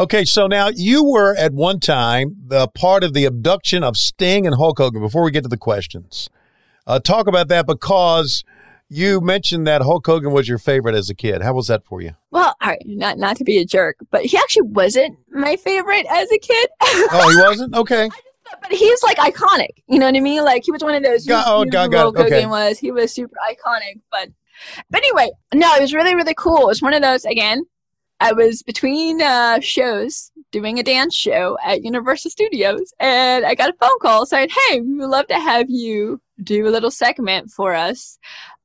Okay. 0.00 0.24
So 0.24 0.46
now 0.46 0.68
you 0.68 1.04
were 1.04 1.36
at 1.36 1.52
one 1.52 1.80
time 1.80 2.36
the 2.46 2.68
part 2.68 3.04
of 3.04 3.14
the 3.14 3.24
abduction 3.24 3.82
of 3.84 3.96
Sting 3.96 4.46
and 4.46 4.56
Hulk 4.56 4.78
Hogan. 4.78 5.00
Before 5.00 5.24
we 5.24 5.30
get 5.30 5.42
to 5.42 5.48
the 5.48 5.56
questions, 5.56 6.28
uh, 6.86 6.98
talk 6.98 7.26
about 7.26 7.48
that 7.48 7.66
because 7.66 8.44
you 8.88 9.20
mentioned 9.20 9.66
that 9.66 9.82
Hulk 9.82 10.06
Hogan 10.06 10.32
was 10.32 10.48
your 10.48 10.58
favorite 10.58 10.94
as 10.94 11.08
a 11.08 11.14
kid. 11.14 11.42
How 11.42 11.54
was 11.54 11.68
that 11.68 11.84
for 11.84 12.00
you? 12.00 12.12
Well, 12.30 12.54
all 12.60 12.68
right, 12.68 12.82
not 12.84 13.18
not 13.18 13.36
to 13.36 13.44
be 13.44 13.58
a 13.58 13.64
jerk, 13.64 13.96
but 14.10 14.24
he 14.26 14.36
actually 14.36 14.68
wasn't 14.68 15.18
my 15.30 15.56
favorite 15.56 16.06
as 16.10 16.30
a 16.32 16.38
kid. 16.38 16.68
oh, 16.80 17.30
he 17.30 17.48
wasn't. 17.48 17.74
Okay. 17.74 18.08
but 18.62 18.72
he's 18.72 19.02
like 19.02 19.18
iconic. 19.18 19.68
You 19.86 19.98
know 19.98 20.06
what 20.06 20.16
I 20.16 20.20
mean? 20.20 20.44
Like 20.44 20.64
he 20.64 20.72
was 20.72 20.82
one 20.82 20.94
of 20.94 21.02
those. 21.02 21.24
God, 21.26 21.44
oh, 21.46 21.64
God, 21.64 21.92
God. 21.92 22.16
Hogan 22.16 22.24
okay. 22.24 22.46
was. 22.46 22.78
He 22.78 22.90
was 22.90 23.12
super 23.12 23.36
iconic, 23.48 24.00
but 24.10 24.30
but 24.90 24.98
anyway, 24.98 25.30
no, 25.54 25.72
it 25.74 25.80
was 25.80 25.94
really, 25.94 26.14
really 26.14 26.34
cool. 26.34 26.62
It 26.62 26.66
was 26.66 26.82
one 26.82 26.94
of 26.94 27.02
those, 27.02 27.24
again, 27.24 27.64
I 28.20 28.32
was 28.32 28.62
between 28.62 29.22
uh, 29.22 29.60
shows 29.60 30.30
doing 30.52 30.78
a 30.78 30.82
dance 30.82 31.14
show 31.14 31.56
at 31.64 31.82
Universal 31.82 32.30
Studios, 32.30 32.92
and 33.00 33.46
I 33.46 33.54
got 33.54 33.70
a 33.70 33.76
phone 33.80 33.98
call 34.00 34.26
saying, 34.26 34.50
Hey, 34.68 34.80
we 34.80 34.94
would 34.94 35.08
love 35.08 35.26
to 35.28 35.38
have 35.38 35.70
you 35.70 36.20
do 36.42 36.68
a 36.68 36.70
little 36.70 36.90
segment 36.90 37.50
for 37.50 37.74
us 37.74 38.18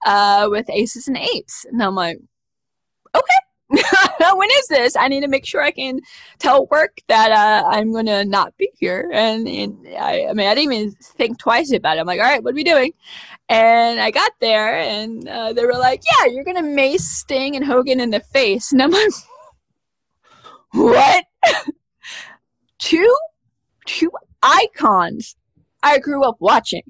uh, 0.05 0.47
with 0.49 0.69
Aces 0.69 1.07
and 1.07 1.17
Eights." 1.17 1.65
And 1.71 1.81
I'm 1.81 1.95
like, 1.95 2.17
Okay. 3.15 3.35
when 4.35 4.49
is 4.51 4.67
this? 4.67 4.95
I 4.95 5.07
need 5.07 5.21
to 5.21 5.27
make 5.27 5.45
sure 5.45 5.61
I 5.61 5.71
can 5.71 5.99
tell 6.37 6.67
work 6.67 6.97
that 7.07 7.31
uh, 7.31 7.67
I'm 7.67 7.91
going 7.91 8.05
to 8.05 8.23
not 8.23 8.55
be 8.57 8.69
here. 8.75 9.09
And, 9.11 9.47
and 9.47 9.87
I, 9.97 10.27
I, 10.29 10.33
mean, 10.33 10.47
I 10.47 10.53
didn't 10.53 10.73
even 10.73 10.91
think 11.01 11.39
twice 11.39 11.71
about 11.71 11.97
it. 11.97 12.01
I'm 12.01 12.05
like, 12.05 12.19
all 12.19 12.27
right, 12.27 12.43
what 12.43 12.51
are 12.51 12.55
we 12.55 12.63
doing? 12.63 12.91
And 13.49 13.99
I 13.99 14.11
got 14.11 14.31
there 14.39 14.77
and 14.77 15.27
uh, 15.27 15.53
they 15.53 15.65
were 15.65 15.73
like, 15.73 16.01
yeah, 16.19 16.31
you're 16.31 16.43
going 16.43 16.57
to 16.57 16.63
mace 16.63 17.09
Sting 17.09 17.55
and 17.55 17.65
Hogan 17.65 17.99
in 17.99 18.11
the 18.11 18.19
face. 18.19 18.71
And 18.71 18.83
I'm 18.83 18.91
like, 18.91 19.11
what? 20.75 21.25
two, 22.79 23.15
two 23.85 24.11
icons 24.43 25.35
I 25.83 25.99
grew 25.99 26.23
up 26.23 26.37
watching. 26.39 26.83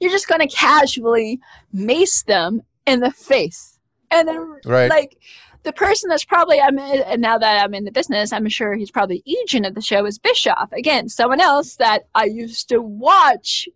You're 0.00 0.10
just 0.10 0.28
going 0.28 0.40
to 0.40 0.54
casually 0.54 1.40
mace 1.72 2.22
them 2.22 2.62
in 2.86 3.00
the 3.00 3.10
face. 3.10 3.78
And 4.10 4.26
then, 4.26 4.60
right. 4.64 4.90
like, 4.90 5.18
the 5.62 5.72
person 5.72 6.08
that's 6.08 6.24
probably 6.24 6.60
I'm 6.60 6.78
in, 6.78 7.02
and 7.02 7.20
now 7.20 7.38
that 7.38 7.62
I'm 7.62 7.74
in 7.74 7.84
the 7.84 7.92
business, 7.92 8.32
I'm 8.32 8.48
sure 8.48 8.74
he's 8.74 8.90
probably 8.90 9.22
agent 9.26 9.66
of 9.66 9.74
the 9.74 9.82
show 9.82 10.06
is 10.06 10.18
Bischoff. 10.18 10.72
Again, 10.72 11.08
someone 11.08 11.40
else 11.40 11.76
that 11.76 12.04
I 12.14 12.24
used 12.24 12.68
to 12.70 12.80
watch 12.80 13.68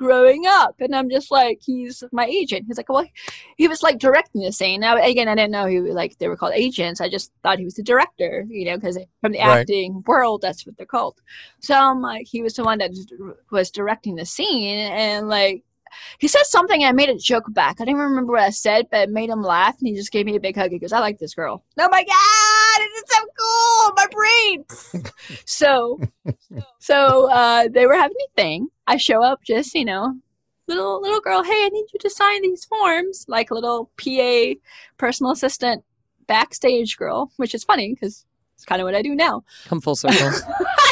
growing 0.00 0.44
up, 0.46 0.76
and 0.80 0.96
I'm 0.96 1.10
just 1.10 1.30
like, 1.30 1.60
he's 1.60 2.02
my 2.10 2.24
agent. 2.24 2.64
He's 2.66 2.78
like, 2.78 2.88
well, 2.88 3.04
he 3.58 3.68
was 3.68 3.82
like 3.82 3.98
directing 3.98 4.40
the 4.40 4.50
scene. 4.50 4.80
Now, 4.80 4.96
again, 4.96 5.28
I 5.28 5.34
didn't 5.34 5.50
know 5.50 5.66
he 5.66 5.78
was 5.78 5.92
like 5.92 6.16
they 6.18 6.26
were 6.26 6.38
called 6.38 6.54
agents. 6.54 7.02
I 7.02 7.10
just 7.10 7.30
thought 7.42 7.58
he 7.58 7.66
was 7.66 7.74
the 7.74 7.82
director, 7.82 8.46
you 8.48 8.64
know, 8.64 8.78
because 8.78 8.98
from 9.20 9.32
the 9.32 9.40
right. 9.40 9.60
acting 9.60 10.02
world, 10.06 10.40
that's 10.40 10.64
what 10.64 10.78
they're 10.78 10.86
called. 10.86 11.20
So 11.60 11.74
I'm 11.74 12.00
like, 12.00 12.26
he 12.26 12.40
was 12.40 12.54
the 12.54 12.64
one 12.64 12.78
that 12.78 12.92
was 13.50 13.70
directing 13.70 14.14
the 14.14 14.24
scene, 14.24 14.78
and 14.78 15.28
like 15.28 15.64
he 16.18 16.28
said 16.28 16.44
something 16.44 16.82
and 16.82 16.88
I 16.88 16.92
made 16.92 17.10
a 17.10 17.18
joke 17.18 17.52
back. 17.52 17.80
I 17.80 17.84
don't 17.84 17.96
even 17.96 18.02
remember 18.02 18.32
what 18.32 18.42
I 18.42 18.50
said, 18.50 18.86
but 18.90 19.08
it 19.08 19.10
made 19.10 19.28
him 19.28 19.42
laugh 19.42 19.76
and 19.78 19.88
he 19.88 19.94
just 19.94 20.12
gave 20.12 20.26
me 20.26 20.36
a 20.36 20.40
big 20.40 20.56
hug. 20.56 20.70
He 20.70 20.78
goes, 20.78 20.92
I 20.92 21.00
like 21.00 21.18
this 21.18 21.34
girl. 21.34 21.64
Oh 21.78 21.88
my 21.90 22.04
God, 22.04 22.49
this 24.68 24.94
is 24.94 25.42
so 25.44 26.00
so, 26.48 26.62
so 26.78 27.30
uh, 27.30 27.68
they 27.72 27.86
were 27.86 27.94
having 27.94 28.16
a 28.28 28.40
thing. 28.40 28.68
I 28.86 28.96
show 28.96 29.22
up, 29.22 29.40
just 29.44 29.74
you 29.74 29.84
know, 29.84 30.14
little 30.68 31.00
little 31.00 31.20
girl. 31.20 31.42
Hey, 31.42 31.50
I 31.50 31.68
need 31.72 31.86
you 31.92 31.98
to 32.00 32.10
sign 32.10 32.42
these 32.42 32.64
forms, 32.64 33.24
like 33.28 33.50
little 33.50 33.90
PA, 33.96 34.54
personal 34.98 35.32
assistant, 35.32 35.84
backstage 36.26 36.96
girl, 36.96 37.30
which 37.36 37.54
is 37.54 37.64
funny 37.64 37.94
because 37.94 38.24
it's 38.54 38.64
kind 38.64 38.80
of 38.80 38.86
what 38.86 38.94
I 38.94 39.02
do 39.02 39.14
now. 39.14 39.42
Come 39.66 39.80
full 39.80 39.96
circle. 39.96 40.30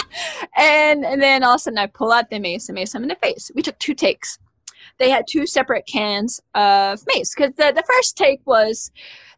and 0.56 1.04
and 1.04 1.20
then 1.22 1.44
all 1.44 1.54
of 1.54 1.56
a 1.56 1.58
sudden 1.60 1.78
I 1.78 1.86
pull 1.86 2.12
out 2.12 2.30
the 2.30 2.38
mace 2.38 2.68
and 2.68 2.74
mace 2.74 2.94
him 2.94 3.02
in 3.02 3.08
the 3.08 3.16
face. 3.16 3.50
We 3.54 3.62
took 3.62 3.78
two 3.78 3.94
takes. 3.94 4.38
They 4.98 5.10
had 5.10 5.26
two 5.28 5.46
separate 5.46 5.86
cans 5.86 6.40
of 6.54 7.04
mace 7.06 7.34
because 7.34 7.54
the, 7.56 7.72
the 7.74 7.84
first 7.86 8.16
take 8.16 8.40
was 8.44 8.90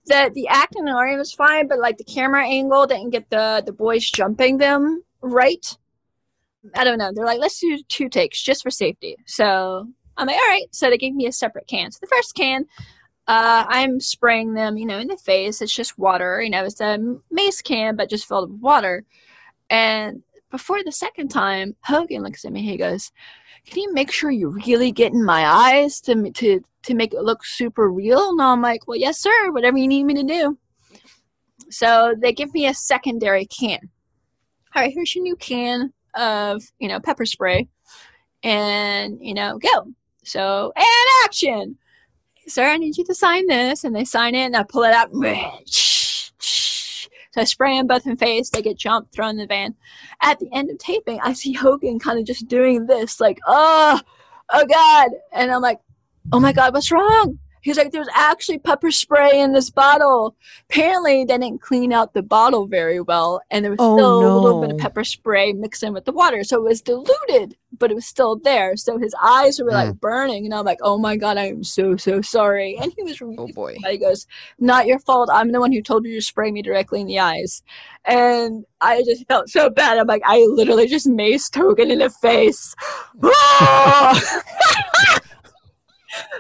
that 0.07 0.35
the 0.35 0.49
acting 0.49 0.89
and 0.89 0.97
art 0.97 1.19
was 1.19 1.33
fine, 1.33 1.69
but 1.69 1.79
like 1.79 1.99
the 1.99 2.05
camera 2.05 2.47
angle 2.47 2.87
didn't 2.87 3.11
get 3.11 3.31
the 3.31 3.63
the 3.65 3.73
boys 3.73 4.09
jumping 4.11 4.59
them 4.59 5.03
right. 5.21 5.77
I 6.75 6.85
don't 6.85 6.99
know. 6.99 7.11
They're 7.15 7.27
like, 7.27 7.41
let's 7.41 7.61
do 7.61 7.79
two 7.89 8.09
takes 8.09 8.43
just 8.43 8.63
for 8.63 8.71
safety. 8.71 9.17
So 9.27 9.89
I'm 10.17 10.27
like, 10.27 10.37
all 10.37 10.49
right. 10.49 10.67
So 10.73 10.91
they 10.91 10.99
gave 10.99 11.15
me 11.15 11.27
a 11.27 11.33
separate 11.33 11.67
can. 11.67 11.91
So 11.91 11.99
the 12.01 12.07
first 12.07 12.35
can, 12.35 12.67
uh, 13.27 13.65
I'm 13.69 14.01
spraying 14.01 14.55
them, 14.55 14.77
you 14.77 14.87
know, 14.87 14.99
in 14.99 15.09
the 15.09 15.17
face. 15.17 15.63
It's 15.63 15.75
just 15.75 15.99
water. 15.99 16.43
You 16.43 16.51
know, 16.51 16.65
it's 16.65 16.81
a 16.81 16.99
mace 17.31 17.63
can, 17.63 17.97
but 17.97 18.11
just 18.11 18.29
filled 18.29 18.51
with 18.51 18.61
water. 18.61 19.05
And 19.71 20.23
before 20.51 20.83
the 20.85 20.93
second 20.93 21.29
time, 21.29 21.77
Hogan 21.83 22.23
looks 22.23 22.45
at 22.45 22.53
me. 22.53 22.63
He 22.63 22.77
goes, 22.77 23.13
"Can 23.67 23.83
you 23.83 23.93
make 23.93 24.13
sure 24.13 24.31
you 24.31 24.51
really 24.67 24.93
get 24.93 25.13
in 25.13 25.25
my 25.25 25.47
eyes 25.47 26.01
to 26.03 26.31
to 26.33 26.61
to 26.83 26.95
make 26.95 27.13
it 27.13 27.23
look 27.23 27.45
super 27.45 27.91
real?" 27.91 28.31
And 28.31 28.43
I'm 28.43 28.63
like, 28.63 28.87
"Well, 28.87 28.99
yes, 28.99 29.19
sir. 29.19 29.53
Whatever 29.53 29.79
you 29.79 29.89
need 29.89 30.05
me 30.05 30.15
to 30.15 30.23
do." 30.23 30.59
So 31.71 32.15
they 32.19 32.33
give 32.33 32.53
me 32.53 32.67
a 32.67 32.75
secondary 32.75 33.47
can. 33.47 33.79
All 34.75 34.83
right, 34.83 34.93
here's 34.93 35.15
your 35.15 35.23
new 35.23 35.37
can 35.37 35.93
of 36.15 36.63
you 36.79 36.89
know 36.89 37.01
pepper 37.01 37.27
spray, 37.27 37.69
and 38.43 39.19
you 39.21 39.35
know 39.35 39.59
go. 39.59 39.87
So 40.25 40.73
and 40.77 41.25
action, 41.25 41.79
sir. 42.47 42.67
I 42.67 42.77
need 42.77 42.97
you 42.99 43.05
to 43.05 43.15
sign 43.15 43.47
this, 43.47 43.85
and 43.85 43.95
they 43.95 44.05
sign 44.05 44.35
it, 44.35 44.47
and 44.47 44.57
I 44.57 44.65
pull 44.65 44.83
it 44.83 44.93
out. 44.93 45.11
So 47.33 47.41
I 47.41 47.45
spray 47.45 47.76
them 47.76 47.87
both 47.87 48.07
in 48.07 48.16
face. 48.16 48.51
They 48.51 48.62
get 48.62 48.76
jumped, 48.76 49.14
thrown 49.14 49.31
in 49.31 49.37
the 49.37 49.47
van. 49.47 49.74
At 50.20 50.41
the 50.41 50.49
end 50.53 50.70
of 50.70 50.78
taping, 50.78 51.20
I 51.20 51.33
see 51.33 51.53
Hogan 51.53 51.99
kind 51.99 52.18
of 52.18 52.26
just 52.26 52.49
doing 52.49 52.87
this, 52.87 53.20
like, 53.20 53.39
oh, 53.47 54.01
oh 54.51 54.66
God. 54.66 55.11
And 55.33 55.53
I'm 55.53 55.62
like, 55.62 55.78
oh 56.33 56.41
my 56.41 56.53
God, 56.53 56.74
what's 56.74 56.91
wrong? 56.91 57.39
He's 57.63 57.77
like, 57.77 57.93
there's 57.93 58.09
actually 58.15 58.59
pepper 58.59 58.91
spray 58.91 59.41
in 59.41 59.53
this 59.53 59.71
bottle. 59.71 60.35
Apparently, 60.69 61.25
they 61.25 61.39
didn't 61.39 61.61
clean 61.61 61.93
out 61.93 62.15
the 62.15 62.23
bottle 62.23 62.67
very 62.67 63.01
well, 63.01 63.41
and 63.51 63.65
there 63.65 63.71
was 63.71 63.79
Oh, 63.81 63.97
still 63.97 64.19
a 64.19 64.41
little 64.41 64.61
bit 64.61 64.73
of 64.73 64.79
pepper 64.79 65.05
spray 65.05 65.53
mixed 65.53 65.83
in 65.83 65.93
with 65.93 66.05
the 66.05 66.13
water. 66.13 66.45
So 66.45 66.57
it 66.57 66.69
was 66.69 66.81
diluted, 66.81 67.57
but 67.79 67.91
it 67.91 67.95
was 67.95 68.07
still 68.07 68.37
there. 68.37 68.77
So 68.77 68.99
his 68.99 69.15
eyes 69.23 69.61
were 69.61 69.71
like 69.71 69.91
hmm. 69.91 69.99
burning, 69.99 70.45
and 70.45 70.55
I'm 70.55 70.65
like, 70.65 70.79
oh 70.83 70.99
my 70.99 71.17
God, 71.17 71.37
I 71.37 71.49
am 71.49 71.65
so, 71.65 71.97
so 71.97 72.23
sorry. 72.23 72.77
And 72.81 72.93
he 72.97 73.03
was 73.03 73.21
oh, 73.21 73.27
really 73.27 73.37
Oh 73.41 73.49
boy. 73.49 73.77
he 73.87 73.99
goes, 73.99 74.27
Not 74.59 74.87
your 74.87 74.99
fault. 75.01 75.29
I'm 75.33 75.53
the 75.53 75.61
one 75.61 75.73
who 75.73 75.83
told 75.83 76.05
you 76.05 76.15
to 76.15 76.23
spray 76.23 76.51
me 76.51 76.63
directly 76.63 77.01
in 77.01 77.07
the 77.07 77.19
eyes. 77.19 77.63
And 78.05 78.65
I 78.81 79.03
just 79.03 79.27
felt 79.29 79.49
so 79.49 79.71
bad. 79.71 79.99
I'm 79.99 80.07
like, 80.07 80.23
I 80.25 80.47
literally 80.51 80.87
just 80.87 81.07
maced 81.07 81.57
Hogan 81.57 81.91
in 81.91 81.99
the 81.99 82.11
face. 82.11 82.75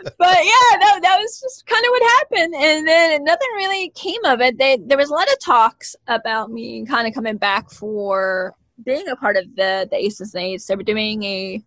But 0.02 0.36
yeah, 0.44 0.78
that, 0.78 1.00
that 1.02 1.18
was 1.18 1.40
just 1.40 1.66
kind 1.66 1.84
of 1.84 1.90
what 1.90 2.02
happened. 2.02 2.54
And 2.54 2.86
then 2.86 3.24
nothing 3.24 3.48
really 3.54 3.90
came 3.90 4.24
of 4.24 4.40
it. 4.40 4.58
They, 4.58 4.78
there 4.84 4.98
was 4.98 5.10
a 5.10 5.14
lot 5.14 5.30
of 5.30 5.38
talks 5.40 5.96
about 6.06 6.50
me 6.50 6.84
kind 6.86 7.06
of 7.06 7.14
coming 7.14 7.36
back 7.36 7.70
for 7.70 8.54
being 8.84 9.08
a 9.08 9.16
part 9.16 9.36
of 9.36 9.44
the, 9.56 9.88
the 9.90 9.96
Aces 9.96 10.34
and 10.34 10.44
Eights. 10.44 10.66
They 10.66 10.76
were 10.76 10.82
doing 10.82 11.22
a, 11.22 11.62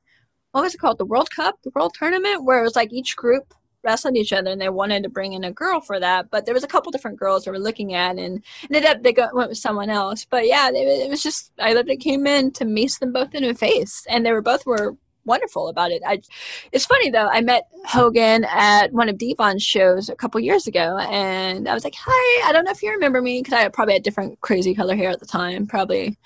what 0.52 0.64
was 0.64 0.76
it 0.76 0.80
called? 0.80 0.98
The 0.98 1.06
World 1.06 1.30
Cup, 1.32 1.60
the 1.64 1.72
World 1.74 1.96
Tournament, 1.98 2.44
where 2.44 2.60
it 2.60 2.64
was 2.64 2.76
like 2.76 2.92
each 2.92 3.16
group 3.16 3.54
wrestling 3.84 4.16
each 4.16 4.34
other 4.34 4.50
and 4.50 4.62
they 4.62 4.70
wanted 4.70 5.04
to 5.04 5.10
bring 5.10 5.34
in 5.34 5.44
a 5.44 5.52
girl 5.52 5.82
for 5.82 6.00
that 6.00 6.32
but 6.32 6.46
there 6.46 6.54
was 6.54 6.64
a 6.64 6.68
couple 6.68 6.92
different 6.92 7.20
girls 7.20 7.44
they 7.44 7.52
were 7.52 7.60
looking 7.60 7.94
at 7.94 8.18
and 8.18 8.42
ended 8.64 8.86
up 8.86 9.04
they 9.04 9.12
got, 9.12 9.36
went 9.36 9.50
with 9.50 9.58
someone 9.58 9.90
else 9.90 10.26
but 10.26 10.48
yeah 10.48 10.72
they, 10.72 10.80
it 10.80 11.10
was 11.10 11.22
just 11.22 11.52
i 11.60 11.74
literally 11.74 11.98
came 11.98 12.26
in 12.26 12.50
to 12.50 12.66
mace 12.66 12.98
them 13.00 13.12
both 13.12 13.36
in 13.36 13.44
the 13.44 13.54
face 13.54 14.06
and 14.10 14.26
they 14.26 14.32
were 14.32 14.42
both 14.42 14.66
were 14.66 14.96
wonderful 15.26 15.68
about 15.68 15.92
it 15.92 16.02
i 16.06 16.20
it's 16.72 16.86
funny 16.86 17.10
though 17.10 17.28
i 17.30 17.42
met 17.42 17.64
hogan 17.86 18.46
at 18.46 18.92
one 18.92 19.10
of 19.10 19.18
devon's 19.18 19.64
shows 19.64 20.10
a 20.10 20.16
couple 20.16 20.40
years 20.40 20.68
ago 20.68 20.98
and 21.10 21.68
i 21.68 21.74
was 21.74 21.84
like 21.84 21.96
hi 21.98 22.50
i 22.50 22.52
don't 22.52 22.66
know 22.66 22.72
if 22.72 22.84
you 22.84 22.92
remember 22.92 23.22
me 23.22 23.42
because 23.42 23.54
i 23.54 23.68
probably 23.70 23.94
had 23.94 24.04
different 24.04 24.40
crazy 24.42 24.74
color 24.74 24.96
hair 24.96 25.10
at 25.10 25.20
the 25.20 25.26
time 25.26 25.66
probably 25.66 26.18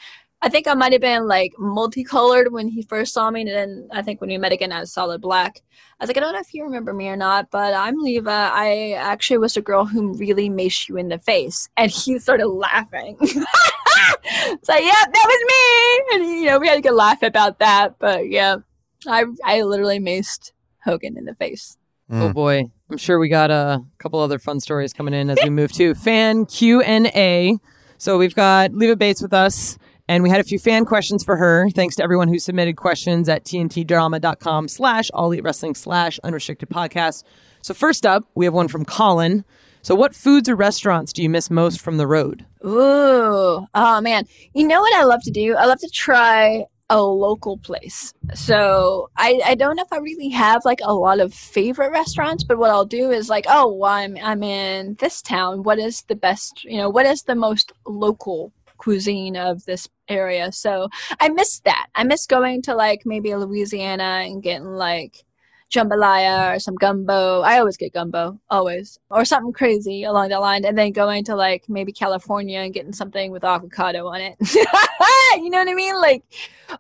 I 0.42 0.50
think 0.50 0.68
I 0.68 0.76
might 0.76 0.92
have 0.92 1.02
been 1.02 1.28
like 1.28 1.54
multicolored 1.58 2.52
when 2.52 2.68
he 2.68 2.84
first 2.84 3.14
saw 3.14 3.32
me, 3.32 3.42
and 3.42 3.50
then 3.50 3.90
I 3.92 4.04
think 4.04 4.22
when 4.22 4.30
we 4.30 4.38
met 4.38 4.52
again, 4.52 4.72
I 4.72 4.82
was 4.82 4.94
solid 4.94 5.20
black. 5.20 5.64
I 6.00 6.04
was 6.04 6.10
like, 6.10 6.18
I 6.18 6.20
don't 6.20 6.34
know 6.34 6.40
if 6.40 6.54
you 6.54 6.64
remember 6.64 6.94
me 6.94 7.08
or 7.08 7.16
not, 7.16 7.50
but 7.50 7.74
I'm 7.74 7.98
Leva. 7.98 8.52
I 8.54 8.92
actually 9.00 9.40
was 9.40 9.58
a 9.58 9.62
girl 9.62 9.86
who 9.86 10.14
really 10.14 10.48
maced 10.48 10.90
you 10.90 10.98
in 10.98 11.08
the 11.08 11.18
face. 11.18 11.68
And 11.76 11.90
he 11.90 12.20
started 12.20 12.48
laughing. 12.48 13.18
like, 13.22 14.84
yeah, 14.84 15.06
that 15.12 15.28
was 15.28 15.44
me. 15.48 16.16
And, 16.16 16.40
you 16.42 16.46
know, 16.46 16.60
we 16.60 16.68
had 16.68 16.78
a 16.78 16.82
good 16.82 16.94
laugh 16.94 17.24
about 17.24 17.58
that. 17.58 17.98
But 17.98 18.30
yeah, 18.30 18.58
I, 19.06 19.26
I 19.44 19.62
literally 19.62 20.00
maced 20.00 20.52
Hogan 20.84 21.18
in 21.18 21.26
the 21.26 21.36
face. 21.36 21.78
Oh 22.10 22.30
mm. 22.30 22.34
boy. 22.34 22.64
I'm 22.90 22.98
sure 22.98 23.20
we 23.20 23.28
got 23.28 23.52
a 23.52 23.84
couple 23.98 24.20
other 24.20 24.40
fun 24.40 24.60
stories 24.60 24.94
coming 24.94 25.14
in 25.14 25.30
as 25.30 25.38
we 25.44 25.50
move 25.50 25.74
to 25.74 25.94
fan 25.94 26.46
Q&A. 26.46 27.58
So 27.98 28.18
we've 28.18 28.36
got 28.36 28.72
Leva 28.74 28.96
Bates 28.96 29.22
with 29.22 29.34
us 29.34 29.78
and 30.08 30.24
we 30.24 30.30
had 30.30 30.40
a 30.40 30.44
few 30.44 30.58
fan 30.58 30.86
questions 30.86 31.24
for 31.24 31.36
her. 31.36 31.70
Thanks 31.72 31.98
to 31.98 32.04
everyone 32.04 32.30
who 32.30 32.40
submitted 32.40 32.78
questions 32.78 33.28
at 33.28 33.44
tntdrama.com 33.44 34.70
slash 34.70 35.12
all 35.14 35.26
elite 35.26 35.44
wrestling 35.44 35.76
slash 35.76 36.18
unrestricted 36.24 36.70
podcast. 36.70 37.24
So 37.62 37.74
first 37.74 38.06
up, 38.06 38.24
we 38.36 38.46
have 38.46 38.54
one 38.54 38.70
from 38.70 38.86
Colin. 38.86 39.44
So 39.82 39.96
what 39.96 40.16
foods 40.16 40.48
or 40.48 40.56
restaurants 40.56 41.12
do 41.12 41.22
you 41.22 41.30
miss 41.30 41.50
most 41.50 41.82
from 41.82 41.98
the 41.98 42.08
road? 42.08 42.46
Ooh, 42.66 43.68
oh 43.74 44.02
man. 44.02 44.26
You 44.54 44.66
know 44.68 44.80
what 44.80 44.96
I 44.96 45.04
love 45.04 45.22
to 45.24 45.32
do? 45.32 45.56
I 45.56 45.66
love 45.66 45.80
to 45.80 45.90
try 45.94 46.66
a 46.90 47.02
local 47.02 47.58
place. 47.58 48.14
So 48.34 49.10
I, 49.18 49.42
I 49.46 49.56
don't 49.56 49.76
know 49.76 49.84
if 49.84 49.92
I 49.92 49.98
really 49.98 50.30
have 50.30 50.64
like 50.64 50.80
a 50.84 50.94
lot 50.94 51.20
of 51.20 51.34
favorite 51.34 51.92
restaurants, 51.92 52.44
but 52.44 52.58
what 52.58 52.70
I'll 52.70 52.86
do 52.86 53.12
is 53.12 53.30
like, 53.30 53.46
oh, 53.50 53.74
well, 53.74 53.92
I'm 53.92 54.18
I'm 54.22 54.44
in 54.44 54.96
this 55.00 55.22
town. 55.22 55.64
What 55.64 55.80
is 55.80 56.04
the 56.04 56.16
best? 56.16 56.64
You 56.64 56.78
know, 56.78 56.90
what 56.90 57.06
is 57.06 57.24
the 57.24 57.36
most 57.36 57.74
local 57.86 58.54
cuisine 58.78 59.36
of 59.36 59.66
this 59.66 59.90
area? 60.08 60.52
So 60.52 60.88
I 61.20 61.30
miss 61.30 61.60
that. 61.62 61.88
I 61.96 62.04
miss 62.04 62.26
going 62.26 62.62
to 62.64 62.76
like 62.76 63.02
maybe 63.06 63.36
Louisiana 63.36 64.24
and 64.26 64.42
getting 64.42 64.68
like 64.68 65.26
jambalaya 65.74 66.56
or 66.56 66.60
some 66.60 66.76
gumbo. 66.76 67.42
I 67.42 67.60
always 67.60 67.78
get 67.78 67.94
gumbo, 67.94 68.40
always, 68.50 69.00
or 69.10 69.26
something 69.26 69.54
crazy 69.54 70.04
along 70.04 70.30
that 70.30 70.40
line, 70.40 70.66
and 70.66 70.78
then 70.78 70.92
going 70.92 71.24
to 71.26 71.36
like 71.36 71.68
maybe 71.68 71.92
California 71.92 72.60
and 72.60 72.74
getting 72.74 72.94
something 72.94 73.32
with 73.32 73.44
avocado 73.44 74.08
on 74.08 74.22
it. 74.22 74.36
you 75.42 75.50
know 75.50 75.60
what 75.60 75.70
I 75.70 75.74
mean? 75.74 76.00
Like, 76.00 76.24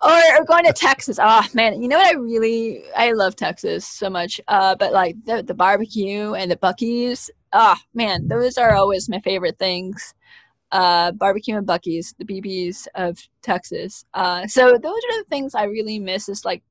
or, 0.02 0.22
or 0.40 0.46
going 0.46 0.66
to 0.66 0.74
Texas. 0.74 1.20
Oh 1.22 1.46
man, 1.54 1.82
you 1.82 1.88
know 1.88 1.98
what 1.98 2.16
I 2.16 2.18
really 2.18 2.84
I 2.96 3.12
love 3.12 3.36
Texas 3.36 3.86
so 3.86 4.10
much. 4.10 4.40
Uh, 4.48 4.76
but 4.76 4.94
like 4.94 5.16
the 5.26 5.44
the 5.44 5.54
barbecue 5.54 6.34
and 6.34 6.50
the 6.50 6.58
Buc-ee's. 6.58 7.30
Oh 7.54 7.78
man, 7.94 8.28
those 8.28 8.58
are 8.58 8.76
always 8.76 9.10
my 9.10 9.20
favorite 9.22 9.58
things. 9.60 10.14
Uh, 10.70 11.14
barbecue 11.14 11.56
and 11.56 11.66
Buc-ee's, 11.66 12.14
the 12.20 12.26
BBs 12.26 12.88
of 12.96 13.18
Texas. 13.42 14.04
Uh, 14.14 14.46
so 14.48 14.78
those 14.78 14.84
are 14.84 15.18
the 15.18 15.26
things 15.30 15.56
I 15.56 15.64
really 15.64 15.98
miss. 15.98 16.28
Is 16.28 16.44
like 16.44 16.62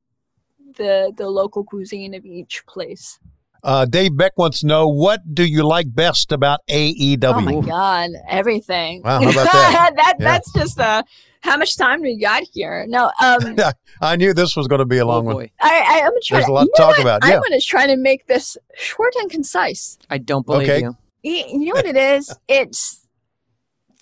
the 0.77 1.13
the 1.17 1.29
local 1.29 1.65
cuisine 1.65 2.15
of 2.15 2.25
each 2.25 2.65
place. 2.67 3.19
Uh, 3.65 3.85
Dave 3.85 4.17
Beck 4.17 4.37
wants 4.39 4.61
to 4.61 4.67
know 4.67 4.87
what 4.87 5.35
do 5.35 5.45
you 5.45 5.67
like 5.67 5.93
best 5.93 6.31
about 6.31 6.61
AEW? 6.69 7.25
Oh 7.25 7.41
my 7.41 7.61
god, 7.67 8.11
everything. 8.29 9.03
Wow, 9.03 9.21
how 9.23 9.31
about 9.31 9.53
that? 9.53 9.93
that 9.97 10.15
Yeah. 10.21 10.25
that's 10.25 10.53
just 10.53 10.79
uh 10.79 11.03
how 11.41 11.57
much 11.57 11.77
time 11.77 12.01
we 12.03 12.19
got 12.19 12.43
here. 12.53 12.85
No, 12.89 13.11
um 13.23 13.57
I 14.01 14.17
knew 14.17 14.35
this 14.35 14.57
was 14.57 14.69
going 14.69 14.81
to 14.81 14.85
be 14.85 14.99
a 14.99 15.07
long 15.07 15.27
oh 15.29 15.35
one. 15.37 15.51
I, 15.61 16.01
I, 16.03 16.07
I'm 16.07 16.11
trying 16.23 16.23
to 16.23 16.33
There's 16.33 16.45
to, 16.45 16.51
a 16.51 16.53
lot 16.53 16.65
to 16.65 16.73
talk 16.77 16.89
what? 16.91 17.01
about, 17.01 17.25
I'm 17.25 17.33
yeah. 17.33 17.41
gonna 17.43 17.61
try 17.61 17.87
to 17.87 17.97
make 17.97 18.27
this 18.27 18.57
short 18.77 19.15
and 19.17 19.31
concise. 19.31 19.99
I 20.11 20.19
don't 20.19 20.45
believe 20.47 20.69
Okay. 20.69 20.81
you. 20.83 20.97
You 21.23 21.67
know 21.67 21.73
what 21.75 21.87
it 21.87 21.97
is? 21.97 22.33
It's 22.47 23.07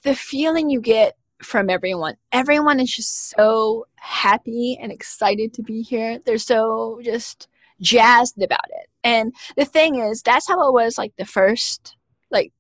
the 0.03 0.15
feeling 0.15 0.69
you 0.69 0.81
get 0.81 1.17
from 1.45 1.70
everyone. 1.70 2.16
Everyone 2.32 2.80
is 2.80 2.95
just 2.95 3.30
so 3.30 3.86
happy 3.97 4.78
and 4.80 4.90
excited 4.90 5.55
to 5.55 5.62
be 5.62 5.82
here. 5.82 6.18
They're 6.24 6.38
so 6.38 7.01
just 7.03 7.49
jazzed 7.80 8.42
about 8.42 8.68
it. 8.70 8.88
And 9.03 9.34
the 9.57 9.64
thing 9.64 9.97
is, 9.97 10.22
that's 10.22 10.49
how 10.49 10.68
it 10.68 10.72
was 10.72 10.99
like 10.99 11.12
the 11.16 11.24
first, 11.24 11.97
like 12.30 12.53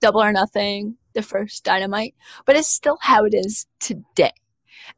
double 0.00 0.22
or 0.22 0.32
nothing, 0.32 0.96
the 1.14 1.22
first 1.22 1.64
dynamite, 1.64 2.14
but 2.44 2.56
it's 2.56 2.68
still 2.68 2.98
how 3.00 3.24
it 3.24 3.34
is 3.34 3.66
today. 3.80 4.32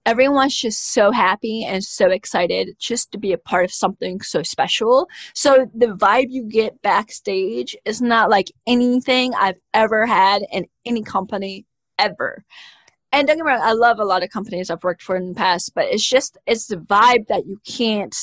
Everyone's 0.05 0.57
just 0.57 0.93
so 0.93 1.13
happy 1.13 1.65
and 1.65 1.85
so 1.85 2.11
excited 2.11 2.77
just 2.79 3.13
to 3.13 3.19
be 3.19 3.33
a 3.33 3.39
part 3.39 3.65
of 3.65 3.73
something 3.73 4.21
so 4.21 4.43
special. 4.43 5.09
So 5.35 5.71
the 5.75 5.89
vibe 5.89 6.29
you 6.31 6.45
get 6.45 6.83
backstage 6.83 7.77
is 7.85 8.03
not 8.03 8.31
like 8.31 8.51
anything 8.67 9.35
I've 9.35 9.61
ever 9.75 10.07
had 10.07 10.43
in 10.51 10.67
any 10.85 11.03
company 11.03 11.67
ever. 11.99 12.45
And 13.19 13.27
don't 13.27 13.37
get 13.37 13.45
me 13.45 13.53
wrong, 13.53 13.61
I 13.63 13.73
love 13.73 13.99
a 13.99 14.05
lot 14.05 14.23
of 14.23 14.31
companies 14.31 14.71
I've 14.71 14.85
worked 14.85 15.03
for 15.03 15.17
in 15.17 15.29
the 15.31 15.35
past, 15.35 15.75
but 15.75 15.87
it's 15.87 16.09
just 16.09 16.39
it's 16.47 16.67
the 16.67 16.77
vibe 16.77 17.27
that 17.29 17.47
you 17.47 17.61
can't 17.67 18.17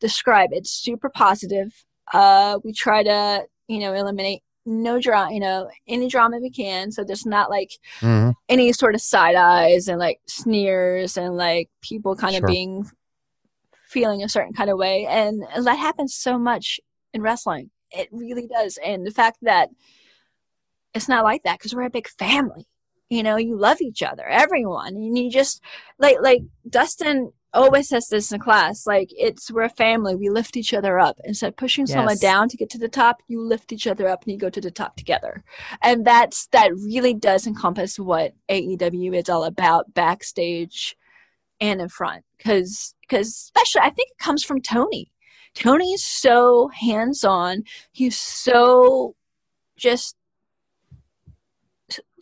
describe. 0.00 0.50
It's 0.52 0.70
super 0.70 1.08
positive. 1.08 1.72
Uh, 2.12 2.58
we 2.64 2.72
try 2.72 3.02
to 3.02 3.44
you 3.68 3.80
know 3.80 3.92
eliminate 3.94 4.42
no 4.68 5.00
drama, 5.00 5.32
you 5.32 5.40
know, 5.40 5.70
any 5.86 6.08
drama 6.08 6.38
we 6.38 6.50
can. 6.50 6.90
So 6.90 7.04
there's 7.04 7.24
not 7.24 7.50
like 7.50 7.70
Mhm. 8.00 8.34
any 8.48 8.72
sort 8.72 8.94
of 8.96 9.00
side 9.00 9.36
eyes 9.36 9.86
and 9.88 9.98
like 10.00 10.20
sneers 10.26 11.16
and 11.16 11.36
like 11.36 11.70
people 11.82 12.16
kind 12.16 12.34
Sure. 12.34 12.44
of 12.44 12.50
being 12.50 12.90
feeling 13.86 14.24
a 14.24 14.28
certain 14.28 14.52
kind 14.52 14.68
of 14.68 14.76
way. 14.76 15.06
And 15.06 15.42
that 15.62 15.78
happens 15.78 16.14
so 16.14 16.36
much 16.36 16.80
in 17.14 17.22
wrestling. 17.22 17.70
It 17.92 18.08
really 18.10 18.48
does. 18.48 18.76
And 18.84 19.06
the 19.06 19.12
fact 19.12 19.38
that 19.42 19.70
it's 20.94 21.08
not 21.08 21.22
like 21.24 21.44
that 21.44 21.58
because 21.58 21.74
we're 21.74 21.82
a 21.82 21.90
big 21.90 22.08
family. 22.08 22.66
You 23.08 23.22
know, 23.22 23.36
you 23.36 23.56
love 23.56 23.80
each 23.80 24.02
other, 24.02 24.26
everyone, 24.26 24.88
and 24.88 25.16
you 25.16 25.30
just 25.30 25.62
like 25.98 26.16
like 26.20 26.42
Dustin 26.68 27.32
always 27.56 27.88
says 27.88 28.08
this 28.08 28.30
in 28.32 28.40
class. 28.40 28.86
Like 28.86 29.08
it's 29.12 29.50
we're 29.50 29.62
a 29.62 29.68
family. 29.68 30.14
We 30.14 30.28
lift 30.28 30.56
each 30.56 30.74
other 30.74 30.98
up 30.98 31.18
instead 31.24 31.48
of 31.48 31.56
pushing 31.56 31.86
someone 31.86 32.18
down 32.18 32.48
to 32.48 32.56
get 32.56 32.70
to 32.70 32.78
the 32.78 32.88
top. 32.88 33.22
You 33.26 33.40
lift 33.40 33.72
each 33.72 33.86
other 33.86 34.08
up 34.08 34.22
and 34.22 34.32
you 34.32 34.38
go 34.38 34.50
to 34.50 34.60
the 34.60 34.70
top 34.70 34.96
together. 34.96 35.42
And 35.82 36.04
that's 36.04 36.46
that 36.48 36.72
really 36.74 37.14
does 37.14 37.46
encompass 37.46 37.98
what 37.98 38.34
AEW 38.48 39.14
is 39.14 39.28
all 39.28 39.44
about 39.44 39.94
backstage 39.94 40.96
and 41.60 41.80
in 41.80 41.88
front. 41.88 42.24
Because 42.36 42.94
because 43.00 43.28
especially 43.28 43.80
I 43.82 43.90
think 43.90 44.10
it 44.10 44.22
comes 44.22 44.44
from 44.44 44.60
Tony. 44.60 45.10
Tony 45.54 45.92
is 45.92 46.04
so 46.04 46.68
hands 46.68 47.24
on. 47.24 47.64
He's 47.92 48.18
so 48.20 49.16
just 49.76 50.16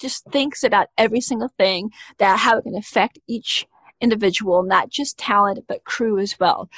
just 0.00 0.24
thinks 0.30 0.64
about 0.64 0.88
every 0.98 1.20
single 1.20 1.50
thing 1.56 1.90
that 2.18 2.38
how 2.38 2.58
it 2.58 2.62
can 2.62 2.76
affect 2.76 3.18
each 3.26 3.66
individual, 4.00 4.62
not 4.62 4.90
just 4.90 5.18
talent 5.18 5.64
but 5.66 5.84
crew 5.84 6.18
as 6.18 6.38
well. 6.38 6.68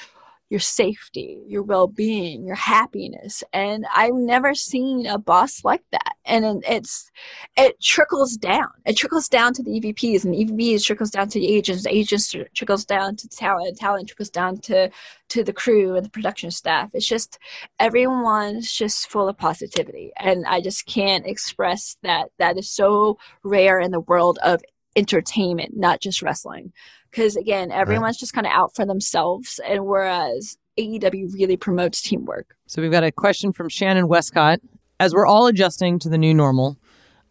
Your 0.49 0.61
safety, 0.61 1.43
your 1.47 1.63
well-being, 1.63 2.47
your 2.47 2.55
happiness, 2.55 3.43
and 3.53 3.85
I've 3.95 4.15
never 4.15 4.55
seen 4.55 5.07
a 5.07 5.19
boss 5.19 5.65
like 5.65 5.83
that. 5.91 6.15
And 6.25 6.63
it's 6.69 7.11
it 7.57 7.81
trickles 7.81 8.37
down. 8.37 8.69
It 8.85 8.97
trickles 8.97 9.29
down 9.29 9.55
to 9.55 9.63
the 9.63 9.81
EVPs, 9.81 10.25
and 10.25 10.33
the 10.35 10.45
EVPs 10.45 10.85
trickles 10.85 11.11
down 11.11 11.29
to 11.31 11.41
the 11.41 11.49
agents. 11.49 11.83
The 11.83 11.95
agents 11.95 12.35
trickles 12.55 12.85
down 12.85 13.17
to 13.17 13.29
the 13.29 13.35
talent. 13.35 13.79
Talent 13.79 14.09
trickles 14.09 14.31
down 14.31 14.59
to 14.59 14.91
to 15.29 15.43
the 15.43 15.53
crew 15.53 15.97
and 15.97 16.07
the 16.07 16.11
production 16.11 16.53
staff. 16.53 16.91
It's 16.95 17.07
just 17.07 17.39
everyone's 17.81 18.73
just 18.73 19.11
full 19.11 19.29
of 19.29 19.37
positivity 19.37 20.13
and 20.17 20.45
i 20.47 20.61
just 20.61 20.87
can't 20.87 21.27
express 21.27 21.97
that 22.03 22.31
that 22.39 22.57
is 22.59 22.71
so 22.71 23.19
rare 23.43 23.81
in 23.81 23.91
the 23.91 24.01
world 24.01 24.39
of 24.43 24.63
entertainment 24.97 25.77
not 25.77 26.01
just 26.01 26.23
wrestling 26.23 26.73
because 27.17 27.37
again 27.37 27.73
everyone's 27.73 28.19
just 28.19 28.35
kind 28.35 28.47
of 28.47 28.53
out 28.53 28.75
for 28.75 28.85
themselves 28.85 29.59
and 29.67 29.87
whereas 29.87 30.59
aew 30.79 31.35
really 31.35 31.57
promotes 31.57 32.03
teamwork 32.03 32.55
So 32.67 32.83
we've 32.83 32.91
got 32.91 33.05
a 33.05 33.11
question 33.11 33.53
from 33.53 33.69
Shannon 33.69 34.09
Westcott. 34.09 34.61
As 35.01 35.15
we're 35.15 35.27
all 35.27 35.47
adjusting 35.47 35.99
to 36.01 36.09
the 36.09 36.17
new 36.17 36.33
normal, 36.33 36.79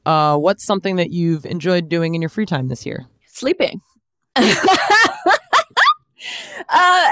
uh, 0.05 0.37
what's 0.37 0.63
something 0.63 0.97
that 0.97 1.11
you've 1.11 1.45
enjoyed 1.45 1.89
doing 1.89 2.13
in 2.13 2.21
your 2.21 2.29
free 2.29 2.45
time 2.45 2.67
this 2.67 2.85
year? 2.85 3.07
sleeping 3.27 3.81
uh 4.35 4.51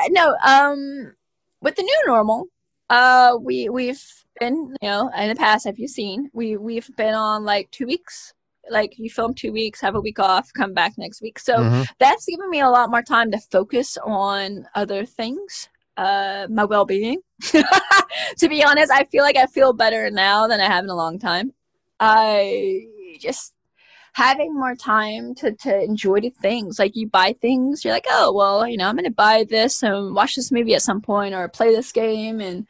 no 0.10 0.36
um 0.46 1.14
with 1.62 1.76
the 1.76 1.84
new 1.84 2.04
normal 2.08 2.46
uh 2.90 3.36
we 3.42 3.68
we've 3.68 4.04
been 4.40 4.74
you 4.82 4.90
know 4.90 5.12
in 5.18 5.28
the 5.28 5.36
past 5.36 5.66
have 5.66 5.78
you 5.78 5.88
seen 5.88 6.30
we 6.34 6.56
we've 6.56 6.90
been 6.96 7.14
on 7.14 7.44
like 7.44 7.70
two 7.72 7.86
weeks 7.86 8.34
like 8.70 8.98
you 8.98 9.10
film 9.10 9.34
two 9.34 9.52
weeks 9.52 9.82
have 9.82 9.96
a 9.96 10.02
week 10.02 10.20
off 10.20 10.52
come 10.54 10.74
back 10.74 10.94
next 10.98 11.22
week. 11.22 11.38
So 11.40 11.56
Mhm. 11.58 11.88
that's 12.00 12.26
given 12.26 12.50
me 12.50 12.62
a 12.62 12.70
lot 12.70 12.90
more 12.90 13.02
time 13.02 13.30
to 13.32 13.40
focus 13.40 13.98
on 14.04 14.68
other 14.76 15.06
things 15.06 15.70
uh 15.98 16.48
my 16.50 16.66
well-being. 16.66 17.20
To 18.38 18.48
be 18.50 18.64
honest 18.64 18.92
i 18.92 19.04
feel 19.06 19.24
like 19.24 19.38
i 19.38 19.46
feel 19.48 19.74
better 19.74 20.10
now 20.12 20.48
than 20.48 20.60
i 20.62 20.66
have 20.66 20.84
in 20.84 20.90
a 20.90 20.96
long 20.96 21.20
time. 21.20 21.54
I 22.00 22.88
just 23.20 23.54
having 24.14 24.54
more 24.54 24.76
time 24.76 25.34
to 25.36 25.52
to 25.54 25.82
enjoy 25.84 26.20
the 26.22 26.30
things. 26.30 26.78
Like 26.80 26.96
you 26.96 27.08
buy 27.08 27.36
things 27.42 27.84
you're 27.84 27.94
like 27.94 28.06
oh 28.10 28.32
well 28.34 28.68
you 28.68 28.78
know 28.78 28.88
i'm 28.88 28.96
gonna 28.96 29.10
buy 29.12 29.46
this 29.50 29.84
and 29.84 30.14
watch 30.16 30.36
this 30.36 30.52
movie 30.52 30.76
at 30.76 30.82
some 30.84 31.02
point 31.02 31.34
or 31.34 31.48
play 31.48 31.74
this 31.74 31.92
game 31.92 32.40
and 32.42 32.68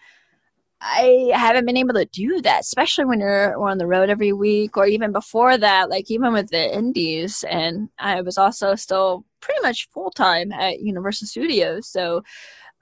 I 0.85 1.31
haven't 1.33 1.65
been 1.65 1.77
able 1.77 1.93
to 1.93 2.05
do 2.05 2.41
that, 2.41 2.61
especially 2.61 3.05
when 3.05 3.19
you're 3.21 3.57
on 3.61 3.77
the 3.77 3.87
road 3.87 4.09
every 4.09 4.33
week, 4.33 4.75
or 4.77 4.85
even 4.85 5.13
before 5.13 5.57
that, 5.57 5.89
like 5.89 6.11
even 6.11 6.33
with 6.33 6.49
the 6.49 6.75
indies. 6.75 7.43
And 7.49 7.89
I 7.99 8.21
was 8.21 8.37
also 8.37 8.75
still 8.75 9.25
pretty 9.39 9.61
much 9.61 9.87
full 9.93 10.11
time 10.11 10.51
at 10.51 10.81
Universal 10.81 11.27
Studios, 11.27 11.87
so 11.87 12.23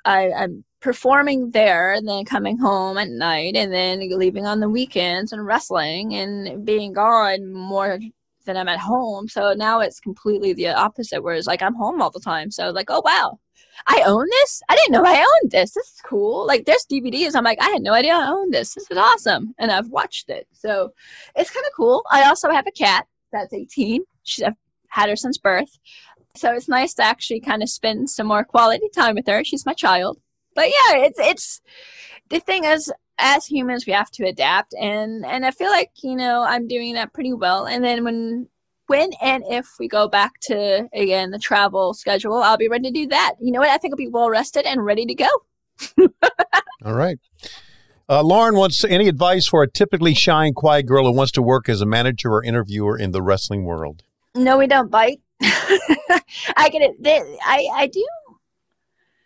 I, 0.05 0.31
I'm 0.31 0.63
performing 0.79 1.51
there, 1.51 1.93
and 1.93 2.07
then 2.07 2.25
coming 2.25 2.57
home 2.57 2.97
at 2.97 3.09
night, 3.09 3.55
and 3.55 3.71
then 3.71 3.99
leaving 4.17 4.47
on 4.47 4.59
the 4.61 4.69
weekends 4.69 5.31
and 5.31 5.45
wrestling, 5.45 6.15
and 6.15 6.65
being 6.65 6.93
gone 6.93 7.53
more 7.53 7.99
than 8.45 8.57
I'm 8.57 8.67
at 8.67 8.79
home. 8.79 9.27
So 9.27 9.53
now 9.53 9.79
it's 9.81 9.99
completely 9.99 10.53
the 10.53 10.69
opposite. 10.69 11.21
Whereas 11.23 11.45
like 11.47 11.61
I'm 11.61 11.75
home 11.75 12.01
all 12.01 12.09
the 12.11 12.19
time, 12.19 12.49
so 12.51 12.71
like 12.71 12.89
oh 12.89 13.01
wow, 13.05 13.39
I 13.87 14.03
own 14.05 14.25
this. 14.29 14.61
I 14.69 14.75
didn't 14.75 14.91
know 14.91 15.03
I 15.05 15.19
owned 15.19 15.51
this. 15.51 15.71
This 15.73 15.87
is 15.87 16.01
cool. 16.05 16.45
Like 16.45 16.65
there's 16.65 16.85
DVDs. 16.91 17.35
I'm 17.35 17.43
like, 17.43 17.61
I 17.61 17.69
had 17.69 17.81
no 17.81 17.93
idea 17.93 18.13
I 18.13 18.29
owned 18.29 18.53
this. 18.53 18.73
This 18.73 18.89
is 18.89 18.97
awesome. 18.97 19.53
And 19.57 19.71
I've 19.71 19.89
watched 19.89 20.29
it. 20.29 20.47
So 20.53 20.93
it's 21.35 21.51
kind 21.51 21.65
of 21.65 21.71
cool. 21.75 22.03
I 22.11 22.27
also 22.27 22.49
have 22.51 22.67
a 22.67 22.71
cat 22.71 23.07
that's 23.31 23.53
18. 23.53 24.03
She's 24.23 24.43
I've 24.43 24.55
had 24.89 25.09
her 25.09 25.15
since 25.15 25.37
birth. 25.37 25.79
So 26.35 26.53
it's 26.53 26.69
nice 26.69 26.93
to 26.95 27.03
actually 27.03 27.41
kind 27.41 27.61
of 27.61 27.69
spend 27.69 28.09
some 28.09 28.27
more 28.27 28.43
quality 28.43 28.89
time 28.93 29.15
with 29.15 29.27
her. 29.27 29.43
She's 29.43 29.65
my 29.65 29.73
child. 29.73 30.19
But 30.55 30.67
yeah, 30.67 30.97
it's 30.97 31.19
it's 31.19 31.61
the 32.29 32.39
thing 32.39 32.65
is 32.65 32.91
as 33.17 33.45
humans 33.45 33.85
we 33.85 33.93
have 33.93 34.09
to 34.11 34.25
adapt 34.25 34.73
and 34.79 35.25
and 35.25 35.45
I 35.45 35.51
feel 35.51 35.69
like, 35.69 35.91
you 36.03 36.15
know, 36.15 36.43
I'm 36.43 36.67
doing 36.67 36.95
that 36.95 37.13
pretty 37.13 37.33
well. 37.33 37.65
And 37.65 37.83
then 37.83 38.03
when 38.03 38.47
when 38.91 39.11
and 39.21 39.43
if 39.47 39.67
we 39.79 39.87
go 39.87 40.09
back 40.09 40.37
to 40.41 40.87
again 40.93 41.31
the 41.31 41.39
travel 41.39 41.93
schedule, 41.93 42.35
I'll 42.35 42.57
be 42.57 42.67
ready 42.67 42.91
to 42.91 42.91
do 42.91 43.07
that. 43.07 43.35
You 43.39 43.51
know 43.53 43.61
what? 43.61 43.69
I 43.69 43.77
think 43.77 43.93
I'll 43.93 43.97
be 43.97 44.09
well 44.09 44.29
rested 44.29 44.65
and 44.65 44.83
ready 44.83 45.05
to 45.05 45.15
go. 45.15 45.29
All 46.85 46.93
right. 46.93 47.17
Uh, 48.09 48.21
Lauren 48.21 48.55
wants 48.55 48.83
any 48.83 49.07
advice 49.07 49.47
for 49.47 49.63
a 49.63 49.69
typically 49.71 50.13
shy 50.13 50.45
and 50.45 50.53
quiet 50.53 50.85
girl 50.85 51.05
who 51.05 51.13
wants 51.13 51.31
to 51.31 51.41
work 51.41 51.69
as 51.69 51.79
a 51.79 51.85
manager 51.85 52.33
or 52.33 52.43
interviewer 52.43 52.97
in 52.97 53.11
the 53.11 53.21
wrestling 53.21 53.63
world. 53.63 54.03
No, 54.35 54.57
we 54.57 54.67
don't 54.67 54.91
bite. 54.91 55.21
I 55.41 56.69
get 56.69 56.81
it. 56.81 57.01
They- 57.01 57.37
I 57.43 57.67
I 57.73 57.87
do 57.87 58.05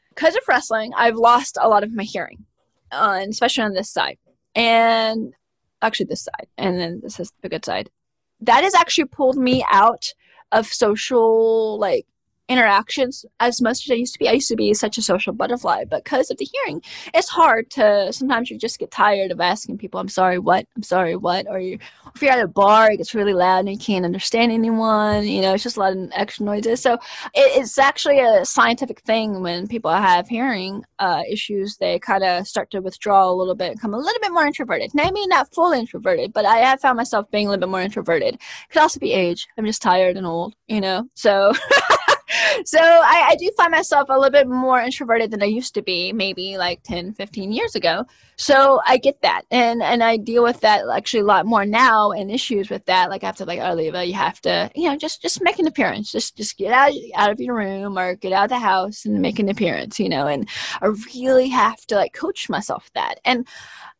because 0.10 0.36
of 0.36 0.44
wrestling. 0.48 0.94
I've 0.96 1.16
lost 1.16 1.58
a 1.60 1.68
lot 1.68 1.84
of 1.84 1.92
my 1.92 2.04
hearing, 2.04 2.46
uh, 2.92 3.18
and 3.20 3.32
especially 3.32 3.64
on 3.64 3.74
this 3.74 3.90
side, 3.90 4.20
and 4.54 5.34
actually 5.82 6.06
this 6.06 6.22
side, 6.24 6.48
and 6.58 6.80
then 6.80 7.00
this 7.04 7.20
is 7.20 7.34
the 7.42 7.50
good 7.50 7.66
side. 7.66 7.90
That 8.46 8.64
has 8.64 8.76
actually 8.76 9.06
pulled 9.06 9.38
me 9.38 9.66
out 9.72 10.14
of 10.52 10.68
social 10.68 11.78
like 11.80 12.06
interactions 12.48 13.26
as 13.40 13.62
much 13.62 13.86
as 13.86 13.92
I 13.92 13.96
used 13.96 14.14
to 14.14 14.20
be. 14.20 14.30
I 14.30 14.34
used 14.34 14.50
to 14.50 14.56
be 14.56 14.74
such 14.74 14.98
a 14.98 15.02
social 15.02 15.34
butterfly, 15.34 15.86
but 15.86 16.04
because 16.04 16.30
of 16.30 16.38
the 16.38 16.46
hearing, 16.46 16.82
it's 17.14 17.30
hard 17.30 17.70
to 17.72 18.12
sometimes 18.14 18.50
you 18.50 18.58
just 18.58 18.80
get 18.80 18.92
tired 18.92 19.32
of 19.32 19.42
asking 19.42 19.78
people, 19.78 20.00
I'm 20.00 20.10
sorry, 20.10 20.40
what? 20.40 20.68
I'm 20.76 20.84
sorry, 20.84 21.16
what? 21.16 21.48
Or 21.50 21.60
you 21.60 21.80
if 22.16 22.22
you're 22.22 22.32
at 22.32 22.40
a 22.40 22.48
bar, 22.48 22.92
it 22.92 22.98
gets 22.98 23.14
really 23.14 23.34
loud 23.34 23.60
and 23.60 23.72
you 23.72 23.78
can't 23.78 24.06
understand 24.06 24.52
anyone. 24.52 25.28
You 25.28 25.42
know, 25.42 25.54
it's 25.54 25.64
just 25.64 25.76
a 25.76 25.82
lot 25.82 25.94
of 25.94 26.10
extra 26.14 26.46
noises. 26.46 26.82
So 26.82 26.94
it, 26.94 27.00
it's 27.34 27.78
actually 27.78 28.20
a 28.20 28.46
scientific 28.46 29.02
thing 29.02 29.42
when 29.42 29.68
people 29.68 29.92
have 29.92 30.28
hearing 30.28 30.86
uh, 31.00 31.24
issues, 31.30 31.76
they 31.78 32.00
kind 32.00 32.24
of 32.24 32.48
start 32.48 32.72
to 32.72 32.80
withdraw 32.80 33.30
a 33.30 33.34
little 33.34 33.56
bit, 33.56 33.76
become 33.76 33.94
a 33.94 33.98
little 33.98 34.22
bit 34.22 34.32
more 34.32 34.46
introverted. 34.46 34.94
Now, 34.94 35.04
I 35.04 35.12
mean, 35.12 35.28
not 35.28 35.54
fully 35.54 35.80
introverted, 35.80 36.32
but 36.32 36.46
I 36.46 36.58
have 36.58 36.80
found 36.80 36.96
myself 36.96 37.30
being 37.32 37.48
a 37.48 37.50
little 37.50 37.68
bit 37.68 37.72
more 37.72 37.82
introverted. 37.82 38.40
Could 38.70 38.82
also 38.82 39.00
be 39.00 39.12
age. 39.12 39.48
I'm 39.58 39.66
just 39.66 39.82
tired 39.82 40.16
and 40.16 40.26
old, 40.26 40.56
you 40.68 40.80
know? 40.80 41.10
So. 41.16 41.54
so 42.64 42.80
I, 42.80 43.30
I 43.32 43.36
do 43.36 43.52
find 43.58 43.72
myself 43.72 44.10
a 44.10 44.14
little 44.14 44.32
bit 44.32 44.48
more 44.48 44.80
introverted 44.80 45.32
than 45.32 45.44
I 45.44 45.48
used 45.48 45.74
to 45.76 45.82
be, 45.82 46.14
maybe 46.14 46.58
like 46.58 46.84
10, 46.84 47.14
15 47.14 47.52
years 47.52 47.76
ago. 47.76 48.06
So 48.38 48.82
I 48.86 48.98
get 48.98 49.22
that. 49.22 49.44
And 49.52 49.82
and 49.82 50.04
I 50.04 50.18
deal 50.18 50.44
with 50.44 50.60
that 50.62 50.84
actually 50.94 51.22
a 51.22 51.26
lot 51.26 51.46
more 51.46 51.66
now 51.66 52.12
and 52.12 52.32
issues 52.32 52.70
with 52.70 52.86
that. 52.86 53.10
Like 53.10 53.24
I 53.24 53.28
have 53.28 53.38
to 53.38 53.46
like, 53.46 53.60
Leva, 53.60 54.06
you 54.06 54.14
have 54.14 54.42
to, 54.42 54.70
you 54.76 54.90
know, 54.90 54.98
just 54.98 55.22
just 55.22 55.42
make 55.42 55.60
an 55.60 55.68
appearance. 55.68 56.12
Just 56.12 56.36
just 56.36 56.58
get 56.58 56.72
out 56.72 56.92
out 57.16 57.32
of 57.32 57.40
your 57.40 57.56
room 57.56 57.98
or 57.98 58.16
get 58.16 58.34
out 58.34 58.46
of 58.46 58.50
the 58.50 58.60
house 58.60 59.06
and 59.06 59.22
make 59.22 59.40
an 59.40 59.50
appearance, 59.50 60.00
you 60.00 60.10
know, 60.10 60.28
and 60.28 60.50
I 60.82 60.88
really 61.16 61.48
have 61.50 61.86
to 61.88 61.96
like 61.96 62.14
coach 62.14 62.50
myself 62.50 62.90
that. 62.94 63.20
And 63.26 63.48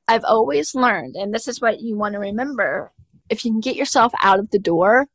I've 0.08 0.26
always 0.26 0.76
learned, 0.76 1.16
and 1.16 1.34
this 1.34 1.48
is 1.48 1.62
what 1.62 1.80
you 1.82 1.98
want 1.98 2.14
to 2.14 2.20
remember, 2.20 2.92
if 3.30 3.44
you 3.44 3.52
can 3.52 3.60
get 3.60 3.76
yourself 3.76 4.14
out 4.22 4.40
of 4.40 4.52
the 4.52 4.60
door, 4.60 5.08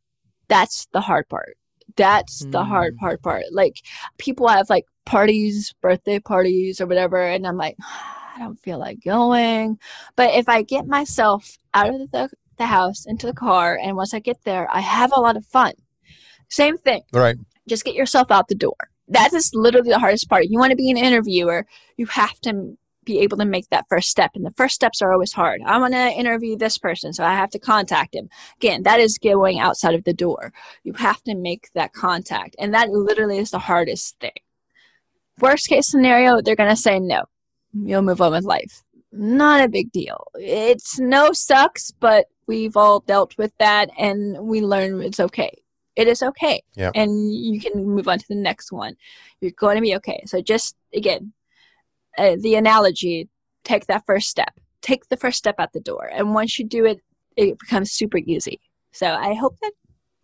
that's 0.48 0.86
the 0.92 1.00
hard 1.00 1.28
part. 1.28 1.56
That's 1.96 2.44
the 2.46 2.64
hard, 2.64 2.94
hmm. 2.94 3.04
hard 3.04 3.22
part. 3.22 3.44
Like 3.52 3.82
people 4.18 4.48
have 4.48 4.70
like 4.70 4.84
parties, 5.04 5.74
birthday 5.80 6.18
parties 6.18 6.80
or 6.80 6.86
whatever, 6.86 7.22
and 7.24 7.46
I'm 7.46 7.56
like, 7.56 7.76
I 7.80 8.38
don't 8.38 8.60
feel 8.60 8.78
like 8.78 9.02
going. 9.04 9.78
But 10.16 10.34
if 10.34 10.48
I 10.48 10.62
get 10.62 10.86
myself 10.86 11.58
out 11.74 11.94
of 11.94 12.10
the, 12.10 12.30
the 12.58 12.66
house 12.66 13.06
into 13.06 13.26
the 13.26 13.34
car, 13.34 13.78
and 13.82 13.96
once 13.96 14.14
I 14.14 14.20
get 14.20 14.44
there, 14.44 14.68
I 14.70 14.80
have 14.80 15.12
a 15.14 15.20
lot 15.20 15.36
of 15.36 15.44
fun. 15.44 15.72
Same 16.48 16.78
thing. 16.78 17.02
Right. 17.12 17.36
Just 17.68 17.84
get 17.84 17.94
yourself 17.94 18.30
out 18.30 18.48
the 18.48 18.54
door. 18.54 18.76
That 19.08 19.32
is 19.32 19.50
literally 19.54 19.90
the 19.90 19.98
hardest 19.98 20.28
part. 20.28 20.46
You 20.46 20.58
want 20.58 20.70
to 20.70 20.76
be 20.76 20.90
an 20.90 20.96
interviewer, 20.96 21.66
you 21.96 22.06
have 22.06 22.38
to 22.40 22.76
be 23.04 23.20
able 23.20 23.38
to 23.38 23.44
make 23.44 23.68
that 23.70 23.86
first 23.88 24.10
step. 24.10 24.32
And 24.34 24.44
the 24.44 24.52
first 24.52 24.74
steps 24.74 25.00
are 25.00 25.12
always 25.12 25.32
hard. 25.32 25.60
I 25.64 25.78
want 25.78 25.94
to 25.94 26.12
interview 26.12 26.56
this 26.56 26.78
person, 26.78 27.12
so 27.12 27.24
I 27.24 27.34
have 27.34 27.50
to 27.50 27.58
contact 27.58 28.14
him. 28.14 28.28
Again, 28.56 28.82
that 28.82 29.00
is 29.00 29.18
going 29.18 29.58
outside 29.58 29.94
of 29.94 30.04
the 30.04 30.12
door. 30.12 30.52
You 30.84 30.92
have 30.94 31.22
to 31.24 31.34
make 31.34 31.70
that 31.74 31.92
contact. 31.92 32.56
And 32.58 32.74
that 32.74 32.90
literally 32.90 33.38
is 33.38 33.50
the 33.50 33.58
hardest 33.58 34.18
thing. 34.20 34.32
Worst 35.38 35.68
case 35.68 35.90
scenario, 35.90 36.40
they're 36.40 36.56
going 36.56 36.68
to 36.70 36.76
say 36.76 37.00
no. 37.00 37.24
You'll 37.72 38.02
move 38.02 38.20
on 38.20 38.32
with 38.32 38.44
life. 38.44 38.82
Not 39.12 39.64
a 39.64 39.68
big 39.68 39.90
deal. 39.92 40.26
It's 40.34 40.98
no 41.00 41.32
sucks, 41.32 41.90
but 41.90 42.26
we've 42.46 42.76
all 42.76 43.00
dealt 43.00 43.36
with 43.38 43.52
that 43.58 43.90
and 43.98 44.38
we 44.38 44.60
learn 44.60 45.02
it's 45.02 45.20
okay. 45.20 45.50
It 45.96 46.06
is 46.06 46.22
okay. 46.22 46.62
Yeah. 46.76 46.90
And 46.94 47.32
you 47.32 47.60
can 47.60 47.84
move 47.84 48.08
on 48.08 48.18
to 48.18 48.28
the 48.28 48.34
next 48.36 48.70
one. 48.70 48.96
You're 49.40 49.50
going 49.52 49.76
to 49.76 49.82
be 49.82 49.96
okay. 49.96 50.22
So 50.26 50.40
just 50.40 50.76
again, 50.94 51.32
uh, 52.20 52.36
the 52.40 52.54
analogy 52.54 53.28
take 53.64 53.86
that 53.86 54.04
first 54.06 54.28
step. 54.28 54.52
Take 54.82 55.08
the 55.08 55.16
first 55.16 55.38
step 55.38 55.56
out 55.58 55.72
the 55.72 55.80
door. 55.80 56.10
And 56.12 56.34
once 56.34 56.58
you 56.58 56.64
do 56.66 56.84
it 56.86 56.98
it 57.36 57.58
becomes 57.58 57.92
super 57.92 58.18
easy. 58.18 58.60
So 58.92 59.06
i 59.06 59.34
hope 59.34 59.56
that 59.62 59.72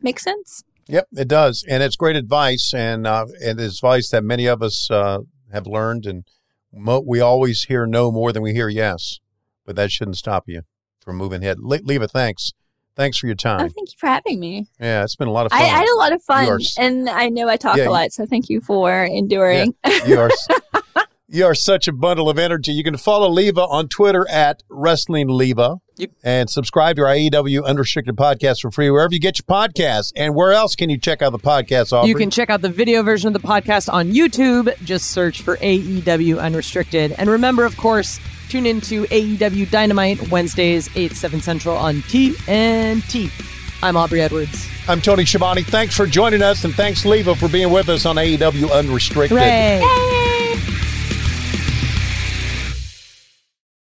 makes 0.01 0.23
sense. 0.23 0.63
Yep, 0.89 1.07
it 1.17 1.29
does, 1.29 1.65
and 1.69 1.83
it's 1.83 1.97
great 1.97 2.15
advice, 2.15 2.73
and 2.73 3.07
uh, 3.09 3.27
and 3.45 3.59
it's 3.61 3.79
advice 3.79 4.09
that 4.11 4.23
many 4.23 4.47
of 4.47 4.63
us 4.63 4.89
uh, 4.89 5.19
have 5.53 5.67
learned, 5.67 6.07
and 6.07 6.25
mo- 6.73 7.03
we 7.05 7.19
always 7.21 7.65
hear 7.65 7.87
no 7.87 8.13
more 8.13 8.31
than 8.33 8.41
we 8.43 8.53
hear 8.53 8.69
yes, 8.69 9.19
but 9.65 9.75
that 9.75 9.91
shouldn't 9.91 10.17
stop 10.17 10.45
you 10.47 10.63
from 11.01 11.17
moving 11.17 11.43
ahead. 11.43 11.59
Le- 11.59 11.81
leave 11.83 12.03
it. 12.03 12.13
Thanks, 12.13 12.53
thanks 12.95 13.19
for 13.19 13.27
your 13.27 13.35
oh 13.35 13.49
time. 13.51 13.71
thank 13.71 13.91
you 13.91 13.99
for 13.99 14.07
having 14.07 14.39
me. 14.39 14.69
Yeah, 14.79 15.03
it's 15.03 15.17
been 15.17 15.27
a 15.27 15.33
lot 15.33 15.47
of 15.47 15.51
fun. 15.53 15.61
I, 15.63 15.65
I 15.65 15.69
had 15.79 15.89
a 15.89 15.99
lot 15.99 16.13
of 16.13 16.23
fun. 16.23 16.49
are 16.49 16.61
and 16.79 17.09
i 17.11 17.29
know 17.29 17.49
i 17.49 17.57
talk 17.57 17.79
Yeah, 17.79 17.89
a 17.89 17.91
lot. 17.91 18.13
So 18.13 18.25
thank 18.25 18.49
you 18.49 18.61
for 18.61 19.05
enduring. 19.05 19.75
you 20.07 20.21
are 20.21 20.31
you 21.29 21.45
are 21.45 21.55
such 21.55 21.89
a 21.89 21.93
bundle 21.93 22.29
of 22.29 22.39
energy. 22.39 22.73
You 22.73 22.85
can 22.85 22.97
follow 22.97 23.29
Leva 23.29 23.63
on 23.63 23.89
Twitter 23.89 24.29
at 24.31 24.63
Wrestling 24.69 25.29
Leva. 25.29 25.79
Yep. 25.97 26.11
And 26.23 26.51
subscribe 26.51 26.97
to 26.97 27.03
our 27.03 27.15
AEW 27.15 27.65
Unrestricted 27.65 28.17
podcast 28.17 28.61
for 28.61 28.71
free 28.71 28.91
wherever 28.91 29.15
you 29.15 29.21
get 29.21 29.39
your 29.39 29.45
podcasts. 29.45 30.13
And 30.15 30.35
where 30.35 30.53
else 30.53 30.77
can 30.77 30.91
you 30.91 30.99
check 30.99 31.23
out 31.23 31.33
the 31.33 31.39
podcast, 31.39 31.93
Aubrey? 31.93 32.11
You 32.11 32.15
can 32.15 32.31
check 32.31 32.51
out 32.51 32.61
the 32.61 32.69
video 32.69 33.03
version 33.03 33.35
of 33.35 33.41
the 33.41 33.47
podcast 33.47 33.93
on 33.93 34.13
YouTube. 34.13 34.77
Just 34.85 35.11
search 35.11 35.43
for 35.43 35.57
AEW 35.57 36.41
Unrestricted. 36.41 37.13
And 37.13 37.31
remember, 37.31 37.65
of 37.65 37.77
course, 37.77 38.21
tune 38.49 38.67
into 38.67 39.05
AEW 39.07 39.71
Dynamite 39.71 40.29
Wednesdays, 40.31 40.91
8, 40.95 41.13
7 41.13 41.41
Central 41.41 41.77
on 41.77 41.97
TNT. 42.03 43.31
I'm 43.83 43.97
Aubrey 43.97 44.21
Edwards. 44.21 44.69
I'm 44.89 45.01
Tony 45.01 45.25
Schiavone. 45.25 45.63
Thanks 45.63 45.97
for 45.97 46.07
joining 46.07 46.43
us, 46.43 46.65
and 46.65 46.75
thanks, 46.75 47.05
Leva, 47.05 47.35
for 47.35 47.49
being 47.49 47.73
with 47.73 47.89
us 47.89 48.07
on 48.07 48.17
AEW 48.17 48.71
Unrestricted. 48.73 49.37
Hooray! 49.37 50.86